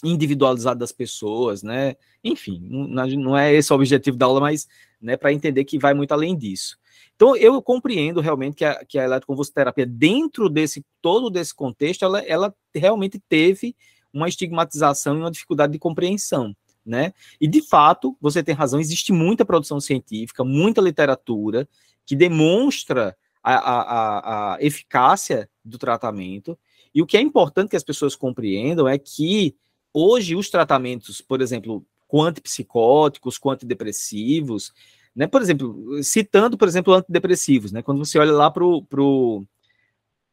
individualizado 0.05 0.80
das 0.80 0.93
pessoas, 0.93 1.62
né? 1.62 1.97
Enfim, 2.24 2.61
não, 2.68 3.36
é 3.36 3.55
esse 3.55 3.72
o 3.72 3.76
objetivo 3.76 4.16
da 4.16 4.26
aula, 4.26 4.40
mas 4.40 4.66
né, 5.01 5.16
para 5.16 5.32
entender 5.32 5.64
que 5.64 5.78
vai 5.78 5.95
muito 5.95 6.12
além 6.12 6.36
disso. 6.36 6.76
Então, 7.14 7.36
eu 7.36 7.61
compreendo 7.62 8.20
realmente 8.20 8.57
que 8.57 8.64
a, 8.64 8.84
que 8.84 8.99
a 8.99 9.05
eletroconvulsoterapia, 9.05 9.86
dentro 9.86 10.49
desse 10.49 10.84
todo 11.01 11.30
desse 11.30 11.55
contexto, 11.55 12.05
ela, 12.05 12.20
ela 12.20 12.55
realmente 12.74 13.20
teve 13.28 13.76
uma 14.12 14.28
estigmatização 14.28 15.16
e 15.16 15.20
uma 15.20 15.30
dificuldade 15.30 15.72
de 15.72 15.78
compreensão, 15.78 16.55
né? 16.84 17.12
E, 17.40 17.47
de 17.47 17.62
fato, 17.62 18.16
você 18.20 18.43
tem 18.43 18.55
razão, 18.55 18.80
existe 18.80 19.12
muita 19.12 19.45
produção 19.45 19.80
científica, 19.80 20.45
muita 20.45 20.80
literatura 20.80 21.68
que 22.05 22.16
demonstra 22.16 23.16
a, 23.43 23.55
a, 23.55 24.55
a 24.55 24.62
eficácia 24.62 25.49
do 25.64 25.78
tratamento, 25.78 26.59
e 26.95 27.01
o 27.01 27.07
que 27.07 27.16
é 27.16 27.20
importante 27.20 27.70
que 27.70 27.76
as 27.76 27.84
pessoas 27.84 28.14
compreendam 28.14 28.86
é 28.86 28.99
que 28.99 29.57
hoje 29.93 30.36
os 30.36 30.51
tratamentos, 30.51 31.20
por 31.20 31.40
exemplo, 31.40 31.84
com 32.07 32.22
antipsicóticos, 32.22 33.38
com 33.38 33.51
antidepressivos, 33.51 34.72
né, 35.14 35.26
por 35.26 35.40
exemplo, 35.43 36.03
citando, 36.03 36.57
por 36.57 36.68
exemplo, 36.68 36.95
antidepressivos, 36.95 37.72
né, 37.72 37.82
quando 37.82 38.05
você 38.05 38.18
olha 38.18 38.32
lá 38.32 38.51
para 38.51 38.64
o 38.64 38.82
pro, 38.82 39.45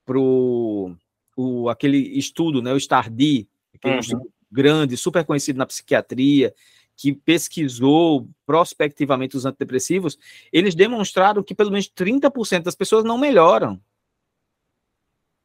pro, 0.05 0.95
o, 1.35 1.69
aquele 1.69 1.97
estudo, 1.97 2.61
né, 2.61 2.73
o 2.73 2.79
STARDI, 2.79 3.47
aquele 3.73 3.93
uhum. 3.95 3.99
estudo 3.99 4.33
grande, 4.51 4.97
super 4.97 5.23
conhecido 5.23 5.57
na 5.57 5.65
psiquiatria, 5.65 6.53
que 6.97 7.13
pesquisou 7.13 8.27
prospectivamente 8.45 9.37
os 9.37 9.45
antidepressivos, 9.45 10.17
eles 10.51 10.75
demonstraram 10.75 11.41
que 11.41 11.55
pelo 11.55 11.71
menos 11.71 11.89
30% 11.89 12.63
das 12.63 12.75
pessoas 12.75 13.05
não 13.05 13.17
melhoram 13.17 13.79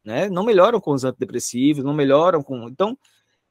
né? 0.05 0.29
Não 0.29 0.45
melhoram 0.45 0.81
com 0.81 0.93
os 0.93 1.05
antidepressivos, 1.05 1.83
não 1.83 1.95
melhoram 1.95 2.43
com. 2.43 2.69
Então, 2.69 2.97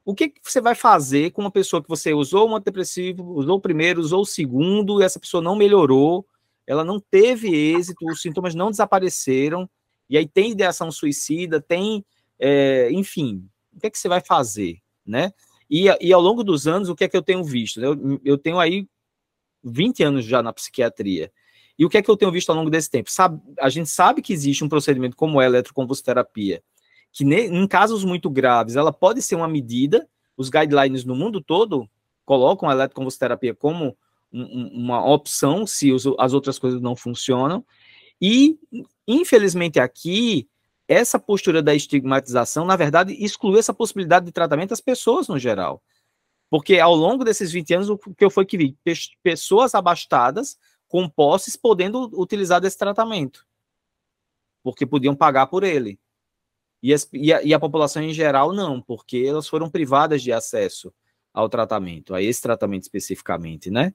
o 0.06 0.14
que, 0.14 0.34
você 0.44 0.62
vai 0.62 0.76
fazer 0.76 1.32
com 1.32 1.42
uma 1.42 1.52
pessoa 1.52 1.82
que 1.82 1.90
você 1.90 2.14
usou 2.14 2.50
um 2.50 2.56
antidepressivo, 2.56 3.24
usou 3.34 3.58
o 3.58 3.62
primeiro, 3.62 4.02
usou 4.02 4.22
o 4.22 4.26
segundo, 4.26 5.02
e 5.02 5.06
essa 5.06 5.20
pessoa 5.20 5.42
não 5.42 5.56
melhorou, 5.56 6.26
ela 6.68 6.84
não 6.84 7.00
teve 7.00 7.50
êxito, 7.50 8.06
os 8.06 8.22
sintomas 8.22 8.54
não 8.54 8.70
desapareceram, 8.70 9.70
e 10.10 10.18
aí 10.18 10.28
tem 10.28 10.52
ideação 10.52 10.92
suicida, 10.92 11.62
tem, 11.62 12.06
é, 12.38 12.90
enfim, 12.92 13.48
o 13.74 13.80
que 13.80 13.88
é 13.88 13.90
que 13.90 13.98
você 13.98 14.08
vai 14.08 14.22
fazer, 14.22 14.80
né? 15.06 15.32
E, 15.70 15.86
e 16.02 16.14
ao 16.14 16.22
longo 16.22 16.44
dos 16.44 16.68
anos, 16.68 16.90
o 16.90 16.96
que 16.96 17.06
é 17.06 17.10
que 17.10 17.18
eu 17.18 17.24
tenho 17.24 17.44
visto? 17.44 17.82
Eu, 17.82 18.20
eu 18.24 18.38
tenho 18.38 18.60
aí 18.60 18.88
20 19.64 20.04
anos 20.04 20.26
já 20.26 20.44
na 20.44 20.54
psiquiatria. 20.54 21.32
E 21.78 21.86
o 21.86 21.90
que 21.90 21.98
é 21.98 22.02
que 22.02 22.10
eu 22.10 22.18
tenho 22.18 22.32
visto 22.32 22.50
ao 22.50 22.56
longo 22.56 22.70
desse 22.70 22.90
tempo? 22.90 23.12
Sabe, 23.12 23.42
a 23.60 23.70
gente 23.70 23.90
sabe 23.90 24.22
que 24.22 24.34
existe 24.34 24.64
um 24.64 24.70
procedimento 24.70 25.16
como 25.16 25.40
a 25.40 25.46
eletroconvulsoterapia, 25.46 26.62
que 27.12 27.24
ne, 27.24 27.48
em 27.48 27.68
casos 27.68 28.04
muito 28.04 28.30
graves, 28.30 28.76
ela 28.76 28.94
pode 28.94 29.22
ser 29.22 29.36
uma 29.36 29.48
medida, 29.48 30.08
os 30.38 30.50
guidelines 30.50 31.04
no 31.04 31.16
mundo 31.16 31.42
todo 31.42 31.90
colocam 32.26 32.70
a 32.70 32.74
eletroconvulsoterapia 32.74 33.54
como 33.54 33.98
um, 34.32 34.68
uma 34.84 35.06
opção 35.06 35.68
se 35.68 35.92
os, 35.92 36.06
as 36.18 36.34
outras 36.34 36.58
coisas 36.58 36.82
não 36.82 36.96
funcionam. 36.96 37.66
E, 38.22 38.58
infelizmente, 39.08 39.80
aqui, 39.80 40.48
essa 40.88 41.20
postura 41.20 41.62
da 41.62 41.76
estigmatização, 41.76 42.66
na 42.66 42.76
verdade, 42.76 43.14
exclui 43.14 43.60
essa 43.60 43.74
possibilidade 43.74 44.26
de 44.26 44.32
tratamento 44.32 44.70
das 44.70 44.82
pessoas 44.82 45.28
no 45.28 45.38
geral. 45.38 45.82
Porque 46.50 46.80
ao 46.80 46.96
longo 46.96 47.24
desses 47.24 47.52
20 47.52 47.74
anos, 47.74 47.90
o 47.90 47.98
que 47.98 48.24
eu 48.24 48.30
foi 48.30 48.46
que 48.46 48.58
vi? 48.58 48.78
Pessoas 49.24 49.74
abastadas, 49.74 50.58
com 50.94 51.10
posses, 51.10 51.56
podendo 51.56 52.08
utilizar 52.14 52.62
desse 52.62 52.78
tratamento. 52.78 53.48
Porque 54.62 54.86
podiam 54.86 55.16
pagar 55.16 55.48
por 55.48 55.64
ele. 55.64 56.00
E, 56.84 56.94
as, 56.94 57.10
e, 57.12 57.34
a, 57.34 57.42
e 57.42 57.52
a 57.52 57.60
população 57.60 58.04
em 58.04 58.14
geral 58.14 58.54
não, 58.54 58.80
porque 58.80 59.26
elas 59.28 59.48
foram 59.48 59.72
privadas 59.72 60.22
de 60.22 60.32
acesso 60.32 60.94
ao 61.34 61.50
tratamento, 61.50 62.14
a 62.14 62.22
esse 62.22 62.40
tratamento 62.40 62.84
especificamente, 62.84 63.72
né? 63.72 63.92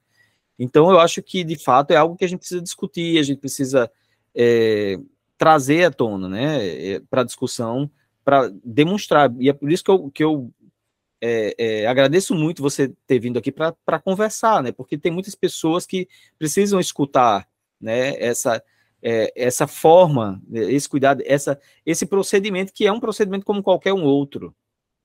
Então, 0.59 0.90
eu 0.90 0.99
acho 0.99 1.22
que, 1.22 1.44
de 1.44 1.57
fato, 1.57 1.92
é 1.92 1.96
algo 1.96 2.16
que 2.16 2.24
a 2.24 2.28
gente 2.28 2.40
precisa 2.40 2.61
discutir, 2.61 3.20
a 3.20 3.22
gente 3.22 3.38
precisa 3.38 3.88
é, 4.34 4.99
trazer 5.36 5.84
à 5.84 5.92
tona, 5.92 6.28
né, 6.28 6.66
é, 6.66 7.01
para 7.09 7.22
discussão, 7.22 7.88
para 8.24 8.51
demonstrar. 8.64 9.32
E 9.38 9.49
é 9.49 9.53
por 9.53 9.70
isso 9.70 9.84
que 9.84 9.90
eu, 9.92 10.11
que 10.11 10.24
eu 10.24 10.53
é, 11.20 11.54
é, 11.58 11.86
agradeço 11.86 12.34
muito 12.34 12.62
você 12.62 12.88
ter 13.06 13.18
vindo 13.18 13.38
aqui 13.38 13.50
para 13.50 13.98
conversar, 14.02 14.62
né? 14.62 14.72
Porque 14.72 14.96
tem 14.96 15.12
muitas 15.12 15.34
pessoas 15.34 15.86
que 15.86 16.08
precisam 16.38 16.78
escutar, 16.78 17.48
né? 17.80 18.16
Essa 18.22 18.62
é, 19.02 19.32
essa 19.36 19.66
forma, 19.66 20.42
esse 20.52 20.88
cuidado, 20.88 21.22
essa 21.24 21.60
esse 21.86 22.04
procedimento 22.06 22.72
que 22.72 22.86
é 22.86 22.92
um 22.92 23.00
procedimento 23.00 23.46
como 23.46 23.62
qualquer 23.62 23.92
um 23.92 24.04
outro, 24.04 24.54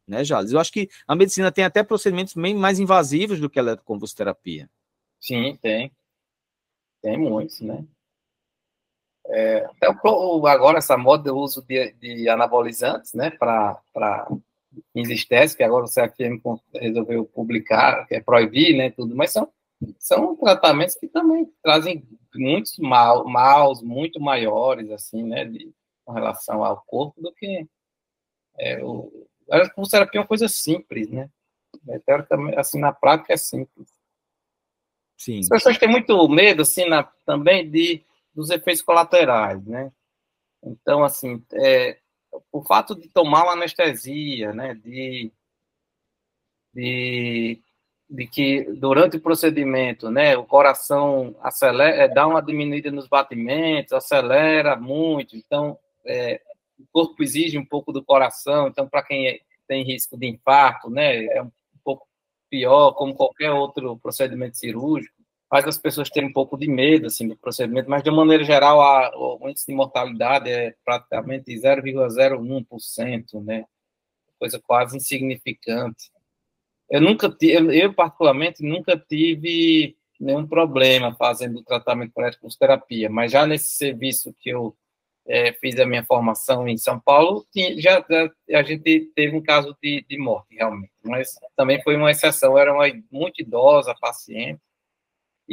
né, 0.07 0.23
Jales? 0.23 0.51
Eu 0.51 0.59
acho 0.59 0.71
que 0.71 0.89
a 1.07 1.15
medicina 1.15 1.51
tem 1.51 1.63
até 1.63 1.83
procedimentos 1.83 2.33
bem 2.33 2.55
mais 2.55 2.79
invasivos 2.79 3.39
do 3.39 3.49
que 3.49 3.59
a 3.59 3.61
eletroconvulsoterapia. 3.61 4.69
Sim, 5.19 5.57
tem, 5.61 5.91
tem 7.01 7.17
muitos, 7.17 7.61
né? 7.61 7.85
É, 9.27 9.65
agora 9.81 10.79
essa 10.79 10.97
moda 10.97 11.31
do 11.31 11.37
uso 11.37 11.63
de, 11.65 11.93
de 11.93 12.27
anabolizantes, 12.27 13.13
né, 13.13 13.31
para 13.31 13.79
estéticos, 14.95 15.55
que 15.55 15.63
agora 15.63 15.85
o 15.85 15.89
CFM 15.89 16.41
resolveu 16.73 17.25
publicar, 17.25 18.05
que 18.07 18.15
é 18.15 18.21
proibir, 18.21 18.75
né, 18.75 18.89
tudo, 18.91 19.15
mas 19.15 19.31
são, 19.31 19.51
são 19.99 20.35
tratamentos 20.35 20.95
que 20.95 21.07
também 21.07 21.51
trazem 21.61 22.07
muitos 22.35 22.77
mal, 22.79 23.25
maus 23.27 23.81
muito 23.81 24.19
maiores, 24.19 24.89
assim, 24.91 25.23
né, 25.23 25.45
de, 25.45 25.71
com 26.05 26.13
relação 26.13 26.63
ao 26.63 26.83
corpo, 26.85 27.21
do 27.21 27.31
que 27.33 27.67
é, 28.59 28.83
o, 28.83 29.27
a 29.51 29.57
é 29.57 30.19
uma 30.19 30.27
coisa 30.27 30.47
simples, 30.47 31.09
né, 31.09 31.29
é, 31.89 31.99
teoricamente, 31.99 32.57
assim, 32.57 32.79
na 32.79 32.91
prática 32.91 33.33
é 33.33 33.37
simples. 33.37 33.87
Sim. 35.17 35.39
As 35.39 35.49
pessoas 35.49 35.77
têm 35.77 35.89
muito 35.89 36.27
medo, 36.27 36.63
assim, 36.63 36.85
na, 36.85 37.03
também 37.25 37.69
de 37.69 38.03
dos 38.33 38.49
efeitos 38.49 38.81
colaterais, 38.81 39.63
né? 39.65 39.91
Então, 40.63 41.03
assim, 41.03 41.43
é, 41.53 41.99
o 42.51 42.63
fato 42.63 42.95
de 42.95 43.07
tomar 43.09 43.43
uma 43.43 43.53
anestesia, 43.53 44.53
né, 44.53 44.73
de, 44.75 45.31
de, 46.73 47.61
de 48.09 48.27
que 48.27 48.63
durante 48.73 49.17
o 49.17 49.21
procedimento, 49.21 50.09
né, 50.09 50.37
o 50.37 50.45
coração 50.45 51.35
acelera, 51.41 51.95
é, 51.95 52.07
dá 52.07 52.27
uma 52.27 52.41
diminuída 52.41 52.91
nos 52.91 53.07
batimentos, 53.07 53.93
acelera 53.93 54.75
muito, 54.75 55.35
então 55.35 55.77
é, 56.05 56.41
o 56.77 56.85
corpo 56.91 57.23
exige 57.23 57.57
um 57.57 57.65
pouco 57.65 57.91
do 57.91 58.03
coração, 58.03 58.67
então 58.67 58.87
para 58.87 59.03
quem 59.03 59.27
é, 59.27 59.39
tem 59.67 59.83
risco 59.83 60.17
de 60.17 60.27
infarto, 60.27 60.89
né, 60.89 61.25
é 61.25 61.41
um 61.41 61.51
pouco 61.83 62.07
pior, 62.49 62.91
como 62.93 63.15
qualquer 63.15 63.51
outro 63.51 63.97
procedimento 63.97 64.57
cirúrgico 64.57 65.22
faz 65.53 65.67
as 65.67 65.77
pessoas 65.77 66.09
terem 66.09 66.29
um 66.29 66.33
pouco 66.33 66.57
de 66.57 66.67
medo 66.67 67.05
assim, 67.05 67.27
do 67.27 67.37
procedimento, 67.37 67.87
mas 67.87 68.01
de 68.01 68.09
maneira 68.09 68.43
geral 68.43 68.81
a, 68.81 69.11
o 69.15 69.47
índice 69.47 69.67
de 69.67 69.75
mortalidade 69.75 70.49
é 70.49 70.73
praticamente 70.83 71.53
0,01%, 71.53 73.43
né? 73.43 73.63
Coisa 74.39 74.59
quase 74.59 74.97
insignificante. 74.97 76.11
Eu 76.89 76.99
nunca 77.01 77.29
tive, 77.29 77.79
eu 77.79 77.93
particularmente 77.93 78.63
nunca 78.63 78.97
tive 78.97 79.95
nenhum 80.19 80.47
problema 80.47 81.13
fazendo 81.13 81.59
o 81.59 81.63
tratamento 81.63 82.13
por 82.13 82.23
eletroterapia, 82.23 83.07
mas 83.07 83.31
já 83.31 83.45
nesse 83.45 83.75
serviço 83.75 84.35
que 84.39 84.49
eu 84.49 84.75
é, 85.27 85.53
fiz 85.53 85.79
a 85.79 85.85
minha 85.85 86.03
formação 86.03 86.67
em 86.67 86.77
São 86.77 86.99
Paulo, 86.99 87.45
já, 87.77 88.03
já, 88.09 88.59
a 88.59 88.63
gente 88.63 89.11
teve 89.15 89.37
um 89.37 89.43
caso 89.43 89.77
de, 89.79 90.03
de 90.09 90.17
morte, 90.17 90.55
realmente, 90.55 90.91
mas 91.03 91.35
também 91.55 91.79
foi 91.83 91.95
uma 91.95 92.09
exceção, 92.09 92.57
era 92.57 92.73
uma 92.73 92.85
muito 93.11 93.39
idosa 93.39 93.93
paciente, 94.01 94.59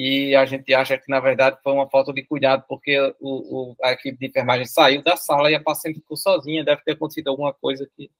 e 0.00 0.34
a 0.34 0.46
gente 0.46 0.72
acha 0.72 0.96
que, 0.96 1.10
na 1.10 1.20
verdade, 1.20 1.58
foi 1.62 1.72
uma 1.72 1.88
falta 1.90 2.12
de 2.12 2.22
cuidado, 2.22 2.64
porque 2.68 2.98
o, 3.20 3.72
o, 3.72 3.76
a 3.82 3.92
equipe 3.92 4.18
de 4.18 4.26
enfermagem 4.28 4.64
saiu 4.64 5.02
da 5.02 5.16
sala 5.16 5.50
e 5.50 5.54
a 5.54 5.62
paciente 5.62 6.00
ficou 6.00 6.16
sozinha, 6.16 6.64
deve 6.64 6.82
ter 6.82 6.92
acontecido 6.92 7.28
alguma 7.28 7.52
coisa 7.52 7.88
que... 7.96 8.10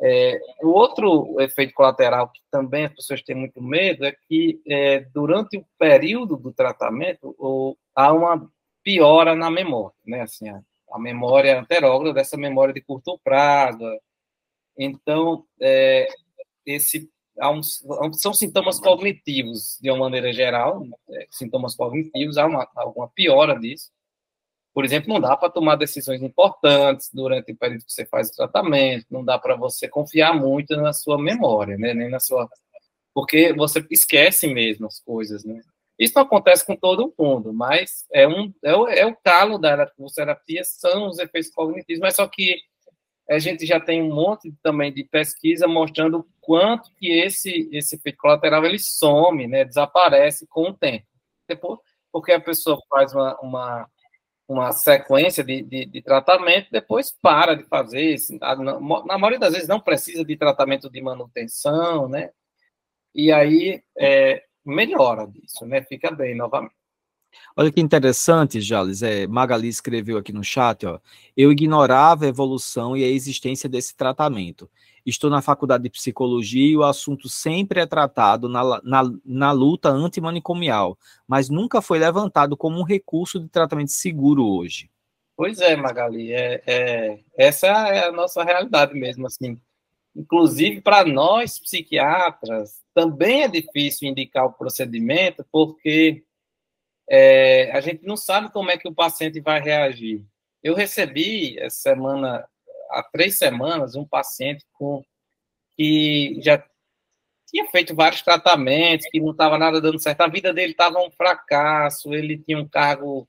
É, 0.00 0.40
o 0.62 0.68
outro 0.68 1.40
efeito 1.40 1.74
colateral 1.74 2.30
que 2.30 2.40
também 2.52 2.84
as 2.84 2.94
pessoas 2.94 3.20
têm 3.20 3.34
muito 3.34 3.60
medo 3.60 4.06
é 4.06 4.16
que, 4.28 4.62
é, 4.66 5.00
durante 5.12 5.58
o 5.58 5.66
período 5.76 6.36
do 6.36 6.52
tratamento, 6.52 7.34
o, 7.38 7.76
há 7.94 8.12
uma 8.12 8.48
piora 8.82 9.34
na 9.34 9.50
memória, 9.50 9.96
né, 10.06 10.22
assim, 10.22 10.48
a, 10.48 10.62
a 10.92 10.98
memória 10.98 11.60
anterógrada, 11.60 12.14
dessa 12.14 12.36
memória 12.36 12.72
de 12.72 12.80
curto 12.80 13.20
prazo, 13.22 13.84
então, 14.78 15.44
é, 15.60 16.06
esse 16.64 17.10
são 18.14 18.34
sintomas 18.34 18.80
cognitivos, 18.80 19.78
de 19.80 19.90
uma 19.90 20.00
maneira 20.00 20.32
geral, 20.32 20.84
é, 21.10 21.26
sintomas 21.30 21.74
cognitivos, 21.74 22.36
há 22.36 22.46
uma, 22.46 22.68
alguma 22.76 23.08
piora 23.08 23.58
disso. 23.58 23.90
Por 24.74 24.84
exemplo, 24.84 25.12
não 25.12 25.20
dá 25.20 25.36
para 25.36 25.50
tomar 25.50 25.76
decisões 25.76 26.22
importantes 26.22 27.10
durante 27.12 27.52
o 27.52 27.56
período 27.56 27.84
que 27.84 27.92
você 27.92 28.06
faz 28.06 28.28
o 28.28 28.36
tratamento, 28.36 29.06
não 29.10 29.24
dá 29.24 29.38
para 29.38 29.56
você 29.56 29.88
confiar 29.88 30.34
muito 30.34 30.76
na 30.76 30.92
sua 30.92 31.20
memória, 31.20 31.76
né? 31.76 31.94
nem 31.94 32.10
na 32.10 32.20
sua. 32.20 32.48
Porque 33.12 33.52
você 33.52 33.84
esquece 33.90 34.46
mesmo 34.46 34.86
as 34.86 35.00
coisas, 35.00 35.44
né? 35.44 35.60
Isso 35.98 36.12
não 36.14 36.22
acontece 36.22 36.64
com 36.64 36.76
todo 36.76 37.12
mundo, 37.18 37.52
mas 37.52 38.06
é, 38.12 38.28
um, 38.28 38.54
é, 38.62 38.76
o, 38.76 38.86
é 38.86 39.04
o 39.04 39.16
calo 39.16 39.58
da 39.58 39.84
terapia, 40.14 40.62
são 40.62 41.08
os 41.08 41.18
efeitos 41.18 41.50
cognitivos, 41.50 42.00
mas 42.00 42.14
só 42.14 42.28
que 42.28 42.56
a 43.28 43.38
gente 43.38 43.66
já 43.66 43.78
tem 43.78 44.02
um 44.02 44.14
monte 44.14 44.52
também 44.62 44.92
de 44.92 45.04
pesquisa 45.04 45.66
mostrando 45.66 46.26
quanto 46.40 46.90
que 46.94 47.12
esse, 47.12 47.68
esse 47.72 47.96
efeito 47.96 48.16
colateral 48.16 48.64
ele 48.64 48.78
some, 48.78 49.46
né, 49.46 49.64
desaparece 49.64 50.46
com 50.46 50.70
o 50.70 50.74
tempo. 50.74 51.06
Depois, 51.46 51.78
porque 52.10 52.32
a 52.32 52.40
pessoa 52.40 52.78
faz 52.88 53.14
uma, 53.14 53.38
uma, 53.40 53.90
uma 54.48 54.72
sequência 54.72 55.44
de, 55.44 55.62
de, 55.62 55.84
de, 55.84 56.02
tratamento, 56.02 56.68
depois 56.70 57.10
para 57.10 57.54
de 57.54 57.64
fazer. 57.64 58.16
Na, 58.40 58.80
maioria 58.80 59.38
das 59.38 59.52
vezes 59.52 59.68
não 59.68 59.80
precisa 59.80 60.24
de 60.24 60.36
tratamento 60.36 60.90
de 60.90 61.00
manutenção, 61.02 62.08
né? 62.08 62.30
E 63.14 63.30
aí 63.30 63.82
é, 63.98 64.42
melhora 64.64 65.26
disso, 65.26 65.66
né? 65.66 65.82
Fica 65.82 66.10
bem 66.10 66.34
novamente. 66.34 66.77
Olha 67.56 67.72
que 67.72 67.80
interessante, 67.80 68.60
Jales. 68.60 69.02
É, 69.02 69.26
Magali 69.26 69.68
escreveu 69.68 70.16
aqui 70.18 70.32
no 70.32 70.44
chat, 70.44 70.86
ó. 70.86 71.00
Eu 71.36 71.50
ignorava 71.50 72.24
a 72.24 72.28
evolução 72.28 72.96
e 72.96 73.04
a 73.04 73.08
existência 73.08 73.68
desse 73.68 73.96
tratamento. 73.96 74.70
Estou 75.04 75.30
na 75.30 75.40
faculdade 75.40 75.84
de 75.84 75.90
psicologia 75.90 76.68
e 76.68 76.76
o 76.76 76.84
assunto 76.84 77.28
sempre 77.28 77.80
é 77.80 77.86
tratado 77.86 78.48
na, 78.48 78.80
na, 78.82 79.02
na 79.24 79.52
luta 79.52 79.88
antimanicomial, 79.88 80.98
mas 81.26 81.48
nunca 81.48 81.80
foi 81.80 81.98
levantado 81.98 82.56
como 82.56 82.78
um 82.78 82.84
recurso 82.84 83.40
de 83.40 83.48
tratamento 83.48 83.90
seguro 83.90 84.46
hoje. 84.46 84.90
Pois 85.36 85.60
é, 85.60 85.76
Magali. 85.76 86.32
É, 86.32 86.62
é 86.66 87.18
essa 87.36 87.66
é 87.66 88.06
a 88.06 88.12
nossa 88.12 88.44
realidade 88.44 88.94
mesmo, 88.94 89.26
assim. 89.26 89.58
Inclusive, 90.14 90.80
para 90.80 91.04
nós 91.04 91.58
psiquiatras, 91.58 92.82
também 92.92 93.42
é 93.42 93.48
difícil 93.48 94.08
indicar 94.08 94.44
o 94.46 94.52
procedimento, 94.52 95.46
porque 95.52 96.24
é, 97.10 97.70
a 97.72 97.80
gente 97.80 98.04
não 98.04 98.16
sabe 98.16 98.52
como 98.52 98.70
é 98.70 98.76
que 98.76 98.88
o 98.88 98.94
paciente 98.94 99.40
vai 99.40 99.60
reagir. 99.60 100.24
Eu 100.62 100.74
recebi 100.74 101.58
essa 101.58 101.78
semana, 101.78 102.46
há 102.90 103.02
três 103.02 103.38
semanas, 103.38 103.94
um 103.94 104.04
paciente 104.04 104.64
com 104.72 105.02
que 105.76 106.38
já 106.42 106.62
tinha 107.46 107.66
feito 107.70 107.94
vários 107.94 108.22
tratamentos, 108.22 109.06
que 109.10 109.20
não 109.20 109.30
estava 109.30 109.56
nada 109.56 109.80
dando 109.80 109.98
certo. 109.98 110.20
A 110.20 110.28
vida 110.28 110.52
dele 110.52 110.72
estava 110.72 110.98
um 110.98 111.10
fracasso, 111.10 112.12
ele 112.12 112.38
tinha 112.38 112.58
um 112.58 112.68
cargo 112.68 113.26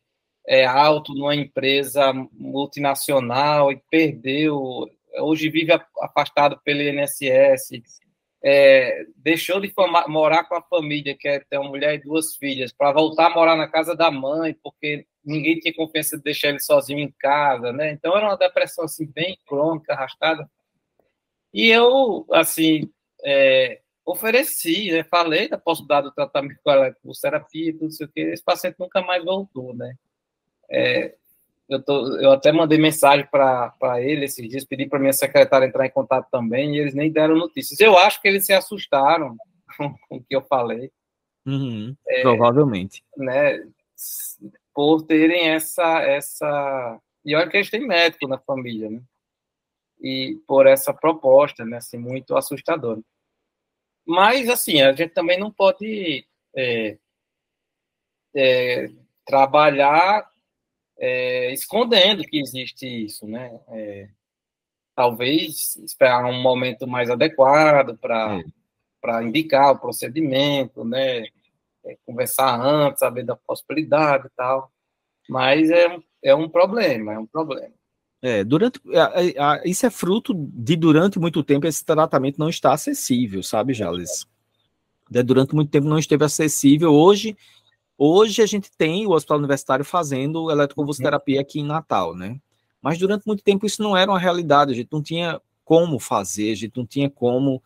é, 0.48 0.66
alto 0.66 1.14
numa 1.14 1.36
empresa 1.36 2.12
multinacional 2.34 3.72
e 3.72 3.82
perdeu, 3.90 4.90
hoje 5.20 5.50
vive 5.50 5.72
afastado 6.02 6.60
pelo 6.64 6.82
INSS, 6.82 7.82
é, 8.44 9.06
deixou 9.18 9.60
de 9.60 9.74
morar 10.08 10.46
com 10.46 10.56
a 10.56 10.62
família, 10.62 11.16
que 11.18 11.28
é 11.28 11.40
ter 11.40 11.58
uma 11.58 11.70
mulher 11.70 11.96
e 11.96 12.04
duas 12.04 12.36
filhas, 12.36 12.72
para 12.72 12.92
voltar 12.94 13.28
a 13.28 13.36
morar 13.36 13.56
na 13.56 13.68
casa 13.68 13.96
da 13.96 14.10
mãe, 14.10 14.56
porque 14.64 15.06
ninguém 15.24 15.60
tinha 15.60 15.74
confiança 15.74 16.18
de 16.18 16.24
deixar 16.24 16.50
ele 16.50 16.60
sozinho 16.60 17.00
em 17.00 17.14
casa, 17.20 17.74
né? 17.74 17.92
Então 17.92 18.16
era 18.16 18.28
uma 18.28 18.38
depressão 18.38 18.86
assim 18.86 19.06
bem 19.06 19.38
crônica, 19.46 19.94
arrastada. 19.94 20.50
E 21.54 21.68
eu, 21.68 22.26
assim, 22.32 22.90
é, 23.24 23.82
ofereci, 24.06 24.92
né? 24.92 25.04
Falei 25.04 25.50
da 25.50 25.58
possibilidade 25.58 26.08
do 26.08 26.14
tratamento 26.14 26.60
com 26.64 27.12
terapia, 27.22 27.74
tudo 27.74 27.88
isso 27.88 28.08
que 28.08 28.22
esse 28.22 28.44
paciente 28.44 28.78
nunca 28.80 29.02
mais 29.02 29.24
voltou, 29.24 29.76
né? 29.76 29.96
É, 30.70 31.16
eu, 31.70 31.82
tô, 31.82 32.18
eu 32.18 32.32
até 32.32 32.52
mandei 32.52 32.80
mensagem 32.80 33.28
para 33.28 34.02
ele 34.02 34.26
esses 34.26 34.50
dias, 34.50 34.66
pedi 34.66 34.88
para 34.88 35.00
minha 35.00 35.14
secretária 35.14 35.66
entrar 35.66 35.86
em 35.86 35.92
contato 35.92 36.28
também, 36.32 36.76
e 36.76 36.80
eles 36.80 36.96
nem 36.96 37.12
deram 37.12 37.36
notícias. 37.36 37.80
Eu 37.80 37.98
acho 37.98 38.20
que 38.22 38.28
eles 38.28 38.46
se 38.46 38.54
assustaram 38.54 39.38
com 39.78 40.18
o 40.18 40.24
que 40.24 40.36
eu 40.36 40.42
falei. 40.42 40.92
Uhum, 41.46 41.96
é, 42.08 42.22
provavelmente. 42.22 43.04
Né, 43.16 43.64
por 44.74 45.04
terem 45.04 45.50
essa, 45.50 46.02
essa. 46.02 47.00
E 47.24 47.36
olha 47.36 47.48
que 47.48 47.58
eles 47.58 47.70
têm 47.70 47.86
médico 47.86 48.28
na 48.28 48.40
família, 48.40 48.90
né? 48.90 49.02
E 50.02 50.40
por 50.48 50.66
essa 50.66 50.94
proposta, 50.94 51.66
né, 51.66 51.78
assim, 51.78 51.98
muito 51.98 52.36
assustadora. 52.36 53.02
Mas, 54.08 54.50
assim, 54.50 54.82
a 54.82 54.92
gente 54.94 55.14
também 55.14 55.38
não 55.38 55.52
pode 55.52 56.26
é, 56.56 56.98
é, 58.36 58.90
trabalhar 59.26 60.29
é, 61.00 61.54
escondendo 61.54 62.24
que 62.24 62.40
existe 62.40 62.86
isso, 62.86 63.26
né? 63.26 63.60
É, 63.70 64.10
talvez 64.96 65.78
esperar 65.78 66.26
um 66.26 66.42
momento 66.42 66.86
mais 66.86 67.10
adequado 67.10 67.98
para 67.98 68.42
para 69.02 69.24
indicar 69.24 69.72
o 69.72 69.80
procedimento, 69.80 70.84
né? 70.84 71.22
É, 71.86 71.98
conversar 72.06 72.60
antes, 72.60 73.00
saber 73.00 73.24
da 73.24 73.36
possibilidade 73.36 74.28
e 74.28 74.30
tal. 74.36 74.70
Mas 75.30 75.70
é, 75.70 75.98
é 76.22 76.36
um 76.36 76.50
problema, 76.50 77.14
é 77.14 77.20
um 77.20 77.26
problema. 77.26 77.74
É, 78.22 78.44
durante, 78.44 78.82
a, 78.94 79.54
a, 79.54 79.62
isso 79.64 79.86
é 79.86 79.90
fruto 79.90 80.34
de 80.36 80.76
durante 80.76 81.18
muito 81.18 81.42
tempo 81.42 81.66
esse 81.66 81.86
tratamento 81.86 82.38
não 82.38 82.50
está 82.50 82.74
acessível, 82.74 83.42
sabe, 83.42 83.74
Jales? 83.74 84.28
Durante 85.10 85.56
muito 85.56 85.72
tempo 85.72 85.88
não 85.88 85.98
esteve 85.98 86.26
acessível. 86.26 86.94
Hoje 86.94 87.38
Hoje 88.02 88.42
a 88.42 88.46
gente 88.46 88.72
tem 88.78 89.06
o 89.06 89.12
Hospital 89.12 89.40
Universitário 89.40 89.84
fazendo 89.84 90.50
eletroconvulsoterapia 90.50 91.42
aqui 91.42 91.60
em 91.60 91.66
Natal, 91.66 92.16
né? 92.16 92.40
Mas 92.82 92.98
durante 92.98 93.28
muito 93.28 93.44
tempo 93.44 93.66
isso 93.66 93.84
não 93.84 93.98
era 93.98 94.10
uma 94.10 94.18
realidade, 94.18 94.72
a 94.72 94.76
gente 94.76 94.88
não 94.90 95.04
tinha 95.04 95.42
como 95.66 96.00
fazer, 96.00 96.54
a 96.54 96.56
gente 96.56 96.78
não 96.78 96.86
tinha 96.86 97.10
como, 97.10 97.62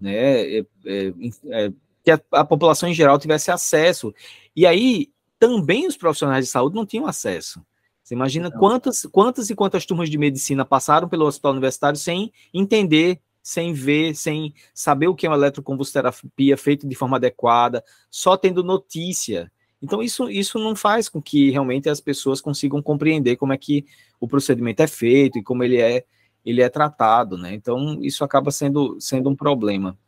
né, 0.00 0.14
é, 0.14 0.58
é, 0.86 1.12
é, 1.50 1.72
que 2.02 2.10
a, 2.10 2.18
a, 2.32 2.44
população 2.46 2.88
em 2.88 2.94
geral 2.94 3.18
tivesse 3.18 3.50
acesso. 3.50 4.14
E 4.56 4.66
aí 4.66 5.12
também 5.38 5.86
os 5.86 5.98
profissionais 5.98 6.46
de 6.46 6.50
saúde 6.50 6.74
não 6.74 6.86
tinham 6.86 7.06
acesso. 7.06 7.62
Você 8.02 8.14
imagina 8.14 8.50
quantas, 8.50 9.02
quantas 9.12 9.50
e 9.50 9.54
quantas 9.54 9.84
turmas 9.84 10.08
de 10.08 10.16
medicina 10.16 10.64
passaram 10.64 11.10
pelo 11.10 11.26
Hospital 11.26 11.52
Universitário 11.52 11.98
sem 11.98 12.32
entender 12.54 13.20
sem 13.42 13.74
ver, 13.74 14.14
sem 14.14 14.54
saber 14.72 15.08
o 15.08 15.14
que 15.14 15.26
é 15.26 15.28
uma 15.28 15.36
eletroconvulsoterapia 15.36 16.56
feita 16.56 16.88
de 16.88 16.94
forma 16.94 17.18
adequada, 17.18 17.84
só 18.10 18.38
tendo 18.38 18.64
notícia 18.64 19.52
então, 19.82 20.02
isso, 20.02 20.30
isso 20.30 20.58
não 20.58 20.74
faz 20.74 21.08
com 21.08 21.20
que 21.20 21.50
realmente 21.50 21.88
as 21.88 22.00
pessoas 22.00 22.40
consigam 22.40 22.82
compreender 22.82 23.36
como 23.36 23.52
é 23.52 23.58
que 23.58 23.84
o 24.18 24.26
procedimento 24.26 24.82
é 24.82 24.86
feito 24.86 25.38
e 25.38 25.42
como 25.42 25.62
ele 25.62 25.80
é, 25.80 26.04
ele 26.44 26.62
é 26.62 26.68
tratado, 26.68 27.36
né? 27.36 27.54
Então, 27.54 27.98
isso 28.02 28.24
acaba 28.24 28.50
sendo, 28.50 28.98
sendo 29.00 29.28
um 29.28 29.36
problema. 29.36 29.98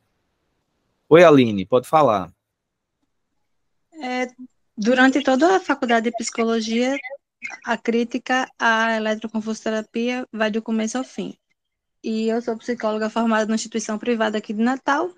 Oi, 1.09 1.23
Aline, 1.23 1.67
pode 1.67 1.87
falar. 1.87 2.33
É, 4.03 4.27
durante 4.77 5.23
toda 5.23 5.57
a 5.57 5.61
faculdade 5.61 6.11
de 6.11 6.17
psicologia, 6.17 6.97
a 7.65 7.77
crítica 7.77 8.51
à 8.59 8.97
eletroconvulsoterapia 8.97 10.27
vai 10.33 10.51
do 10.51 10.63
começo 10.63 10.99
ao 10.99 11.05
fim. 11.05 11.37
E 12.03 12.29
eu 12.29 12.41
sou 12.41 12.57
psicóloga 12.57 13.11
formada 13.11 13.47
na 13.47 13.55
instituição 13.55 13.99
privada 13.99 14.39
aqui 14.39 14.53
de 14.53 14.63
Natal, 14.63 15.11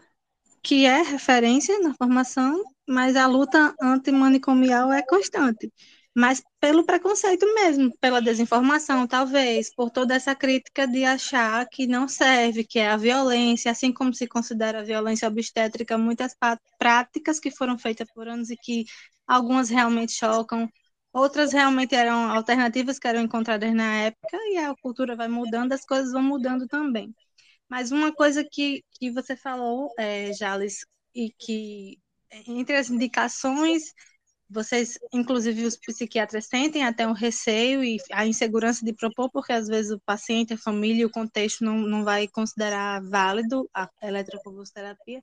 que 0.62 0.86
é 0.86 1.02
referência 1.02 1.78
na 1.80 1.94
formação 1.94 2.62
mas 2.88 3.16
a 3.16 3.26
luta 3.26 3.74
antimanicomial 3.80 4.90
é 4.92 5.02
constante. 5.02 5.70
Mas 6.14 6.42
pelo 6.58 6.84
preconceito 6.84 7.46
mesmo, 7.54 7.92
pela 8.00 8.20
desinformação, 8.20 9.06
talvez, 9.06 9.72
por 9.74 9.90
toda 9.90 10.14
essa 10.14 10.34
crítica 10.34 10.86
de 10.88 11.04
achar 11.04 11.68
que 11.68 11.86
não 11.86 12.08
serve, 12.08 12.64
que 12.64 12.78
é 12.78 12.88
a 12.88 12.96
violência, 12.96 13.70
assim 13.70 13.92
como 13.92 14.12
se 14.14 14.26
considera 14.26 14.80
a 14.80 14.82
violência 14.84 15.28
obstétrica, 15.28 15.98
muitas 15.98 16.34
práticas 16.78 17.38
que 17.38 17.50
foram 17.50 17.78
feitas 17.78 18.08
por 18.12 18.26
anos 18.26 18.50
e 18.50 18.56
que 18.56 18.84
algumas 19.26 19.68
realmente 19.68 20.12
chocam, 20.12 20.68
outras 21.12 21.52
realmente 21.52 21.94
eram 21.94 22.30
alternativas 22.32 22.98
que 22.98 23.06
eram 23.06 23.20
encontradas 23.20 23.72
na 23.74 23.98
época, 24.06 24.36
e 24.52 24.56
a 24.58 24.74
cultura 24.76 25.14
vai 25.14 25.28
mudando, 25.28 25.72
as 25.72 25.84
coisas 25.84 26.12
vão 26.12 26.22
mudando 26.22 26.66
também. 26.66 27.14
Mas 27.68 27.90
uma 27.90 28.12
coisa 28.12 28.44
que, 28.44 28.82
que 28.92 29.10
você 29.10 29.36
falou, 29.36 29.92
é, 29.98 30.32
Jales, 30.32 30.86
e 31.14 31.30
que 31.38 31.98
entre 32.46 32.76
as 32.76 32.90
indicações, 32.90 33.92
vocês, 34.48 34.98
inclusive 35.12 35.66
os 35.66 35.76
psiquiatras, 35.76 36.46
sentem 36.46 36.84
até 36.84 37.06
um 37.06 37.12
receio 37.12 37.84
e 37.84 37.98
a 38.12 38.26
insegurança 38.26 38.84
de 38.84 38.94
propor, 38.94 39.30
porque 39.30 39.52
às 39.52 39.68
vezes 39.68 39.92
o 39.92 40.00
paciente, 40.00 40.54
a 40.54 40.58
família 40.58 41.06
o 41.06 41.10
contexto 41.10 41.64
não, 41.64 41.78
não 41.78 42.04
vai 42.04 42.28
considerar 42.28 43.02
válido 43.02 43.68
a 43.74 43.90
eletroconvulsoterapia. 44.02 45.22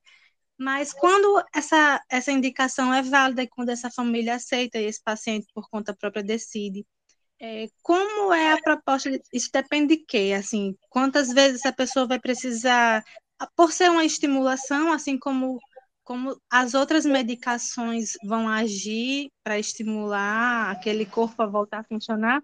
Mas 0.58 0.94
quando 0.94 1.44
essa, 1.54 2.02
essa 2.10 2.32
indicação 2.32 2.94
é 2.94 3.02
válida 3.02 3.44
e 3.44 3.48
quando 3.48 3.70
essa 3.70 3.92
família 3.92 4.36
aceita 4.36 4.80
e 4.80 4.86
esse 4.86 5.02
paciente 5.04 5.48
por 5.54 5.70
conta 5.70 5.94
própria 5.94 6.24
decide, 6.24 6.86
é, 7.40 7.68
como 7.82 8.34
é 8.34 8.54
a 8.54 8.62
proposta? 8.62 9.10
Isso 9.34 9.50
depende 9.52 9.98
de 9.98 10.06
quê? 10.06 10.34
Assim, 10.38 10.76
quantas 10.90 11.30
vezes 11.30 11.66
a 11.66 11.74
pessoa 11.74 12.08
vai 12.08 12.20
precisar, 12.20 13.04
por 13.56 13.72
ser 13.72 13.92
uma 13.92 14.06
estimulação, 14.06 14.92
assim 14.92 15.18
como 15.18 15.60
como 16.04 16.40
as 16.52 16.76
outras 16.76 17.04
medicações 17.04 18.12
vão 18.24 18.48
agir 18.48 19.32
para 19.44 19.58
estimular 19.58 20.70
aquele 20.70 21.04
corpo 21.04 21.42
a 21.42 21.48
voltar 21.48 21.80
a 21.80 21.84
funcionar, 21.84 22.44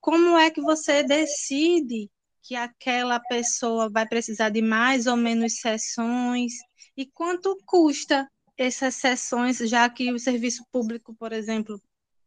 como 0.00 0.36
é 0.36 0.50
que 0.50 0.60
você 0.60 1.02
decide 1.02 2.10
que 2.42 2.54
aquela 2.54 3.18
pessoa 3.20 3.88
vai 3.90 4.06
precisar 4.06 4.50
de 4.50 4.60
mais 4.60 5.06
ou 5.06 5.16
menos 5.16 5.60
sessões 5.60 6.52
e 6.96 7.06
quanto 7.06 7.56
custa 7.64 8.28
essas 8.56 8.96
sessões, 8.96 9.58
já 9.58 9.88
que 9.88 10.12
o 10.12 10.18
serviço 10.18 10.62
público, 10.70 11.14
por 11.18 11.32
exemplo, 11.32 11.80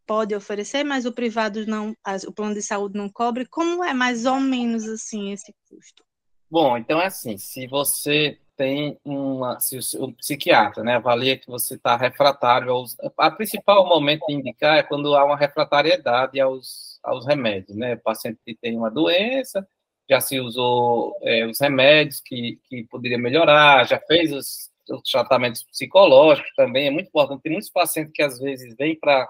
pode 0.06 0.36
oferecer, 0.36 0.84
mas 0.84 1.06
o 1.06 1.12
privado 1.12 1.66
não, 1.66 1.96
o 2.28 2.32
plano 2.32 2.54
de 2.54 2.62
saúde 2.62 2.98
não 2.98 3.10
cobre, 3.10 3.46
como 3.46 3.84
é 3.84 3.94
mais 3.94 4.26
ou 4.26 4.40
menos 4.40 4.88
assim 4.88 5.32
esse 5.32 5.54
custo? 5.70 6.04
Bom, 6.50 6.78
então 6.78 7.02
é 7.02 7.08
assim, 7.08 7.38
se 7.38 7.66
você 7.68 8.38
tem 8.56 8.98
uma, 9.04 9.60
se 9.60 9.78
o, 9.98 10.14
psiquiatra 10.14 10.84
né, 10.84 10.96
avalia 10.96 11.38
que 11.38 11.48
você 11.48 11.76
está 11.76 11.98
refratário 11.98 12.72
aos, 12.72 12.96
a 13.18 13.32
principal 13.32 13.88
momento 13.88 14.26
de 14.28 14.34
indicar 14.34 14.78
é 14.78 14.84
quando 14.84 15.16
há 15.16 15.26
uma 15.26 15.38
refratariedade 15.38 16.40
aos, 16.40 17.00
aos 17.04 17.26
remédios, 17.26 17.76
né, 17.76 17.96
o 17.96 18.00
paciente 18.00 18.40
que 18.46 18.56
tem 18.56 18.78
uma 18.78 18.92
doença, 18.92 19.68
já 20.10 20.20
se 20.20 20.40
usou 20.40 21.18
é, 21.24 21.46
os 21.46 21.60
remédios 21.60 22.22
que, 22.24 22.60
que 22.70 22.84
poderia 22.84 23.18
melhorar, 23.18 23.88
já 23.88 24.00
fez 24.00 24.32
os, 24.32 24.70
os 24.90 25.10
tratamentos 25.10 25.64
psicológicos 25.64 26.52
também, 26.56 26.88
é 26.88 26.92
muito 26.92 27.08
importante, 27.08 27.42
tem 27.42 27.54
muitos 27.54 27.72
pacientes 27.72 28.14
que 28.14 28.22
às 28.22 28.40
vezes 28.40 28.76
vêm 28.78 28.98
para 29.00 29.28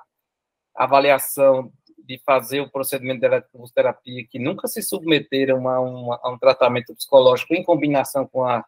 avaliação 0.75 1.71
de 1.97 2.19
fazer 2.25 2.59
o 2.59 2.69
procedimento 2.69 3.21
de 3.21 3.25
eletroterapia 3.27 4.25
que 4.29 4.37
nunca 4.37 4.67
se 4.67 4.81
submeteram 4.81 5.67
a, 5.67 5.79
uma, 5.79 6.19
a 6.21 6.31
um 6.31 6.37
tratamento 6.37 6.93
psicológico 6.95 7.53
em 7.53 7.63
combinação 7.63 8.27
com 8.27 8.43
a 8.43 8.65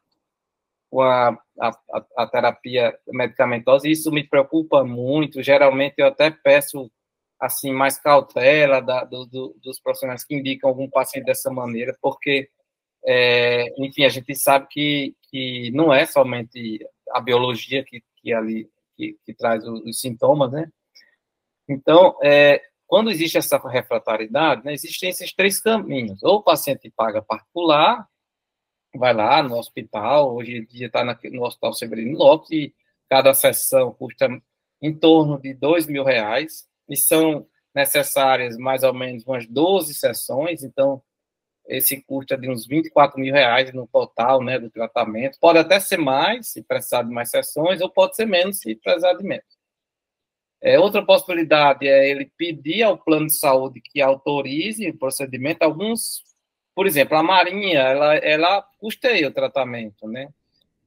com 0.89 1.01
a, 1.01 1.37
a, 1.59 1.71
a, 2.15 2.27
terapia 2.27 2.97
medicamentosa, 3.07 3.85
e 3.85 3.91
isso 3.91 4.11
me 4.11 4.23
preocupa 4.23 4.83
muito. 4.83 5.43
Geralmente 5.43 5.95
eu 5.97 6.07
até 6.07 6.31
peço 6.31 6.89
assim 7.37 7.73
mais 7.73 7.99
cautela 7.99 8.81
da, 8.81 9.03
do, 9.03 9.25
do, 9.25 9.55
dos 9.61 9.79
profissionais 9.79 10.23
que 10.23 10.35
indicam 10.35 10.69
algum 10.69 10.89
paciente 10.89 11.25
dessa 11.25 11.51
maneira, 11.51 11.97
porque, 12.01 12.49
é, 13.05 13.65
enfim, 13.77 14.05
a 14.05 14.09
gente 14.09 14.33
sabe 14.35 14.67
que, 14.69 15.15
que 15.29 15.69
não 15.71 15.93
é 15.93 16.05
somente 16.05 16.79
a 17.11 17.19
biologia 17.19 17.83
que, 17.83 18.01
que 18.17 18.31
ali 18.31 18.69
que, 18.95 19.17
que 19.25 19.33
traz 19.33 19.67
os, 19.67 19.81
os, 19.83 19.99
sintomas, 19.99 20.51
né? 20.51 20.71
Então, 21.67 22.17
é, 22.23 22.61
quando 22.87 23.09
existe 23.09 23.37
essa 23.37 23.57
refratariedade, 23.57 24.63
né, 24.63 24.73
existem 24.73 25.09
esses 25.09 25.33
três 25.33 25.59
caminhos. 25.59 26.21
Ou 26.23 26.37
o 26.37 26.43
paciente 26.43 26.91
paga 26.95 27.21
particular, 27.21 28.07
vai 28.95 29.13
lá 29.13 29.43
no 29.43 29.57
hospital, 29.57 30.35
hoje 30.35 30.57
em 30.57 30.65
dia 30.65 30.87
está 30.87 31.03
no 31.03 31.43
Hospital 31.43 31.73
Severino 31.73 32.17
Lopes, 32.17 32.51
e 32.51 32.73
cada 33.09 33.33
sessão 33.33 33.93
custa 33.93 34.29
em 34.81 34.93
torno 34.93 35.39
de 35.39 35.53
dois 35.53 35.87
mil 35.87 36.03
reais, 36.03 36.67
e 36.87 36.95
são 36.95 37.47
necessárias 37.73 38.57
mais 38.57 38.83
ou 38.83 38.93
menos 38.93 39.25
umas 39.25 39.45
12 39.47 39.93
sessões, 39.93 40.63
então 40.63 41.01
esse 41.67 42.01
custo 42.03 42.33
é 42.33 42.37
de 42.37 42.49
uns 42.49 42.65
24 42.67 43.19
mil 43.19 43.33
reais 43.33 43.73
no 43.73 43.87
total, 43.87 44.41
né, 44.43 44.59
do 44.59 44.69
tratamento. 44.69 45.39
Pode 45.39 45.57
até 45.59 45.79
ser 45.79 45.97
mais, 45.97 46.49
se 46.49 46.63
precisar 46.63 47.03
de 47.03 47.11
mais 47.11 47.29
sessões, 47.31 47.81
ou 47.81 47.89
pode 47.89 48.15
ser 48.15 48.25
menos, 48.25 48.59
se 48.59 48.75
precisar 48.75 49.13
de 49.13 49.23
menos. 49.23 49.54
É, 50.61 50.79
outra 50.79 51.05
possibilidade 51.05 51.87
é 51.87 52.09
ele 52.09 52.31
pedir 52.37 52.83
ao 52.83 52.97
plano 52.97 53.27
de 53.27 53.37
saúde 53.37 53.81
que 53.81 54.01
autorize 54.01 54.89
o 54.89 54.97
procedimento. 54.97 55.63
Alguns, 55.63 56.23
por 56.73 56.87
exemplo, 56.87 57.17
a 57.17 57.23
Marinha, 57.23 57.79
ela, 57.79 58.15
ela 58.15 58.61
custeia 58.79 59.27
o 59.27 59.33
tratamento, 59.33 60.07
né? 60.07 60.29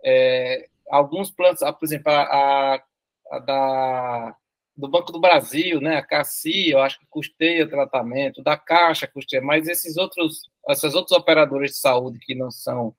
É, 0.04 0.68
alguns 0.90 1.30
planos, 1.30 1.60
por 1.60 1.84
exemplo, 1.84 2.10
a, 2.10 2.82
a, 3.30 3.38
da, 3.40 4.36
do 4.76 4.88
Banco 4.88 5.12
do 5.12 5.20
Brasil, 5.20 5.80
né? 5.80 5.96
A 5.96 6.02
CACI, 6.02 6.70
eu 6.70 6.80
acho 6.80 6.98
que 6.98 7.06
custeia 7.08 7.64
o 7.64 7.70
tratamento, 7.70 8.42
da 8.42 8.56
Caixa 8.56 9.06
custeia, 9.06 9.42
mas 9.42 9.68
esses 9.68 9.96
outros, 9.96 10.50
essas 10.68 10.94
outras 10.94 11.18
operadoras 11.18 11.70
de 11.70 11.76
saúde 11.76 12.18
que 12.20 12.34
não 12.34 12.50
são 12.50 12.94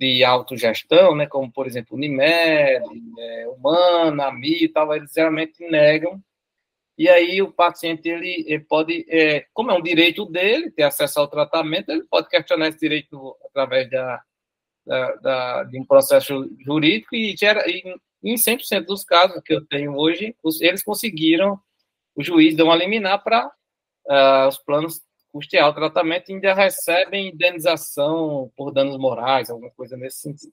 de 0.00 0.24
autogestão, 0.24 1.14
né, 1.14 1.26
como, 1.26 1.52
por 1.52 1.66
exemplo, 1.66 1.94
Unimed, 1.94 2.82
é, 3.18 3.48
Humana, 3.48 4.28
AMI 4.28 4.64
e 4.64 4.68
tal, 4.68 4.94
eles 4.96 5.12
geralmente 5.12 5.62
negam. 5.68 6.18
E 6.96 7.06
aí 7.06 7.42
o 7.42 7.52
paciente, 7.52 8.08
ele, 8.08 8.44
ele 8.46 8.64
pode, 8.64 9.04
é, 9.10 9.46
como 9.52 9.70
é 9.70 9.74
um 9.74 9.82
direito 9.82 10.24
dele, 10.24 10.70
ter 10.70 10.84
acesso 10.84 11.20
ao 11.20 11.28
tratamento, 11.28 11.90
ele 11.90 12.04
pode 12.10 12.30
questionar 12.30 12.68
esse 12.68 12.78
direito 12.78 13.36
através 13.44 13.90
da, 13.90 14.22
da, 14.86 15.14
da 15.16 15.64
de 15.64 15.78
um 15.78 15.84
processo 15.84 16.50
jurídico 16.64 17.14
e, 17.14 17.36
gera, 17.36 17.62
e 17.68 17.94
em 18.24 18.36
100% 18.36 18.86
dos 18.86 19.04
casos 19.04 19.42
que 19.44 19.52
eu 19.52 19.66
tenho 19.66 19.94
hoje, 19.96 20.34
os, 20.42 20.62
eles 20.62 20.82
conseguiram, 20.82 21.60
o 22.14 22.22
juiz 22.22 22.56
deu 22.56 22.66
uma 22.66 22.76
liminar 22.76 23.22
para 23.22 23.48
uh, 23.48 24.48
os 24.48 24.56
planos 24.58 25.02
custear 25.32 25.68
o 25.68 25.74
tratamento 25.74 26.30
e 26.30 26.34
ainda 26.34 26.54
recebem 26.54 27.28
indenização 27.28 28.50
por 28.56 28.72
danos 28.72 28.98
morais, 28.98 29.50
alguma 29.50 29.70
coisa 29.70 29.96
nesse 29.96 30.20
sentido. 30.20 30.52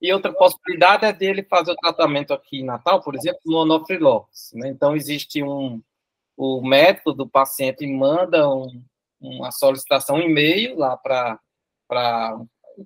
E 0.00 0.12
outra 0.12 0.32
possibilidade 0.32 1.04
é 1.04 1.12
dele 1.12 1.44
fazer 1.44 1.70
o 1.70 1.76
tratamento 1.76 2.34
aqui 2.34 2.58
em 2.58 2.64
Natal, 2.64 3.00
por 3.00 3.14
exemplo, 3.14 3.40
no 3.44 3.58
onofrilox. 3.58 4.50
Né? 4.54 4.68
Então, 4.68 4.96
existe 4.96 5.42
um... 5.42 5.80
O 6.36 6.60
médico 6.60 7.12
do 7.12 7.28
paciente 7.28 7.86
manda 7.86 8.48
um, 8.48 8.82
uma 9.20 9.52
solicitação, 9.52 10.16
um 10.16 10.22
e-mail 10.22 10.76
lá 10.76 10.96
para... 10.96 11.38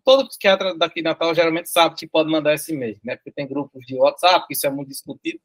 Todo 0.05 0.28
psiquiatra 0.28 0.74
daqui 0.74 1.01
em 1.01 1.05
Natal 1.05 1.34
geralmente 1.34 1.70
sabe 1.70 1.95
que 1.95 2.07
pode 2.07 2.30
mandar 2.30 2.53
esse 2.53 2.74
e-mail, 2.74 2.99
né? 3.03 3.16
Porque 3.16 3.30
tem 3.30 3.47
grupos 3.47 3.87
de 3.87 3.95
WhatsApp, 3.95 4.45
isso 4.51 4.66
é 4.66 4.70
muito 4.70 4.89
discutido. 4.89 5.41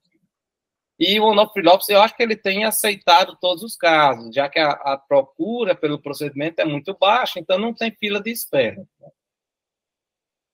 E 1.04 1.20
o 1.20 1.24
Onofre 1.24 1.64
Lopes, 1.64 1.90
eu 1.90 2.00
acho 2.00 2.16
que 2.16 2.22
ele 2.22 2.36
tem 2.36 2.64
aceitado 2.64 3.36
todos 3.42 3.64
os 3.64 3.76
casos, 3.76 4.36
já 4.36 4.48
que 4.48 4.60
a, 4.60 4.70
a, 4.70 4.98
procura 5.00 5.74
pelo 5.74 6.00
procedimento 6.00 6.60
é 6.60 6.66
muito 6.66 6.96
baixa, 6.96 7.40
então 7.40 7.58
não 7.58 7.74
tem 7.74 7.90
fila 7.90 8.22
de 8.22 8.30
espera. 8.30 8.88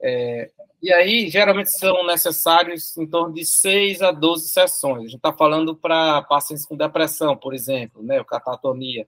É, 0.01 0.49
e 0.81 0.93
aí, 0.93 1.29
geralmente, 1.29 1.77
são 1.77 2.05
necessários 2.05 2.95
em 2.95 3.05
torno 3.05 3.33
de 3.33 3.43
6 3.43 4.01
a 4.01 4.13
12 4.13 4.47
sessões. 4.47 4.99
A 4.99 5.01
gente 5.07 5.15
está 5.17 5.33
falando 5.33 5.75
para 5.75 6.21
pacientes 6.21 6.65
com 6.65 6.77
depressão, 6.77 7.35
por 7.35 7.53
exemplo, 7.53 8.01
né, 8.01 8.17
ou 8.17 8.23
catatonia. 8.23 9.05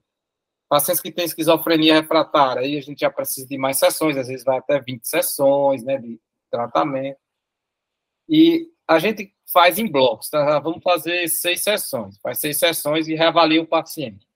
Pacientes 0.68 1.00
que 1.00 1.10
têm 1.10 1.24
esquizofrenia 1.24 2.02
refratária, 2.02 2.60
aí 2.60 2.76
a 2.76 2.82
gente 2.82 3.00
já 3.00 3.10
precisa 3.10 3.48
de 3.48 3.56
mais 3.56 3.78
sessões, 3.78 4.18
às 4.18 4.28
vezes 4.28 4.44
vai 4.44 4.58
até 4.58 4.78
20 4.78 5.08
sessões 5.08 5.82
né, 5.84 5.96
de 5.96 6.20
tratamento. 6.50 7.18
E 8.28 8.68
a 8.86 8.98
gente 8.98 9.32
faz 9.52 9.78
em 9.78 9.90
blocos, 9.90 10.28
tá? 10.28 10.58
Vamos 10.58 10.82
fazer 10.82 11.28
seis 11.28 11.62
sessões, 11.62 12.18
faz 12.18 12.38
seis 12.38 12.58
sessões 12.58 13.08
e 13.08 13.14
reavalia 13.14 13.62
o 13.62 13.66
paciente. 13.66 14.26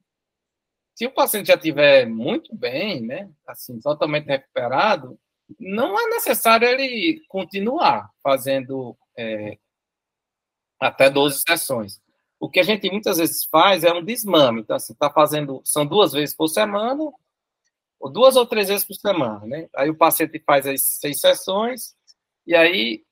Se 0.95 1.07
o 1.07 1.11
paciente 1.11 1.49
já 1.49 1.55
estiver 1.55 2.07
muito 2.07 2.55
bem, 2.55 3.03
né, 3.03 3.29
assim, 3.47 3.81
totalmente 3.81 4.27
recuperado, 4.27 5.19
não 5.59 5.99
é 5.99 6.07
necessário 6.11 6.69
ele 6.69 7.23
continuar 7.29 8.11
fazendo 8.23 8.97
é, 9.19 9.59
até 10.81 11.11
12 11.11 11.43
sessões. 11.47 12.01
O 12.39 12.49
que 12.49 12.61
a 12.61 12.63
gente 12.63 12.91
muitas 12.91 13.19
vezes 13.19 13.45
faz 13.45 13.85
é 13.85 13.93
um 13.93 14.05
desmame. 14.05 14.61
Então, 14.61 14.77
assim, 14.77 14.95
tá 14.95 15.11
fazendo, 15.11 15.61
são 15.65 15.85
duas 15.87 16.13
vezes 16.13 16.35
por 16.35 16.49
semana, 16.49 17.11
ou 17.99 18.11
duas 18.11 18.37
ou 18.37 18.47
três 18.47 18.69
vezes 18.69 18.85
por 18.85 18.95
semana, 18.95 19.45
né? 19.47 19.69
Aí 19.75 19.91
o 19.91 19.97
paciente 19.97 20.39
faz 20.45 20.67
as 20.67 20.83
seis 20.83 21.21
sessões, 21.21 21.95
e 22.47 22.55
aí 22.55 23.03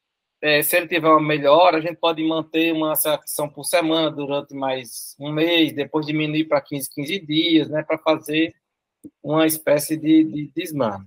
é, 0.42 0.60
se 0.60 0.76
ele 0.76 0.88
tiver 0.88 1.08
uma 1.08 1.22
melhora, 1.22 1.78
a 1.78 1.80
gente 1.80 1.96
pode 1.96 2.22
manter 2.26 2.72
uma 2.72 2.96
sessão 2.96 3.48
por 3.48 3.64
semana 3.64 4.10
durante 4.10 4.52
mais 4.54 5.14
um 5.20 5.30
mês, 5.30 5.72
depois 5.72 6.04
diminuir 6.04 6.46
para 6.46 6.60
15, 6.60 6.90
15 6.92 7.20
dias, 7.20 7.68
né, 7.68 7.84
para 7.84 7.96
fazer 7.96 8.52
uma 9.22 9.46
espécie 9.46 9.96
de, 9.96 10.24
de 10.24 10.52
desmame. 10.54 11.06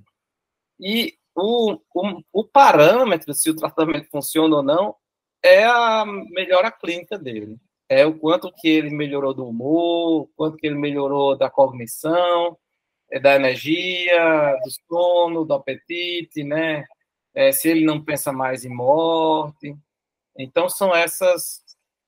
E 0.80 1.16
o, 1.36 1.74
o, 1.94 2.22
o, 2.32 2.44
parâmetro, 2.46 3.34
se 3.34 3.50
o 3.50 3.56
tratamento 3.56 4.08
funciona 4.10 4.56
ou 4.56 4.64
não, 4.64 4.96
é 5.44 5.66
a 5.66 6.06
melhora 6.06 6.72
clínica 6.72 7.18
dele. 7.18 7.58
É 7.90 8.06
o 8.06 8.18
quanto 8.18 8.52
que 8.54 8.70
ele 8.70 8.90
melhorou 8.90 9.34
do 9.34 9.46
humor, 9.46 10.30
quanto 10.38 10.58
que 10.58 10.66
ele 10.66 10.76
melhorou 10.78 11.38
da 11.38 11.50
cognição, 11.50 12.58
é 13.12 13.20
da 13.20 13.36
energia, 13.36 14.58
do 14.64 14.72
sono, 14.88 15.46
do 15.46 15.54
apetite, 15.54 16.42
né? 16.44 16.86
É, 17.36 17.52
se 17.52 17.70
ele 17.70 17.86
não 17.86 18.04
pensa 18.04 18.32
mais 18.32 18.64
em 18.64 18.74
morte. 18.74 19.78
Então, 20.38 20.70
são 20.70 20.96
essas 20.96 21.64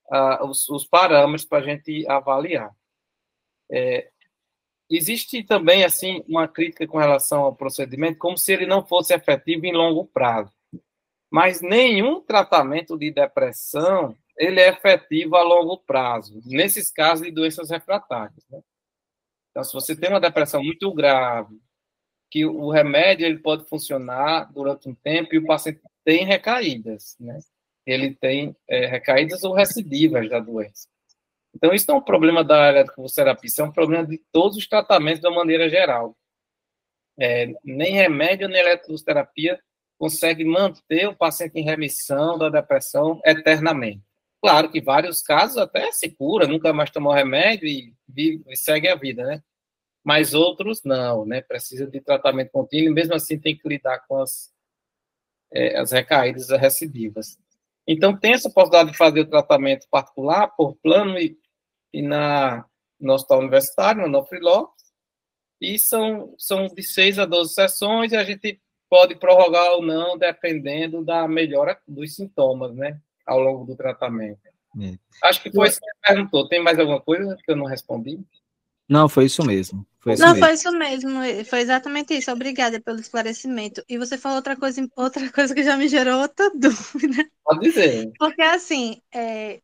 ah, 0.10 0.46
os, 0.46 0.68
os, 0.70 0.86
parâmetros 0.86 1.46
para 1.46 1.60
a 1.60 1.62
gente 1.62 2.10
avaliar. 2.10 2.74
É, 3.70 4.10
existe 4.90 5.44
também 5.44 5.84
assim 5.84 6.24
uma 6.28 6.48
crítica 6.48 6.88
com 6.88 6.98
relação 6.98 7.44
ao 7.44 7.56
procedimento, 7.56 8.18
como 8.18 8.38
se 8.38 8.54
ele 8.54 8.66
não 8.66 8.86
fosse 8.86 9.14
efetivo 9.14 9.66
em 9.66 9.74
longo 9.74 10.06
prazo. 10.06 10.52
Mas 11.30 11.62
nenhum 11.62 12.22
tratamento 12.22 12.98
de 12.98 13.12
depressão 13.12 14.16
ele 14.38 14.62
é 14.62 14.70
efetivo 14.70 15.36
a 15.36 15.44
longo 15.44 15.78
prazo, 15.80 16.40
nesses 16.46 16.92
casos 16.92 17.26
de 17.26 17.32
doenças 17.32 17.70
refratárias. 17.70 18.46
Né? 18.50 18.62
Então, 19.50 19.64
se 19.64 19.74
você 19.74 19.96
tem 19.96 20.10
uma 20.10 20.22
depressão 20.22 20.64
muito 20.64 20.94
grave, 20.94 21.60
que 22.30 22.46
o 22.46 22.70
remédio 22.70 23.26
ele 23.26 23.40
pode 23.40 23.68
funcionar 23.68 24.52
durante 24.52 24.88
um 24.90 24.96
tempo 24.96 25.34
e 25.34 25.38
o 25.38 25.46
paciente 25.46 25.82
tem 26.04 26.26
recaídas, 26.26 27.16
né? 27.20 27.40
Ele 27.86 28.14
tem 28.16 28.56
é, 28.68 28.86
recaídas 28.86 29.44
ou 29.44 29.54
recidivas 29.54 30.30
da 30.30 30.40
doença. 30.40 30.88
Então, 31.56 31.74
isso 31.74 31.86
não 31.88 31.96
é 31.96 32.00
um 32.00 32.04
problema 32.04 32.44
da 32.44 32.70
eletroconvulsoterapia, 32.70 33.48
isso 33.48 33.62
é 33.62 33.64
um 33.64 33.72
problema 33.72 34.06
de 34.06 34.22
todos 34.32 34.58
os 34.58 34.68
tratamentos 34.68 35.22
de 35.22 35.28
uma 35.28 35.38
maneira 35.38 35.70
geral. 35.70 36.16
É, 37.20 37.54
nem 37.64 37.94
remédio, 37.94 38.48
nem 38.48 38.62
eletroconvulsoterapia 38.62 39.60
consegue 39.98 40.46
manter 40.46 41.08
o 41.08 41.16
paciente 41.16 41.58
em 41.58 41.64
remissão 41.64 42.38
da 42.38 42.50
depressão 42.50 43.20
eternamente. 43.26 44.04
Claro 44.42 44.70
que 44.70 44.80
vários 44.80 45.22
casos 45.22 45.58
até 45.58 45.92
se 45.92 46.12
cura, 46.12 46.46
nunca 46.46 46.72
mais 46.72 46.92
tomou 46.92 47.12
remédio 47.12 47.68
e, 47.68 47.94
vive, 48.08 48.44
e 48.48 48.56
segue 48.56 48.88
a 48.88 48.96
vida, 48.96 49.26
né? 49.26 49.44
Mas 50.08 50.34
outros 50.34 50.86
não, 50.86 51.26
né? 51.26 51.42
Precisa 51.42 51.86
de 51.86 52.00
tratamento 52.00 52.50
contínuo, 52.52 52.94
mesmo 52.94 53.14
assim 53.14 53.38
tem 53.38 53.58
que 53.58 53.68
lidar 53.68 54.00
com 54.08 54.22
as, 54.22 54.54
é, 55.52 55.78
as 55.78 55.92
recaídas 55.92 56.48
recidivas. 56.48 57.38
Então, 57.86 58.18
tem 58.18 58.32
essa 58.32 58.50
possibilidade 58.50 58.94
de 58.94 58.98
fazer 58.98 59.20
o 59.20 59.30
tratamento 59.30 59.86
particular, 59.92 60.48
por 60.56 60.78
plano, 60.78 61.20
e, 61.20 61.38
e 61.92 62.02
na, 62.02 62.64
no 62.98 63.16
hospital 63.16 63.40
universitário, 63.40 64.04
no 64.04 64.08
Nofriló, 64.08 64.70
e 65.60 65.78
são, 65.78 66.34
são 66.38 66.68
de 66.68 66.84
6 66.84 67.20
a 67.20 67.26
12 67.26 67.54
sessões, 67.54 68.14
e 68.14 68.16
a 68.16 68.24
gente 68.24 68.62
pode 68.90 69.14
prorrogar 69.14 69.74
ou 69.74 69.82
não, 69.82 70.18
dependendo 70.18 71.04
da 71.04 71.28
melhora 71.28 71.78
dos 71.86 72.16
sintomas, 72.16 72.74
né? 72.74 72.98
Ao 73.26 73.42
longo 73.42 73.66
do 73.66 73.76
tratamento. 73.76 74.40
É. 74.82 74.98
Acho 75.22 75.44
que 75.44 75.52
foi 75.52 75.68
isso 75.68 75.82
que 75.82 75.86
você 75.86 76.14
perguntou. 76.14 76.48
Tem 76.48 76.64
mais 76.64 76.80
alguma 76.80 77.02
coisa 77.02 77.36
que 77.44 77.52
eu 77.52 77.58
não 77.58 77.66
respondi? 77.66 78.22
Não, 78.88 79.10
foi 79.10 79.26
isso 79.26 79.44
mesmo. 79.44 79.86
Foi 80.00 80.14
isso 80.14 80.22
não, 80.22 80.30
mesmo. 80.30 80.46
foi 80.46 80.54
isso 80.54 80.72
mesmo. 80.72 81.46
Foi 81.46 81.60
exatamente 81.60 82.14
isso. 82.14 82.32
Obrigada 82.32 82.80
pelo 82.80 83.00
esclarecimento. 83.00 83.84
E 83.90 83.98
você 83.98 84.18
falou 84.18 84.38
outra 84.38 84.56
coisa, 84.56 84.88
outra 84.96 85.30
coisa 85.32 85.54
que 85.54 85.64
já 85.64 85.76
me 85.76 85.88
gerou 85.88 86.22
outra 86.22 86.50
dúvida. 86.56 87.30
Pode 87.44 87.60
dizer. 87.62 88.12
Porque 88.18 88.42
assim, 88.42 89.02
é, 89.14 89.62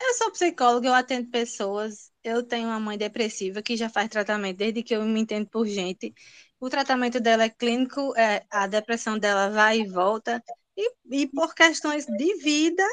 eu 0.00 0.14
sou 0.14 0.30
psicóloga, 0.30 0.88
eu 0.88 0.94
atendo 0.94 1.30
pessoas. 1.30 2.12
Eu 2.22 2.42
tenho 2.42 2.68
uma 2.68 2.78
mãe 2.78 2.96
depressiva 2.96 3.62
que 3.62 3.76
já 3.76 3.88
faz 3.88 4.08
tratamento 4.08 4.58
desde 4.58 4.82
que 4.82 4.94
eu 4.94 5.02
me 5.02 5.20
entendo 5.20 5.48
por 5.48 5.66
gente. 5.66 6.14
O 6.60 6.70
tratamento 6.70 7.20
dela 7.20 7.44
é 7.44 7.50
clínico, 7.50 8.14
é, 8.16 8.44
a 8.50 8.66
depressão 8.66 9.18
dela 9.18 9.50
vai 9.50 9.80
e 9.80 9.88
volta. 9.88 10.42
E, 10.76 10.92
e 11.10 11.26
por 11.26 11.54
questões 11.54 12.06
de 12.06 12.36
vida, 12.36 12.84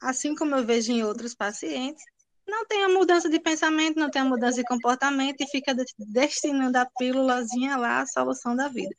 assim 0.00 0.34
como 0.34 0.54
eu 0.54 0.64
vejo 0.64 0.92
em 0.92 1.02
outros 1.02 1.34
pacientes, 1.34 2.02
não 2.48 2.66
tem 2.66 2.84
a 2.84 2.88
mudança 2.88 3.28
de 3.28 3.38
pensamento, 3.40 3.98
não 3.98 4.10
tem 4.10 4.22
a 4.22 4.24
mudança 4.24 4.56
de 4.56 4.64
comportamento 4.64 5.40
e 5.40 5.50
fica 5.50 5.74
destinando 5.98 6.78
a 6.78 6.86
pílulazinha 6.98 7.76
lá 7.76 8.00
a 8.00 8.06
solução 8.06 8.56
da 8.56 8.68
vida. 8.68 8.94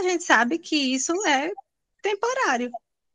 A 0.00 0.02
gente 0.04 0.24
sabe 0.24 0.58
que 0.58 0.76
isso 0.76 1.12
é 1.26 1.50
temporário. 2.02 2.70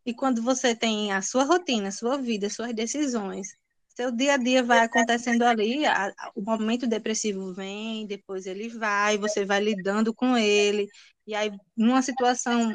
E 0.06 0.14
quando 0.14 0.42
você 0.42 0.76
tem 0.76 1.12
a 1.12 1.22
sua 1.22 1.44
rotina, 1.44 1.92
sua 1.92 2.18
vida, 2.18 2.50
suas 2.50 2.74
decisões 2.74 3.48
seu 4.00 4.12
dia 4.14 4.36
a 4.36 4.38
dia 4.38 4.64
vai 4.64 4.80
acontecendo 4.80 5.44
ali, 5.44 5.86
a, 5.86 6.14
o 6.34 6.42
momento 6.42 6.88
depressivo 6.88 7.54
vem, 7.54 8.08
depois 8.08 8.46
ele 8.46 8.70
vai, 8.70 9.18
você 9.18 9.44
vai 9.44 9.60
lidando 9.62 10.14
com 10.14 10.38
ele, 10.38 10.88
e 11.28 11.36
aí 11.36 11.52
numa 11.76 12.02
situação 12.02 12.72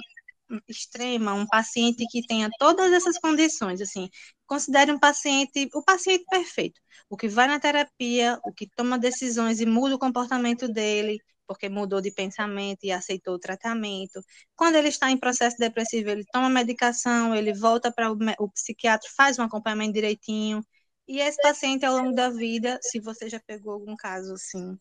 extrema, 0.68 1.32
um 1.32 1.46
paciente 1.46 2.04
que 2.10 2.26
tenha 2.26 2.50
todas 2.58 2.92
essas 2.92 3.18
condições, 3.18 3.80
assim, 3.80 4.10
considere 4.46 4.92
um 4.92 4.98
paciente, 4.98 5.68
o 5.74 5.82
paciente 5.82 6.24
perfeito, 6.28 6.80
o 7.08 7.16
que 7.16 7.28
vai 7.28 7.46
na 7.46 7.60
terapia, 7.60 8.38
o 8.44 8.52
que 8.52 8.68
toma 8.76 8.98
decisões 8.98 9.60
e 9.60 9.66
muda 9.66 9.94
o 9.96 9.98
comportamento 9.98 10.68
dele, 10.68 11.18
porque 11.46 11.68
mudou 11.68 12.00
de 12.00 12.10
pensamento 12.10 12.84
e 12.84 12.92
aceitou 12.92 13.34
o 13.34 13.38
tratamento. 13.38 14.20
Quando 14.56 14.76
ele 14.76 14.88
está 14.88 15.10
em 15.10 15.18
processo 15.18 15.56
depressivo, 15.58 16.10
ele 16.10 16.24
toma 16.32 16.48
medicação, 16.48 17.34
ele 17.34 17.52
volta 17.52 17.92
para 17.92 18.10
o, 18.12 18.16
o 18.38 18.50
psiquiatra, 18.50 19.08
faz 19.16 19.38
um 19.38 19.42
acompanhamento 19.42 19.92
direitinho. 19.92 20.64
E 21.06 21.20
esse 21.20 21.40
paciente, 21.42 21.84
ao 21.84 21.96
longo 21.96 22.14
da 22.14 22.30
vida, 22.30 22.78
se 22.82 23.00
você 23.00 23.28
já 23.28 23.40
pegou 23.40 23.74
algum 23.74 23.94
caso 23.96 24.34
assim, 24.34 24.78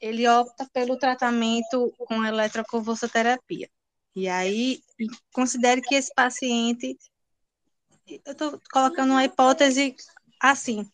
ele 0.00 0.28
opta 0.28 0.68
pelo 0.72 0.98
tratamento 0.98 1.92
com 1.98 2.24
eletroconvulsoterapia. 2.24 3.68
E 4.14 4.28
aí, 4.28 4.80
considere 5.32 5.80
que 5.80 5.94
esse 5.94 6.12
paciente, 6.14 6.96
eu 8.06 8.32
estou 8.32 8.60
colocando 8.72 9.10
uma 9.10 9.24
hipótese 9.24 9.94
assim, 10.40 10.88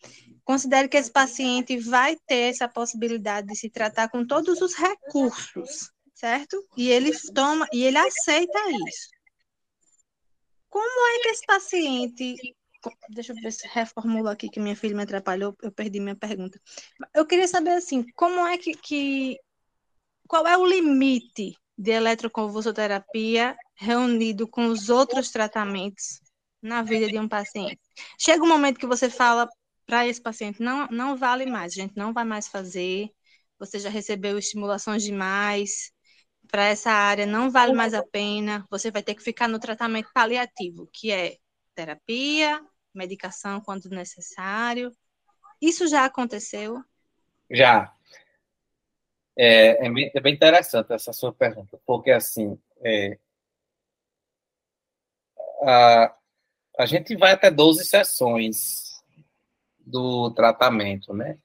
considere 0.45 0.89
que 0.89 0.97
esse 0.97 1.11
paciente 1.11 1.77
vai 1.79 2.17
ter 2.27 2.51
essa 2.51 2.69
possibilidade 2.69 3.49
de 3.49 3.57
se 3.57 3.69
tratar 3.69 4.09
com 4.09 4.25
todos 4.25 4.61
os 4.61 4.75
recursos, 4.75 5.91
certo? 6.15 6.57
E 6.77 6.89
ele 6.89 7.11
toma, 7.35 7.67
e 7.73 7.85
ele 7.85 7.99
aceita 7.99 8.59
isso. 8.89 9.09
Como 10.69 11.07
é 11.09 11.23
que 11.23 11.29
esse 11.29 11.47
paciente 11.47 12.37
Deixa 13.11 13.33
eu 13.33 13.37
ver 13.37 13.53
se 13.53 13.69
reformulo 13.69 14.27
aqui 14.29 14.49
que 14.49 14.59
minha 14.59 14.75
filha 14.75 14.97
me 14.97 15.03
atrapalhou, 15.03 15.55
eu 15.63 15.71
perdi 15.71 16.01
minha 16.01 16.17
pergunta. 16.17 16.59
Eu 17.15 17.27
queria 17.27 17.47
saber 17.47 17.73
assim, 17.73 18.07
como 18.17 18.41
é 18.47 18.57
que, 18.57 18.73
que 18.73 19.39
qual 20.27 20.47
é 20.47 20.57
o 20.57 20.65
limite 20.65 21.55
de 21.77 21.91
eletroconvulsoterapia 21.91 23.55
reunido 23.75 24.49
com 24.49 24.69
os 24.69 24.89
outros 24.89 25.31
tratamentos 25.31 26.21
na 26.63 26.83
vida 26.83 27.07
de 27.09 27.19
um 27.19 27.29
paciente? 27.29 27.81
Chega 28.19 28.43
um 28.43 28.49
momento 28.49 28.79
que 28.79 28.87
você 28.87 29.09
fala 29.11 29.49
para 29.87 30.07
esse 30.07 30.21
paciente, 30.21 30.63
não, 30.63 30.87
não 30.89 31.17
vale 31.17 31.47
mais, 31.47 31.73
gente 31.73 31.97
não 31.97 32.13
vai 32.13 32.25
mais 32.25 32.47
fazer, 32.47 33.11
você 33.59 33.79
já 33.79 33.91
recebeu 33.91 34.39
estimulações 34.39 35.03
demais, 35.03 35.93
para 36.51 36.65
essa 36.65 36.91
área 36.91 37.27
não 37.27 37.51
vale 37.51 37.73
mais 37.73 37.95
a 37.95 38.03
pena, 38.03 38.67
você 38.71 38.91
vai 38.91 39.03
ter 39.03 39.15
que 39.15 39.23
ficar 39.23 39.49
no 39.49 39.59
tratamento 39.59 40.11
paliativo, 40.13 40.89
que 40.93 41.13
é 41.13 41.37
terapia, 41.75 42.61
medicação 42.95 43.61
quando 43.61 43.89
necessário. 43.89 44.93
Isso 45.61 45.87
já 45.87 46.05
aconteceu? 46.05 46.83
Já. 47.51 47.95
É, 49.37 49.87
é, 49.87 49.91
bem, 49.91 50.11
é 50.15 50.21
bem 50.21 50.35
interessante 50.35 50.93
essa 50.93 51.13
sua 51.13 51.33
pergunta, 51.33 51.81
porque 51.87 52.11
assim, 52.11 52.59
é, 52.85 53.19
a, 55.63 56.15
a 56.81 56.87
gente 56.87 57.15
vai 57.15 57.33
até 57.33 57.51
12 57.51 57.85
sessões 57.85 59.03
do 59.79 60.31
tratamento, 60.31 61.13
né? 61.13 61.39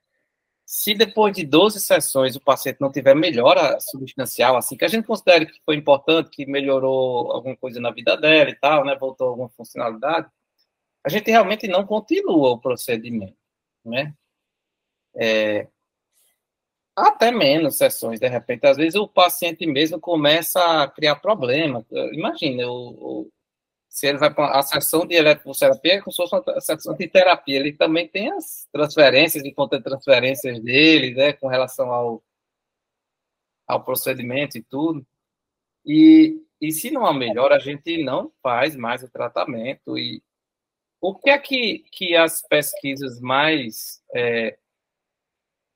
Se 0.66 0.96
depois 0.96 1.36
de 1.36 1.46
12 1.46 1.80
sessões 1.82 2.36
o 2.36 2.42
paciente 2.42 2.80
não 2.80 2.92
tiver 2.92 3.14
melhora 3.14 3.78
substancial, 3.80 4.56
assim, 4.56 4.78
que 4.78 4.86
a 4.86 4.88
gente 4.88 5.06
considere 5.06 5.46
que 5.46 5.60
foi 5.66 5.76
importante, 5.76 6.30
que 6.30 6.46
melhorou 6.46 7.32
alguma 7.32 7.56
coisa 7.58 7.80
na 7.82 7.92
vida 7.92 8.16
dela 8.16 8.50
e 8.50 8.56
tal, 8.56 8.86
né, 8.86 8.96
voltou 8.96 9.28
alguma 9.28 9.50
funcionalidade, 9.50 10.28
a 11.04 11.10
gente 11.10 11.30
realmente 11.30 11.68
não 11.68 11.86
continua 11.86 12.52
o 12.52 12.60
procedimento, 12.60 13.38
né? 13.84 14.14
É, 15.18 15.68
até 16.96 17.30
menos 17.30 17.78
sessões, 17.78 18.20
de 18.22 18.28
repente. 18.30 18.66
Às 18.66 18.78
vezes 18.78 18.96
o 18.96 19.08
paciente 19.08 19.68
mesmo 19.68 20.00
começa 20.00 20.84
a 20.84 20.88
criar 20.88 21.18
problema. 21.18 21.86
Imagina, 22.14 22.68
o, 22.68 23.24
o 23.24 23.32
se 23.96 24.08
ele 24.08 24.18
vai 24.18 24.30
para 24.34 24.60
a 24.60 24.62
sessão 24.62 25.08
de 25.08 25.16
eletroterapia, 25.16 25.94
é 25.94 26.02
como 26.02 26.12
se 26.12 26.18
fosse 26.18 26.36
uma 26.36 26.60
sessão 26.60 26.94
de 26.98 27.08
terapia. 27.08 27.58
Ele 27.58 27.72
também 27.72 28.06
tem 28.06 28.30
as 28.30 28.68
transferências 28.70 29.46
e 29.46 29.54
conta 29.54 29.82
transferências 29.82 30.60
dele, 30.60 31.16
né, 31.16 31.32
com 31.32 31.48
relação 31.48 31.90
ao, 31.94 32.22
ao 33.66 33.86
procedimento 33.86 34.58
e 34.58 34.64
tudo. 34.64 35.08
E, 35.86 36.44
e 36.60 36.74
se 36.74 36.92
não 36.92 37.06
há 37.06 37.14
melhora, 37.14 37.56
a 37.56 37.60
gente 37.60 38.04
não 38.04 38.34
faz 38.44 38.76
mais 38.76 39.02
o 39.02 39.10
tratamento. 39.10 39.98
E 39.98 40.22
o 41.00 41.16
que 41.16 41.30
é 41.30 41.38
que, 41.38 41.86
que 41.90 42.18
as 42.18 42.42
pesquisas 42.42 43.22
mais 43.22 44.04
é, 44.14 44.58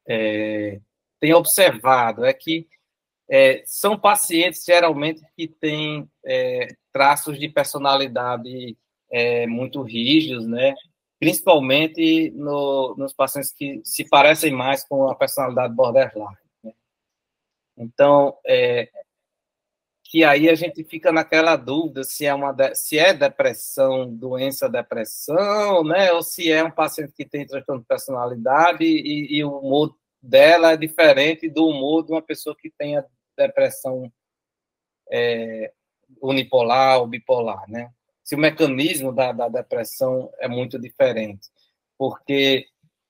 é, 0.06 0.82
têm 1.22 1.34
observado 1.34 2.26
é 2.26 2.34
que 2.34 2.68
é, 3.30 3.62
são 3.66 3.98
pacientes 3.98 4.64
geralmente 4.66 5.22
que 5.38 5.48
têm 5.48 6.10
é, 6.26 6.68
traços 6.92 7.40
de 7.40 7.48
personalidade 7.48 8.76
é, 9.12 9.46
muito 9.46 9.82
rígidos, 9.84 10.48
né? 10.48 10.74
Principalmente 11.20 12.32
no, 12.32 12.96
nos 12.98 13.14
pacientes 13.14 13.52
que 13.52 13.82
se 13.84 14.08
parecem 14.08 14.52
mais 14.52 14.84
com 14.88 15.08
a 15.08 15.16
personalidade 15.16 15.76
borderline. 15.76 16.36
Né? 16.64 16.74
Então, 17.78 18.38
é, 18.48 18.90
que 20.04 20.24
aí 20.24 20.50
a 20.50 20.56
gente 20.56 20.84
fica 20.84 21.12
naquela 21.12 21.56
dúvida 21.56 22.04
se 22.04 22.26
é 22.26 22.34
uma 22.34 22.56
se 22.74 22.98
é 22.98 23.14
depressão, 23.14 24.10
doença 24.10 24.68
depressão, 24.68 25.84
né, 25.84 26.12
ou 26.12 26.24
se 26.24 26.52
é 26.52 26.64
um 26.64 26.72
paciente 26.72 27.14
que 27.14 27.26
tem 27.26 27.46
transtorno 27.46 27.82
de 27.82 27.88
personalidade 27.88 28.84
e, 28.84 29.38
e 29.38 29.44
o 29.44 29.60
humor 29.60 29.96
dela 30.22 30.72
é 30.72 30.78
diferente 30.78 31.48
do 31.48 31.68
humor 31.68 32.04
de 32.04 32.12
uma 32.12 32.24
pessoa 32.24 32.56
que 32.58 32.72
tenha 32.72 33.06
depressão 33.48 34.12
é, 35.12 35.72
unipolar 36.22 37.00
ou 37.00 37.08
bipolar, 37.08 37.64
né? 37.70 37.92
Se 38.24 38.36
o 38.36 38.40
mecanismo 38.40 39.12
da, 39.12 39.32
da 39.32 39.50
depressão 39.50 40.32
é 40.40 40.48
muito 40.48 40.78
diferente, 40.80 41.48
porque 41.98 42.68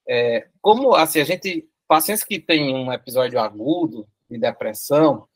é, 0.08 0.48
como 0.62 0.96
assim 0.96 1.20
a 1.20 1.26
gente 1.26 1.68
pacientes 1.88 2.24
que 2.24 2.40
têm 2.40 2.74
um 2.74 2.94
episódio 2.94 3.40
agudo 3.40 4.08
de 4.30 4.38
depressão, 4.38 5.28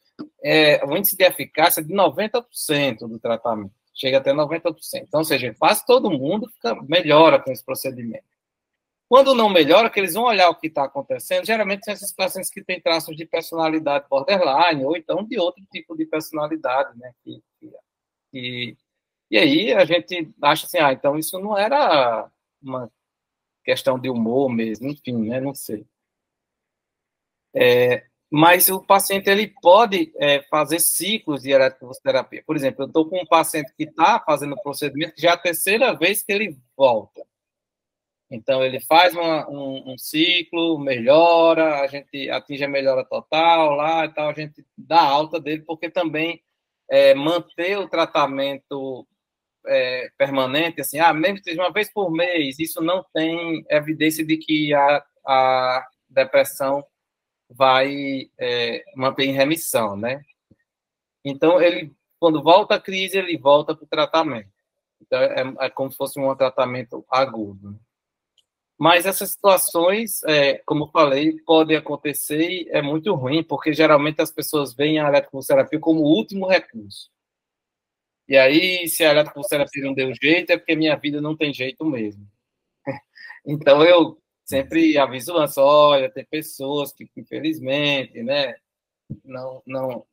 é, 0.43 0.83
o 0.85 0.95
índice 0.95 1.17
de 1.17 1.23
eficácia 1.23 1.81
é 1.81 1.83
de 1.83 1.93
90% 1.93 3.07
do 3.07 3.19
tratamento, 3.19 3.73
chega 3.93 4.19
até 4.19 4.31
90%. 4.31 4.75
Então, 4.95 5.21
ou 5.21 5.25
seja, 5.25 5.53
quase 5.57 5.85
todo 5.85 6.11
mundo 6.11 6.47
fica, 6.49 6.75
melhora 6.83 7.39
com 7.39 7.51
esse 7.51 7.65
procedimento. 7.65 8.32
Quando 9.13 9.35
não 9.35 9.47
melhora, 9.47 9.91
que 9.91 9.99
eles 9.99 10.15
vão 10.15 10.23
olhar 10.23 10.49
o 10.49 10.55
que 10.55 10.65
está 10.65 10.85
acontecendo, 10.85 11.45
geralmente 11.45 11.85
são 11.85 11.93
esses 11.93 12.11
pacientes 12.11 12.49
que 12.49 12.63
têm 12.63 12.81
traços 12.81 13.15
de 13.15 13.27
personalidade 13.27 14.07
borderline, 14.09 14.83
ou 14.83 14.97
então 14.97 15.23
de 15.23 15.37
outro 15.37 15.63
tipo 15.71 15.95
de 15.95 16.03
personalidade, 16.03 16.97
né? 16.97 17.13
E 18.33 18.75
aí 19.37 19.71
a 19.71 19.85
gente 19.85 20.33
acha 20.41 20.65
assim, 20.65 20.79
ah, 20.79 20.91
então 20.91 21.15
isso 21.15 21.37
não 21.37 21.55
era 21.55 22.27
uma 22.59 22.91
questão 23.63 23.99
de 23.99 24.09
humor 24.09 24.49
mesmo, 24.49 24.89
enfim, 24.89 25.29
né? 25.29 25.39
Não 25.39 25.53
sei. 25.53 25.85
É, 27.55 28.07
mas 28.31 28.67
o 28.67 28.81
paciente 28.83 29.29
ele 29.29 29.53
pode 29.61 30.11
é, 30.17 30.41
fazer 30.49 30.79
ciclos 30.79 31.43
de 31.43 31.51
eletroterapia. 31.51 32.43
Por 32.47 32.55
exemplo, 32.55 32.85
eu 32.85 32.87
estou 32.87 33.07
com 33.07 33.21
um 33.21 33.27
paciente 33.27 33.71
que 33.77 33.83
está 33.83 34.19
fazendo 34.19 34.53
o 34.53 34.63
procedimento, 34.63 35.13
já 35.21 35.29
é 35.29 35.33
a 35.33 35.37
terceira 35.37 35.93
vez 35.93 36.23
que 36.23 36.31
ele 36.31 36.57
volta. 36.75 37.23
Então, 38.33 38.63
ele 38.63 38.79
faz 38.79 39.13
uma, 39.13 39.47
um, 39.47 39.93
um, 39.93 39.97
ciclo, 39.97 40.79
melhora, 40.79 41.81
a 41.81 41.87
gente 41.87 42.31
atinge 42.31 42.63
a 42.63 42.67
melhora 42.67 43.05
total 43.05 43.75
lá 43.75 44.05
e 44.05 44.09
tal, 44.09 44.29
a 44.29 44.33
gente 44.33 44.65
dá 44.75 45.01
alta 45.01 45.39
dele, 45.39 45.61
porque 45.61 45.87
também 45.87 46.41
é, 46.89 47.13
manter 47.13 47.77
o 47.77 47.87
tratamento 47.87 49.07
é, 49.67 50.09
permanente, 50.17 50.81
assim, 50.81 50.97
ah, 50.97 51.13
mesmo 51.13 51.37
que 51.37 51.43
seja 51.43 51.61
uma 51.61 51.71
vez 51.71 51.93
por 51.93 52.11
mês, 52.11 52.57
isso 52.57 52.81
não 52.81 53.05
tem 53.13 53.63
evidência 53.69 54.25
de 54.25 54.35
que 54.37 54.73
a, 54.73 55.05
a 55.27 55.87
depressão 56.09 56.83
vai 57.47 58.31
é, 58.39 58.83
manter 58.95 59.25
em 59.25 59.31
remissão, 59.31 59.95
né? 59.95 60.23
Então, 61.23 61.61
ele, 61.61 61.93
quando 62.19 62.41
volta 62.41 62.75
a 62.75 62.81
crise, 62.81 63.15
ele 63.19 63.37
volta 63.37 63.75
para 63.75 63.85
o 63.85 63.87
tratamento. 63.87 64.49
Então, 65.01 65.21
é, 65.21 65.65
é, 65.67 65.69
como 65.69 65.91
se 65.91 65.97
fosse 65.97 66.19
um 66.19 66.35
tratamento 66.35 67.05
agudo. 67.07 67.79
Mas 68.83 69.05
essas 69.05 69.31
situações, 69.31 70.21
é, 70.23 70.57
como 70.65 70.83
eu 70.83 70.87
falei, 70.89 71.39
podem 71.45 71.77
acontecer 71.77 72.49
e 72.49 72.69
é 72.69 72.81
muito 72.81 73.15
ruim, 73.15 73.41
porque 73.41 73.71
geralmente 73.71 74.21
as 74.21 74.29
pessoas 74.29 74.73
veem 74.73 74.99
a 74.99 75.07
eletroterapia 75.07 75.79
como 75.79 76.01
o 76.01 76.13
último 76.13 76.49
recurso. 76.49 77.09
E 78.27 78.35
aí, 78.35 78.85
se 78.89 79.05
a 79.05 79.11
eletroterapia 79.11 79.85
não 79.85 79.93
deu 79.93 80.13
jeito, 80.21 80.51
é 80.51 80.57
porque 80.57 80.75
minha 80.75 80.97
vida 80.97 81.21
não 81.21 81.33
tem 81.33 81.53
jeito 81.53 81.85
mesmo. 81.85 82.27
Então, 83.45 83.85
eu 83.85 84.21
sempre 84.43 84.97
aviso 84.97 85.37
antes, 85.37 85.57
olha, 85.57 86.11
tem 86.11 86.25
pessoas 86.25 86.91
que, 86.91 87.09
infelizmente, 87.15 88.21
né, 88.21 88.55
não, 89.23 89.63
não, 89.65 90.05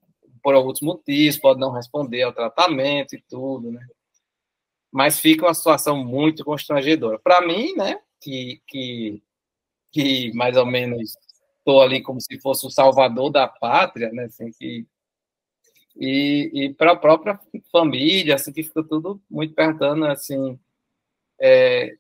por 0.45 0.55
alguns 0.55 0.81
motivos, 0.81 1.39
podem 1.39 1.61
não 1.61 1.73
responder 1.73 2.23
ao 2.23 2.33
tratamento 2.33 3.17
e 3.17 3.23
tudo, 3.29 3.73
né? 3.73 3.85
Mas 4.93 5.19
fica 5.19 5.47
uma 5.47 5.55
situação 5.55 5.97
muito 6.05 6.45
constrangedora. 6.45 7.19
Para 7.19 7.41
mim, 7.45 7.75
né, 7.75 8.01
que, 8.21 8.61
que, 8.67 9.23
que 9.91 10.33
mais 10.35 10.57
ou 10.57 10.67
menos 10.67 11.17
estou 11.59 11.83
ali 11.83 12.03
como 12.03 12.21
se 12.21 12.39
fosse 12.41 12.67
o 12.67 12.71
salvador 12.71 13.31
da 13.31 13.47
pátria, 13.47 14.11
né? 14.13 14.25
Assim, 14.25 14.51
que, 14.53 14.87
e, 15.97 16.51
e 16.55 16.75
para 16.75 16.93
a 16.93 16.97
própria 16.97 17.39
família, 17.71 18.35
assim, 18.35 18.53
que 18.53 18.63
ficou 18.63 18.85
tudo 18.85 19.23
muito 19.31 19.55
perguntando, 19.55 20.07
assim, 20.07 20.59
é, 21.41 21.97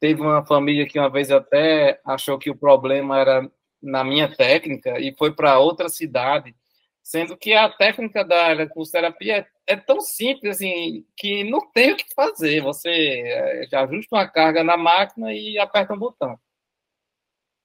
teve 0.00 0.20
uma 0.20 0.44
família 0.44 0.86
que 0.86 0.98
uma 0.98 1.10
vez 1.10 1.30
até 1.30 2.00
achou 2.04 2.38
que 2.38 2.50
o 2.50 2.56
problema 2.56 3.18
era 3.18 3.50
na 3.82 4.02
minha 4.04 4.28
técnica 4.34 4.98
e 5.00 5.14
foi 5.16 5.32
para 5.32 5.58
outra 5.58 5.88
cidade, 5.88 6.54
sendo 7.02 7.36
que 7.36 7.52
a 7.52 7.68
técnica 7.68 8.24
da 8.24 8.54
terapia 8.90 9.38
é, 9.38 9.46
é 9.66 9.76
tão 9.76 10.00
simples 10.00 10.56
assim 10.56 11.04
que 11.16 11.42
não 11.44 11.60
tem 11.72 11.92
o 11.92 11.96
que 11.96 12.14
fazer. 12.14 12.60
Você 12.62 12.88
é, 12.90 13.66
já 13.68 13.82
ajusta 13.82 14.16
uma 14.16 14.28
carga 14.28 14.62
na 14.62 14.76
máquina 14.76 15.32
e 15.32 15.58
aperta 15.58 15.92
um 15.92 15.98
botão. 15.98 16.38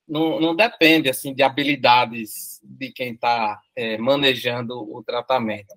Não, 0.08 0.40
não 0.40 0.56
depende 0.56 1.10
assim 1.10 1.34
de 1.34 1.44
habilidades 1.44 2.60
de 2.64 2.92
quem 2.92 3.14
está 3.14 3.62
é, 3.76 3.98
manejando 3.98 4.74
o 4.78 5.04
tratamento. 5.04 5.74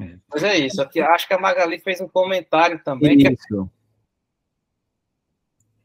É. 0.00 0.18
Mas 0.28 0.42
é 0.44 0.58
isso. 0.58 0.80
Aqui, 0.82 1.00
acho 1.00 1.26
que 1.26 1.34
a 1.34 1.38
Magali 1.38 1.80
fez 1.80 2.00
um 2.00 2.08
comentário 2.08 2.80
também. 2.84 3.16
Isso. 3.18 3.70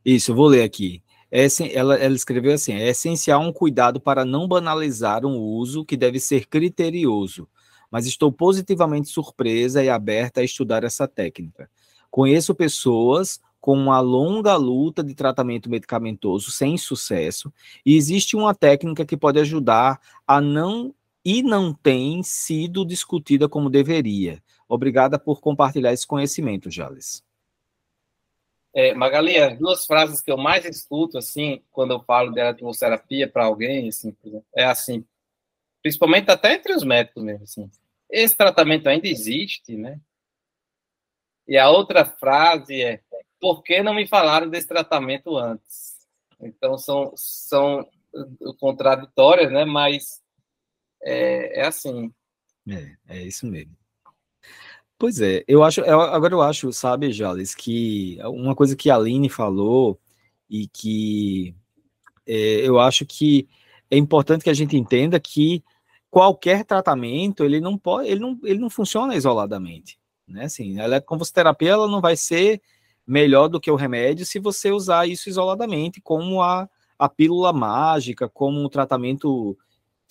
Que... 0.03 0.09
Isso, 0.13 0.35
vou 0.35 0.47
ler 0.47 0.63
aqui. 0.63 1.03
É, 1.31 1.45
ela, 1.73 1.95
ela 1.95 2.15
escreveu 2.15 2.53
assim: 2.53 2.73
é 2.73 2.89
essencial 2.89 3.41
um 3.41 3.53
cuidado 3.53 3.99
para 3.99 4.25
não 4.25 4.47
banalizar 4.47 5.25
um 5.25 5.37
uso 5.37 5.85
que 5.85 5.95
deve 5.95 6.19
ser 6.19 6.47
criterioso, 6.47 7.47
mas 7.91 8.05
estou 8.05 8.31
positivamente 8.31 9.09
surpresa 9.09 9.83
e 9.83 9.89
aberta 9.89 10.41
a 10.41 10.43
estudar 10.43 10.83
essa 10.83 11.07
técnica. 11.07 11.69
Conheço 12.09 12.55
pessoas 12.55 13.39
com 13.59 13.73
uma 13.73 13.99
longa 13.99 14.55
luta 14.55 15.03
de 15.03 15.13
tratamento 15.13 15.69
medicamentoso 15.69 16.49
sem 16.49 16.77
sucesso, 16.77 17.51
e 17.85 17.95
existe 17.95 18.35
uma 18.35 18.55
técnica 18.55 19.05
que 19.05 19.17
pode 19.17 19.39
ajudar 19.39 19.99
a 20.25 20.39
não 20.39 20.93
e 21.23 21.43
não 21.43 21.73
tem 21.73 22.23
sido 22.23 22.85
discutida 22.85 23.49
como 23.49 23.69
deveria. 23.69 24.41
Obrigada 24.67 25.19
por 25.19 25.41
compartilhar 25.41 25.91
esse 25.91 26.07
conhecimento, 26.07 26.71
Jales. 26.71 27.23
É, 28.73 28.93
Magali, 28.93 29.35
as 29.37 29.57
duas 29.57 29.85
frases 29.85 30.21
que 30.21 30.31
eu 30.31 30.37
mais 30.37 30.63
escuto, 30.63 31.17
assim, 31.17 31.61
quando 31.71 31.91
eu 31.91 31.99
falo 32.01 32.31
de 32.31 32.39
eletroterapia 32.39 33.27
para 33.27 33.45
alguém, 33.45 33.89
assim, 33.89 34.15
é 34.55 34.63
assim, 34.63 35.03
principalmente 35.89 36.29
até 36.29 36.53
entre 36.53 36.73
os 36.73 36.83
médicos 36.83 37.23
mesmo, 37.23 37.43
assim, 37.43 37.69
esse 38.11 38.37
tratamento 38.37 38.87
ainda 38.87 39.07
existe, 39.07 39.75
né? 39.75 39.99
E 41.47 41.57
a 41.57 41.67
outra 41.69 42.05
frase 42.05 42.79
é, 42.79 43.01
por 43.41 43.63
que 43.63 43.81
não 43.81 43.95
me 43.95 44.05
falaram 44.05 44.47
desse 44.47 44.67
tratamento 44.67 45.35
antes? 45.35 45.97
Então, 46.39 46.77
são, 46.77 47.11
são 47.15 47.89
contraditórias, 48.59 49.51
né? 49.51 49.65
Mas 49.65 50.21
é, 51.01 51.61
é 51.61 51.65
assim. 51.65 52.13
É, 52.67 52.95
é 53.07 53.23
isso 53.23 53.47
mesmo. 53.47 53.75
Pois 54.97 55.19
é, 55.21 55.43
eu 55.47 55.63
acho, 55.63 55.81
agora 55.81 56.33
eu 56.33 56.41
acho, 56.41 56.71
sabe, 56.71 57.11
Jales, 57.11 57.55
que 57.55 58.19
uma 58.25 58.53
coisa 58.53 58.75
que 58.75 58.91
a 58.91 58.95
Aline 58.95 59.29
falou 59.29 59.99
e 60.47 60.67
que 60.67 61.55
é, 62.27 62.67
eu 62.67 62.79
acho 62.79 63.05
que 63.05 63.47
é 63.89 63.97
importante 63.97 64.43
que 64.43 64.49
a 64.49 64.53
gente 64.53 64.77
entenda 64.77 65.19
que 65.19 65.63
qualquer 66.09 66.65
tratamento 66.65 67.43
ele 67.43 67.59
não 67.59 67.77
pode, 67.77 68.09
ele 68.09 68.19
não, 68.19 68.39
ele 68.43 68.59
não 68.59 68.69
funciona 68.69 69.15
isoladamente, 69.15 69.99
né? 70.27 70.45
Assim, 70.45 70.79
a 70.79 70.85
eletroconvulsoterapia 70.85 71.71
ela 71.71 71.87
não 71.87 72.01
vai 72.01 72.15
ser 72.15 72.61
melhor 73.05 73.47
do 73.47 73.59
que 73.59 73.71
o 73.71 73.75
remédio 73.75 74.25
se 74.25 74.39
você 74.39 74.71
usar 74.71 75.07
isso 75.07 75.29
isoladamente, 75.29 76.01
como 76.01 76.41
a, 76.41 76.69
a 76.97 77.09
pílula 77.09 77.51
mágica, 77.51 78.29
como 78.29 78.61
um 78.63 78.69
tratamento 78.69 79.57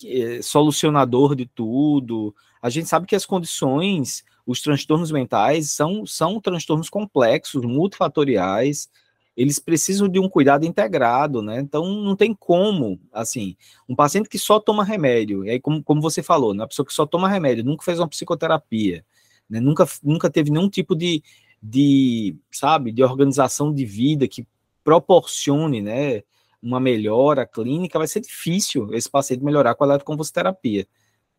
é, 0.05 0.41
solucionador 0.41 1.35
de 1.35 1.45
tudo. 1.45 2.35
A 2.61 2.69
gente 2.69 2.87
sabe 2.87 3.05
que 3.05 3.15
as 3.15 3.25
condições 3.25 4.23
os 4.49 4.61
transtornos 4.61 5.11
mentais 5.11 5.69
são, 5.69 6.07
são 6.07 6.41
transtornos 6.41 6.89
complexos, 6.89 7.63
multifatoriais, 7.63 8.89
eles 9.35 9.59
precisam 9.59 10.07
de 10.09 10.19
um 10.19 10.27
cuidado 10.27 10.65
integrado, 10.65 11.41
né? 11.41 11.59
Então 11.59 11.85
não 11.85 12.15
tem 12.15 12.33
como, 12.33 12.99
assim, 13.11 13.55
um 13.87 13.95
paciente 13.95 14.29
que 14.29 14.37
só 14.37 14.59
toma 14.59 14.83
remédio, 14.83 15.45
e 15.45 15.51
aí 15.51 15.59
como, 15.59 15.83
como 15.83 16.01
você 16.01 16.21
falou, 16.21 16.53
né? 16.53 16.63
uma 16.63 16.67
pessoa 16.67 16.85
que 16.85 16.93
só 16.93 17.05
toma 17.05 17.29
remédio, 17.29 17.63
nunca 17.63 17.83
fez 17.83 17.99
uma 17.99 18.07
psicoterapia, 18.07 19.05
né? 19.49 19.59
nunca, 19.59 19.87
nunca 20.03 20.29
teve 20.29 20.51
nenhum 20.51 20.69
tipo 20.69 20.95
de, 20.95 21.23
de, 21.61 22.35
sabe, 22.51 22.91
de 22.91 23.03
organização 23.03 23.73
de 23.73 23.85
vida 23.85 24.27
que 24.27 24.45
proporcione, 24.83 25.81
né, 25.81 26.23
uma 26.61 26.79
melhora 26.79 27.45
clínica, 27.45 27.97
vai 27.97 28.07
ser 28.07 28.21
difícil 28.21 28.93
esse 28.93 29.09
paciente 29.09 29.43
melhorar 29.43 29.75
com 29.75 29.83
a 29.83 29.87
eletroconvulsoterapia. 29.87 30.85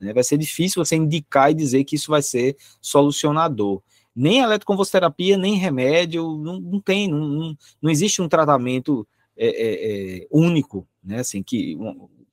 Né? 0.01 0.13
Vai 0.13 0.25
ser 0.25 0.39
difícil 0.39 0.85
você 0.85 0.97
indicar 0.97 1.51
e 1.51 1.55
dizer 1.55 1.85
que 1.85 1.97
isso 1.97 2.11
vai 2.11 2.23
ser 2.23 2.57
solucionador. 2.81 3.83
Nem 4.21 4.41
eletroconvulsoterapia, 4.41 5.39
nem 5.39 5.55
remédio, 5.55 6.37
não, 6.37 6.61
não 6.61 6.79
tem, 6.79 7.09
não, 7.09 7.57
não, 7.81 7.91
existe 7.91 8.21
um 8.21 8.29
tratamento 8.29 9.09
é, 9.35 9.47
é, 9.47 10.19
é, 10.19 10.27
único, 10.31 10.87
né? 11.03 11.21
Assim, 11.21 11.43
que, 11.43 11.75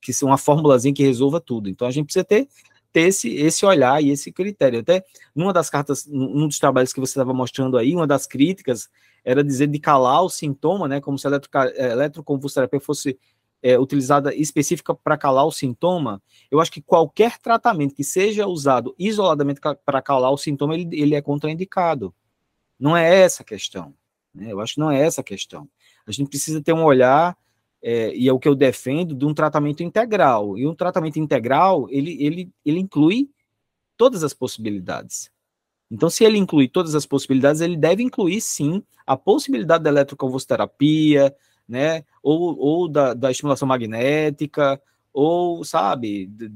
que 0.02 0.12
seja 0.12 0.26
uma 0.26 0.38
formulazinha 0.38 0.94
que 0.94 1.02
resolva 1.02 1.40
tudo. 1.40 1.70
Então 1.70 1.88
a 1.88 1.92
gente 1.92 2.08
precisa 2.08 2.26
ter, 2.26 2.50
ter 2.92 3.04
esse, 3.04 3.34
esse 3.36 3.66
olhar 3.66 4.04
e 4.04 4.10
esse 4.10 4.34
critério. 4.34 4.82
Até 4.82 5.02
numa 5.34 5.54
das 5.54 5.70
cartas, 5.70 6.06
num 6.06 6.50
dos 6.50 6.60
trabalhos 6.60 6.92
que 6.92 7.00
você 7.00 7.12
estava 7.12 7.34
mostrando 7.34 7.78
aí, 7.78 7.96
uma 7.96 8.06
das 8.06 8.28
críticas 8.28 8.90
era 9.24 9.42
dizer 9.42 9.68
de 9.68 9.80
calar 9.80 10.24
o 10.24 10.30
sintoma, 10.30 10.90
né? 10.90 11.00
Como 11.00 11.18
se 11.18 11.26
a 11.26 11.40
eletroconvulsoterapia 11.94 12.82
fosse 12.82 13.18
é, 13.62 13.78
utilizada 13.78 14.34
específica 14.36 14.94
para 14.94 15.18
calar 15.18 15.46
o 15.46 15.52
sintoma, 15.52 16.22
eu 16.50 16.60
acho 16.60 16.72
que 16.72 16.82
qualquer 16.82 17.38
tratamento 17.40 17.96
que 17.96 18.04
seja 18.04 18.48
usado 18.48 18.96
isoladamente 18.98 19.60
para 19.84 20.02
calar 20.02 20.32
o 20.32 20.38
sintoma, 20.38 20.76
ele, 20.76 20.90
ele 20.92 21.16
é 21.16 21.22
contraindicado. 21.22 22.14
Não 22.80 22.96
é 22.96 23.22
essa 23.22 23.42
a 23.44 23.46
questão. 23.46 23.94
Né? 24.34 24.52
Eu 24.52 24.60
acho 24.60 24.76
que 24.76 24.80
não 24.80 24.92
é 24.92 25.02
essa 25.02 25.22
a 25.22 25.24
questão. 25.24 25.68
A 26.06 26.12
gente 26.12 26.30
precisa 26.30 26.62
ter 26.62 26.74
um 26.74 26.84
olhar, 26.84 27.38
é, 27.82 28.16
e 28.16 28.28
é 28.28 28.34
o 28.34 28.40
que 28.40 28.48
eu 28.48 28.56
defendo, 28.56 29.16
de 29.16 29.26
um 29.26 29.34
tratamento 29.34 29.82
integral. 29.82 30.58
E 30.58 30.68
um 30.68 30.76
tratamento 30.76 31.18
integral, 31.18 31.88
ele, 31.90 32.24
ele, 32.24 32.52
ele 32.64 32.80
inclui 32.80 33.30
todas 33.98 34.24
as 34.24 34.34
possibilidades. 34.34 35.32
Então, 35.90 36.10
se 36.10 36.24
ele 36.24 36.38
inclui 36.38 36.68
todas 36.68 36.96
as 36.96 37.06
possibilidades, 37.06 37.62
ele 37.62 37.78
deve 37.78 38.04
incluir, 38.04 38.42
sim, 38.42 38.84
a 39.06 39.16
possibilidade 39.16 39.84
da 39.84 39.90
eletroconvulsoterapia, 39.90 41.34
né? 41.68 42.04
Ou, 42.22 42.58
ou 42.58 42.88
da, 42.88 43.14
da 43.14 43.32
estimulação 43.32 43.68
magnética, 43.68 44.82
ou, 45.14 45.64
sabe, 45.64 46.28
de, 46.28 46.52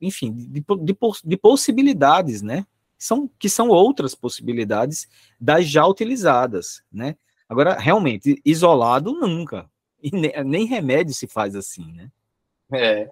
enfim, 0.00 0.32
de, 0.32 0.60
de, 0.60 0.96
de, 1.24 1.36
possibilidades, 1.36 2.42
né? 2.42 2.66
São, 2.98 3.30
que 3.38 3.48
são 3.48 3.68
outras 3.68 4.14
possibilidades 4.14 5.08
das 5.40 5.66
já 5.66 5.86
utilizadas, 5.86 6.82
né? 6.92 7.16
Agora, 7.48 7.78
realmente, 7.78 8.40
isolado 8.44 9.12
nunca. 9.12 9.68
E 10.02 10.10
nem, 10.10 10.32
nem 10.44 10.66
remédio 10.66 11.14
se 11.14 11.26
faz 11.26 11.56
assim, 11.56 11.92
né? 11.92 12.10
É 12.72 13.10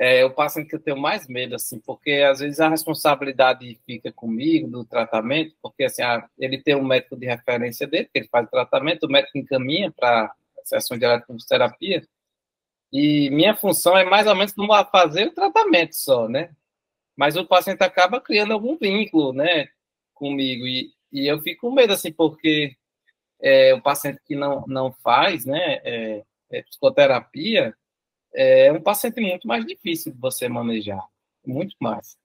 é, 0.00 0.24
o 0.24 0.30
paciente 0.30 0.70
que 0.70 0.74
eu 0.74 0.80
tenho 0.80 0.96
mais 0.96 1.28
medo, 1.28 1.54
assim, 1.54 1.78
porque 1.78 2.12
às 2.26 2.40
vezes 2.40 2.58
a 2.58 2.70
responsabilidade 2.70 3.78
fica 3.84 4.10
comigo 4.10 4.66
do 4.66 4.82
tratamento, 4.82 5.54
porque 5.60 5.84
assim, 5.84 6.00
a, 6.00 6.26
ele 6.38 6.56
tem 6.56 6.74
um 6.74 6.82
médico 6.82 7.14
de 7.18 7.26
referência 7.26 7.86
dele, 7.86 8.08
que 8.10 8.20
ele 8.20 8.28
faz 8.28 8.46
o 8.46 8.50
tratamento, 8.50 9.04
o 9.04 9.12
médico 9.12 9.36
encaminha 9.36 9.92
para 9.92 10.34
sessão 10.64 10.96
de 10.96 11.04
eletroterapia, 11.04 12.02
e 12.90 13.28
minha 13.28 13.54
função 13.54 13.96
é 13.96 14.02
mais 14.02 14.26
ou 14.26 14.34
menos 14.34 14.54
fazer 14.90 15.26
o 15.28 15.34
tratamento 15.34 15.94
só, 15.94 16.26
né? 16.26 16.50
Mas 17.14 17.36
o 17.36 17.46
paciente 17.46 17.82
acaba 17.82 18.22
criando 18.22 18.54
algum 18.54 18.78
vínculo, 18.78 19.34
né, 19.34 19.68
comigo, 20.14 20.66
e, 20.66 20.94
e 21.12 21.26
eu 21.26 21.42
fico 21.42 21.68
com 21.68 21.74
medo, 21.74 21.92
assim, 21.92 22.10
porque 22.10 22.74
é, 23.42 23.74
o 23.74 23.82
paciente 23.82 24.18
que 24.24 24.34
não, 24.34 24.64
não 24.66 24.92
faz, 25.04 25.44
né, 25.44 25.80
é, 25.84 26.24
é 26.50 26.62
psicoterapia, 26.62 27.76
é 28.34 28.72
um 28.72 28.80
paciente 28.80 29.20
muito 29.20 29.46
mais 29.46 29.64
difícil 29.64 30.12
de 30.12 30.18
você 30.18 30.48
manejar. 30.48 31.04
Muito 31.46 31.74
mais. 31.80 32.16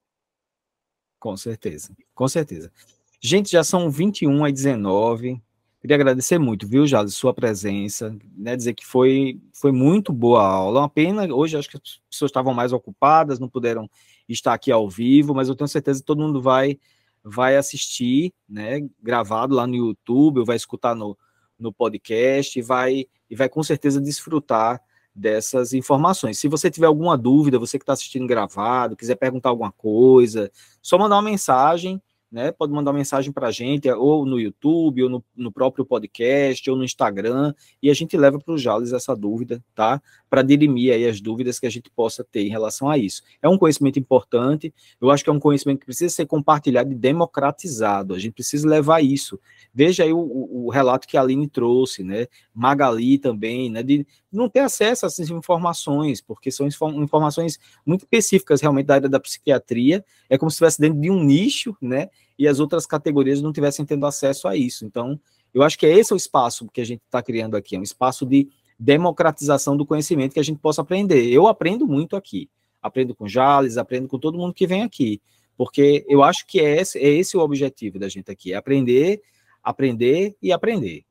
Com 1.19 1.35
certeza, 1.35 1.95
com 2.13 2.27
certeza. 2.27 2.71
Gente, 3.19 3.51
já 3.51 3.63
são 3.63 3.89
21 3.89 4.47
e 4.47 4.51
19. 4.51 5.41
Queria 5.81 5.95
agradecer 5.95 6.39
muito, 6.39 6.67
viu, 6.67 6.87
Jade, 6.87 7.11
sua 7.11 7.33
presença, 7.33 8.15
né, 8.35 8.55
dizer 8.55 8.73
que 8.73 8.85
foi, 8.85 9.39
foi 9.53 9.71
muito 9.71 10.11
boa 10.11 10.41
a 10.41 10.47
aula. 10.47 10.81
Uma 10.81 10.89
pena, 10.89 11.31
hoje 11.33 11.57
acho 11.57 11.69
que 11.69 11.77
as 11.77 12.01
pessoas 12.09 12.29
estavam 12.29 12.53
mais 12.53 12.73
ocupadas, 12.73 13.39
não 13.39 13.47
puderam 13.47 13.89
estar 14.27 14.53
aqui 14.53 14.71
ao 14.71 14.89
vivo, 14.89 15.35
mas 15.35 15.47
eu 15.47 15.55
tenho 15.55 15.67
certeza 15.67 15.99
que 15.99 16.05
todo 16.05 16.21
mundo 16.21 16.41
vai 16.41 16.79
vai 17.27 17.57
assistir, 17.57 18.31
né, 18.47 18.87
gravado 19.01 19.55
lá 19.55 19.65
no 19.65 19.75
YouTube, 19.75 20.39
ou 20.39 20.45
vai 20.45 20.55
escutar 20.55 20.93
no, 20.95 21.17
no 21.57 21.73
podcast 21.73 22.57
e 22.57 22.61
vai 22.61 23.07
e 23.27 23.35
vai 23.35 23.49
com 23.49 23.63
certeza 23.63 23.99
desfrutar 23.99 24.79
dessas 25.15 25.73
informações. 25.73 26.37
Se 26.37 26.47
você 26.47 26.69
tiver 26.69 26.87
alguma 26.87 27.17
dúvida, 27.17 27.57
você 27.57 27.79
que 27.79 27.83
está 27.83 27.93
assistindo 27.93 28.27
gravado, 28.27 28.97
quiser 28.97 29.15
perguntar 29.15 29.49
alguma 29.49 29.71
coisa, 29.71 30.51
só 30.81 30.97
mandar 30.97 31.15
uma 31.15 31.21
mensagem, 31.21 32.01
né? 32.31 32.51
Pode 32.51 32.73
mandar 32.73 32.91
uma 32.91 32.97
mensagem 32.97 33.31
para 33.31 33.47
a 33.47 33.51
gente, 33.51 33.89
ou 33.89 34.25
no 34.25 34.37
YouTube, 34.37 35.03
ou 35.03 35.09
no, 35.09 35.23
no, 35.35 35.51
próprio 35.51 35.85
podcast, 35.85 36.69
ou 36.69 36.75
no 36.75 36.83
Instagram, 36.83 37.53
e 37.81 37.89
a 37.89 37.93
gente 37.93 38.17
leva 38.17 38.37
para 38.39 38.53
o 38.53 38.57
Jales 38.57 38.91
essa 38.91 39.15
dúvida, 39.15 39.63
tá? 39.73 40.01
Para 40.35 40.41
dirimir 40.41 40.93
aí 40.93 41.07
as 41.07 41.21
dúvidas 41.21 41.59
que 41.59 41.65
a 41.65 41.69
gente 41.69 41.89
possa 41.89 42.23
ter 42.23 42.41
em 42.41 42.49
relação 42.49 42.89
a 42.89 42.97
isso. 42.97 43.23
É 43.41 43.47
um 43.47 43.57
conhecimento 43.57 43.97
importante, 43.97 44.73
eu 44.99 45.09
acho 45.09 45.23
que 45.23 45.29
é 45.29 45.33
um 45.33 45.39
conhecimento 45.39 45.79
que 45.79 45.85
precisa 45.85 46.13
ser 46.13 46.25
compartilhado 46.25 46.91
e 46.91 46.95
democratizado, 46.95 48.13
a 48.13 48.19
gente 48.19 48.33
precisa 48.33 48.67
levar 48.67 49.01
isso. 49.01 49.39
Veja 49.73 50.03
aí 50.03 50.11
o, 50.11 50.19
o, 50.19 50.69
relato 50.69 51.07
que 51.07 51.15
a 51.15 51.21
Aline 51.21 51.47
trouxe, 51.47 52.03
né? 52.03 52.27
Magali 52.53 53.17
também, 53.17 53.69
né? 53.69 53.81
De 53.81 54.05
não 54.29 54.49
ter 54.49 54.59
acesso 54.59 55.05
a 55.05 55.07
essas 55.07 55.29
informações, 55.29 56.19
porque 56.19 56.51
são 56.51 56.67
informações 56.67 57.57
muito 57.85 58.01
específicas 58.01 58.59
realmente 58.59 58.87
da 58.87 58.95
área 58.95 59.09
da 59.09 59.19
psiquiatria, 59.19 60.03
é 60.29 60.37
como 60.37 60.51
se 60.51 60.55
estivesse 60.55 60.81
dentro 60.81 60.99
de 60.99 61.09
um 61.09 61.23
nicho, 61.23 61.77
né? 61.81 62.09
e 62.37 62.47
as 62.47 62.59
outras 62.59 62.85
categorias 62.85 63.41
não 63.41 63.53
tivessem 63.53 63.85
tendo 63.85 64.05
acesso 64.05 64.47
a 64.47 64.55
isso. 64.55 64.85
Então, 64.85 65.19
eu 65.53 65.63
acho 65.63 65.79
que 65.79 65.85
é 65.85 65.97
esse 65.97 66.13
o 66.13 66.17
espaço 66.17 66.67
que 66.71 66.81
a 66.81 66.85
gente 66.85 67.01
está 67.05 67.21
criando 67.21 67.55
aqui, 67.55 67.75
é 67.75 67.79
um 67.79 67.83
espaço 67.83 68.25
de 68.25 68.49
democratização 68.77 69.75
do 69.75 69.85
conhecimento 69.85 70.33
que 70.33 70.39
a 70.39 70.43
gente 70.43 70.59
possa 70.59 70.81
aprender. 70.81 71.31
Eu 71.31 71.47
aprendo 71.47 71.87
muito 71.87 72.15
aqui, 72.15 72.49
aprendo 72.81 73.15
com 73.15 73.27
Jales, 73.27 73.77
aprendo 73.77 74.07
com 74.07 74.19
todo 74.19 74.37
mundo 74.37 74.53
que 74.53 74.67
vem 74.67 74.83
aqui, 74.83 75.21
porque 75.57 76.05
eu 76.07 76.23
acho 76.23 76.45
que 76.45 76.59
é 76.59 76.81
esse, 76.81 76.99
é 76.99 77.07
esse 77.07 77.37
o 77.37 77.41
objetivo 77.41 77.97
da 77.97 78.09
gente 78.09 78.31
aqui, 78.31 78.53
é 78.53 78.55
aprender, 78.55 79.21
aprender 79.63 80.35
e 80.41 80.51
aprender. 80.51 81.05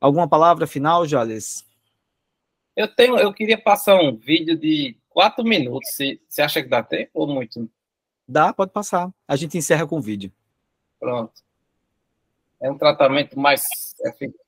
Alguma 0.00 0.28
palavra 0.28 0.66
final, 0.66 1.06
Jales? 1.06 1.66
Eu 2.76 2.88
tenho, 2.88 3.16
eu 3.16 3.32
queria 3.32 3.56
passar 3.56 3.94
um 3.94 4.14
vídeo 4.16 4.58
de 4.58 4.96
quatro 5.08 5.44
minutos. 5.44 5.88
Você 6.28 6.42
acha 6.42 6.62
que 6.62 6.68
dá 6.68 6.82
tempo 6.82 7.10
ou 7.14 7.26
muito? 7.26 7.70
Dá, 8.26 8.52
pode 8.52 8.72
passar. 8.72 9.10
A 9.26 9.36
gente 9.36 9.56
encerra 9.56 9.86
com 9.86 9.98
o 9.98 10.02
vídeo. 10.02 10.32
Pronto. 10.98 11.32
É 12.60 12.70
um 12.70 12.76
tratamento 12.76 13.38
mais 13.38 13.64
eficaz 14.04 14.43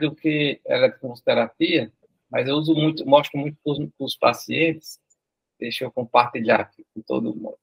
do 0.00 0.14
que 0.14 0.60
eletroterapia, 0.66 1.92
mas 2.30 2.48
eu 2.48 2.56
uso 2.56 2.74
muito, 2.74 3.06
mostro 3.06 3.38
muito 3.38 3.56
para 3.62 4.04
os 4.04 4.16
pacientes. 4.16 4.98
Deixa 5.60 5.84
eu 5.84 5.92
compartilhar 5.92 6.60
aqui 6.60 6.84
com 6.94 7.00
todo 7.02 7.34
mundo. 7.34 7.56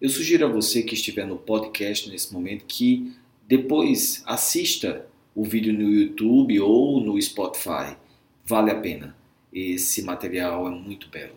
Eu 0.00 0.08
sugiro 0.08 0.46
a 0.46 0.48
você 0.48 0.82
que 0.82 0.94
estiver 0.94 1.26
no 1.26 1.38
podcast 1.38 2.08
nesse 2.10 2.32
momento 2.32 2.64
que 2.66 3.16
depois 3.46 4.22
assista 4.26 5.06
o 5.34 5.44
vídeo 5.44 5.72
no 5.72 5.90
YouTube 5.90 6.60
ou 6.60 7.00
no 7.00 7.20
Spotify. 7.20 7.96
Vale 8.44 8.70
a 8.70 8.80
pena. 8.80 9.16
Esse 9.52 10.02
material 10.02 10.66
é 10.66 10.70
muito 10.70 11.08
belo. 11.08 11.36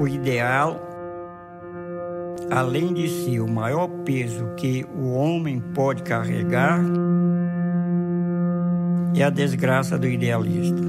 O 0.00 0.08
ideal, 0.08 0.89
além 2.50 2.92
de 2.92 3.08
ser 3.08 3.40
o 3.40 3.48
maior 3.48 3.88
peso 4.04 4.44
que 4.56 4.84
o 4.94 5.12
homem 5.12 5.60
pode 5.72 6.02
carregar, 6.02 6.80
é 9.14 9.22
a 9.22 9.30
desgraça 9.30 9.96
do 9.98 10.08
idealista. 10.08 10.82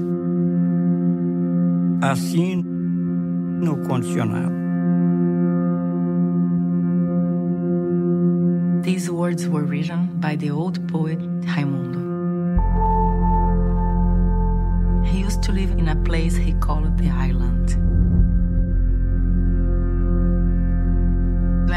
Assim, 2.00 2.62
no 2.62 3.76
condicionado. 3.86 4.52
These 8.82 9.08
words 9.10 9.46
were 9.46 9.64
written 9.64 10.08
by 10.18 10.36
the 10.36 10.50
old 10.50 10.80
poet 10.88 11.20
Raimundo. 11.46 12.00
He 15.04 15.20
used 15.20 15.42
to 15.44 15.52
live 15.52 15.70
in 15.78 15.88
a 15.88 15.96
place 15.96 16.36
he 16.36 16.54
called 16.54 16.98
the 16.98 17.08
island. 17.08 17.91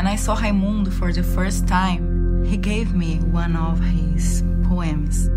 When 0.05 0.13
I 0.13 0.17
saw 0.17 0.35
Raimundo 0.35 0.91
for 0.91 1.11
the 1.11 1.23
first 1.23 1.67
time, 1.67 2.45
he 2.45 2.57
gave 2.57 2.93
me 2.93 3.17
one 3.31 3.55
of 3.55 3.79
his 3.79 4.43
poems. 4.69 5.29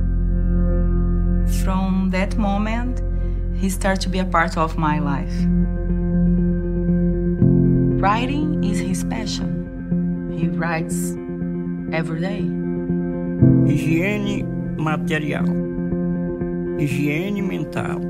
From 1.64 2.10
that 2.10 2.36
moment, 2.36 3.00
he 3.58 3.70
started 3.70 4.02
to 4.02 4.10
be 4.10 4.18
a 4.18 4.26
part 4.26 4.58
of 4.58 4.76
my 4.76 4.98
life. 4.98 5.32
Writing 7.98 8.62
is 8.62 8.78
his 8.78 9.04
passion. 9.04 10.36
He 10.36 10.48
writes 10.48 11.16
every 11.90 12.20
day. 12.20 12.42
Higiene 13.64 14.44
material. 14.76 15.46
Higiene 16.78 17.40
mental. 17.40 18.02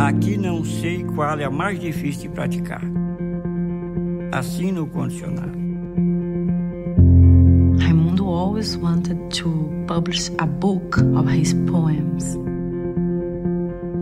Aqui 0.00 0.36
não 0.36 0.64
sei 0.64 1.04
qual 1.04 1.38
é 1.38 1.44
a 1.44 1.50
mais 1.50 1.78
difícil 1.78 2.22
de 2.22 2.28
praticar. 2.30 3.03
Condicionado. 4.42 5.52
Raimundo 7.78 8.26
always 8.26 8.76
wanted 8.76 9.30
to 9.30 9.84
publish 9.86 10.30
a 10.38 10.46
book 10.46 10.98
of 10.98 11.28
his 11.28 11.54
poems. 11.70 12.34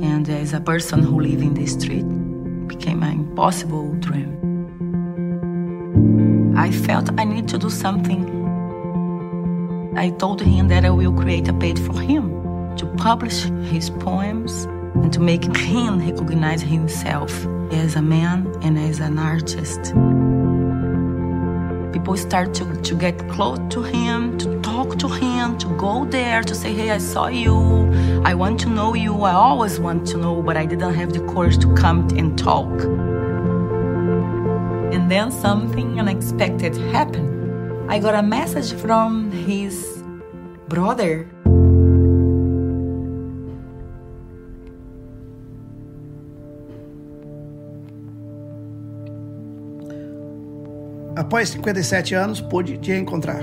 And 0.03 0.29
as 0.29 0.55
a 0.55 0.61
person 0.61 1.03
who 1.03 1.21
lived 1.21 1.43
in 1.43 1.55
the 1.55 1.67
street, 1.67 2.07
became 2.67 3.03
an 3.03 3.13
impossible 3.13 3.93
dream. 4.01 4.39
I 6.57 6.71
felt 6.71 7.11
I 7.21 7.25
need 7.25 7.49
to 7.49 7.59
do 7.59 7.69
something. 7.69 8.25
I 9.97 10.11
told 10.11 10.41
him 10.41 10.69
that 10.69 10.85
I 10.85 10.91
will 10.91 11.13
create 11.13 11.49
a 11.49 11.53
page 11.53 11.79
for 11.79 12.01
him 12.01 12.31
to 12.77 12.87
publish 12.97 13.45
his 13.71 13.91
poems 13.91 14.67
and 14.95 15.13
to 15.13 15.21
make 15.21 15.45
him 15.57 15.99
recognize 15.99 16.63
himself 16.63 17.33
as 17.73 17.97
a 17.97 18.03
man 18.03 18.53
and 18.63 18.79
as 18.79 19.01
an 19.01 19.19
artist. 19.19 19.93
People 21.93 22.17
start 22.17 22.55
to, 22.55 22.75
to 22.83 22.95
get 22.95 23.29
close 23.29 23.59
to 23.71 23.83
him, 23.83 24.39
to 24.39 24.61
talk 24.61 24.99
to 24.99 25.09
him, 25.09 25.59
to 25.59 25.69
go 25.77 26.05
there, 26.07 26.43
to 26.43 26.55
say, 26.55 26.73
Hey, 26.73 26.91
I 26.91 26.99
saw 26.99 27.29
you. 27.29 27.57
I 28.25 28.35
want 28.35 28.61
to 28.61 28.69
know 28.69 28.95
you. 28.95 29.23
I 29.23 29.33
always 29.33 29.79
want 29.79 30.07
to 30.09 30.17
know, 30.17 30.43
but 30.43 30.57
I 30.57 30.67
didn't 30.67 30.95
have 30.95 31.13
the 31.13 31.21
courage 31.33 31.59
to 31.59 31.75
come 31.75 32.09
and 32.17 32.39
talk. 32.39 32.73
And 34.93 35.11
then 35.11 35.31
something 35.31 36.01
unexpected 36.01 36.77
happened. 36.93 37.91
I 37.91 37.99
got 37.99 38.15
a 38.15 38.23
message 38.23 38.73
from 38.73 39.31
his 39.31 40.03
brother 40.69 41.29
após 51.23 51.51
57 51.51 52.17
anos, 52.17 52.41
pude 52.41 52.77
te 52.79 52.93
encontrar. 52.93 53.43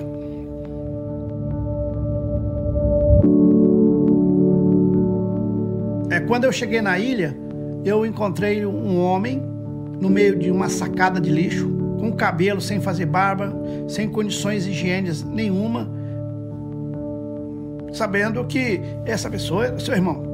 É, 6.11 6.19
quando 6.19 6.43
eu 6.43 6.51
cheguei 6.51 6.81
na 6.81 6.99
ilha, 6.99 7.35
eu 7.85 8.05
encontrei 8.05 8.65
um 8.65 8.99
homem 8.99 9.41
no 9.99 10.09
meio 10.09 10.37
de 10.37 10.51
uma 10.51 10.67
sacada 10.67 11.21
de 11.21 11.29
lixo, 11.29 11.69
com 11.97 12.11
cabelo 12.11 12.59
sem 12.59 12.81
fazer 12.81 13.05
barba, 13.05 13.53
sem 13.87 14.09
condições 14.09 14.67
higiênicas 14.67 15.23
nenhuma, 15.23 15.89
sabendo 17.93 18.43
que 18.45 18.81
essa 19.05 19.29
pessoa 19.29 19.67
é 19.67 19.79
seu 19.79 19.93
irmão. 19.93 20.28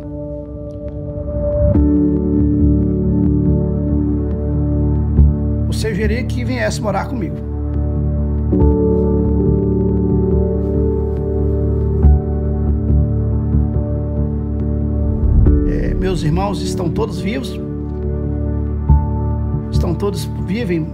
Sugerir 6.05 6.25
que 6.25 6.45
viesse 6.45 6.79
morar 6.81 7.07
comigo. 7.07 7.35
É, 15.67 15.93
meus 15.95 16.21
irmãos 16.21 16.61
estão 16.61 16.89
todos 16.89 17.19
vivos, 17.19 17.59
estão 19.71 19.95
todos 19.95 20.25
vivem. 20.45 20.87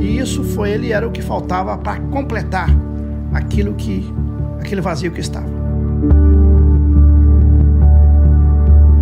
E 0.00 0.18
isso 0.18 0.42
foi 0.42 0.70
ele 0.70 0.92
era 0.92 1.06
o 1.06 1.12
que 1.12 1.22
faltava 1.22 1.78
para 1.78 2.00
completar 2.00 2.68
aquilo 3.32 3.74
que 3.74 4.04
aquele 4.58 4.80
vazio 4.80 5.12
que 5.12 5.20
estava. 5.20 5.46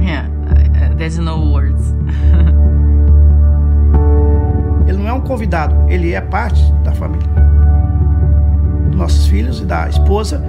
Yeah, 0.01 0.29
there's 0.99 1.19
no 1.19 1.51
words. 1.51 1.95
não 5.07 5.13
é 5.13 5.19
um 5.19 5.21
convidado, 5.21 5.73
ele 5.89 6.15
é 6.15 6.21
parte 6.21 6.61
da 6.83 6.91
família. 6.91 7.29
Dos 8.89 8.97
nossos 8.97 9.29
filhos 9.29 9.61
e 9.61 9.65
da 9.65 9.89
esposa. 9.89 10.43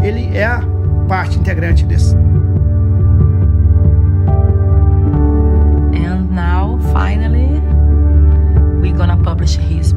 Ele 0.00 0.36
é 0.36 0.44
a 0.44 0.62
parte 1.08 1.36
integrante 1.36 1.84
desse. 1.84 2.14
And 5.96 6.30
now, 6.30 6.78
finally, 6.92 7.60
we're 8.80 8.96
gonna 8.96 9.16
publish 9.16 9.58
his 9.58 9.92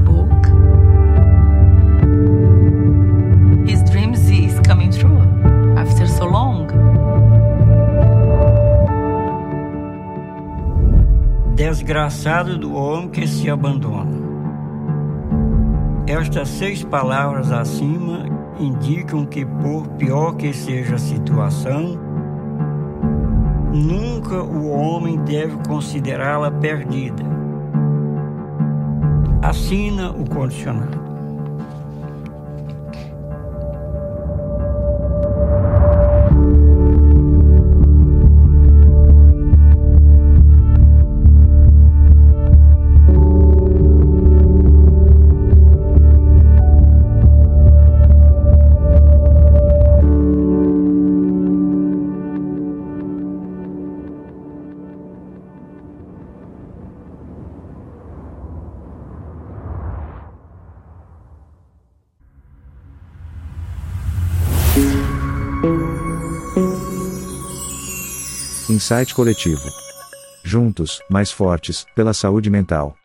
desgraçado 11.78 12.58
do 12.58 12.74
homem 12.74 13.08
que 13.08 13.28
se 13.28 13.48
abandona. 13.52 14.18
Estas 16.08 16.50
seis 16.50 16.84
palavras 16.84 17.52
acima 17.52 18.26
indicam 18.60 19.24
que, 19.28 19.46
por 19.46 19.88
pior 19.90 20.36
que 20.36 20.52
seja 20.54 20.96
a 20.96 21.00
situação, 21.00 22.00
nunca 23.72 24.42
o 24.42 24.72
homem 24.72 25.18
deve 25.20 25.56
considerá-la 25.68 26.50
perdida. 26.50 27.24
Assina 29.44 30.10
o 30.10 30.28
condicionado. 30.28 31.17
Insight 68.78 69.12
coletivo. 69.16 69.68
Juntos, 70.44 71.02
mais 71.10 71.32
fortes, 71.32 71.84
pela 71.96 72.14
saúde 72.14 72.48
mental. 72.48 72.96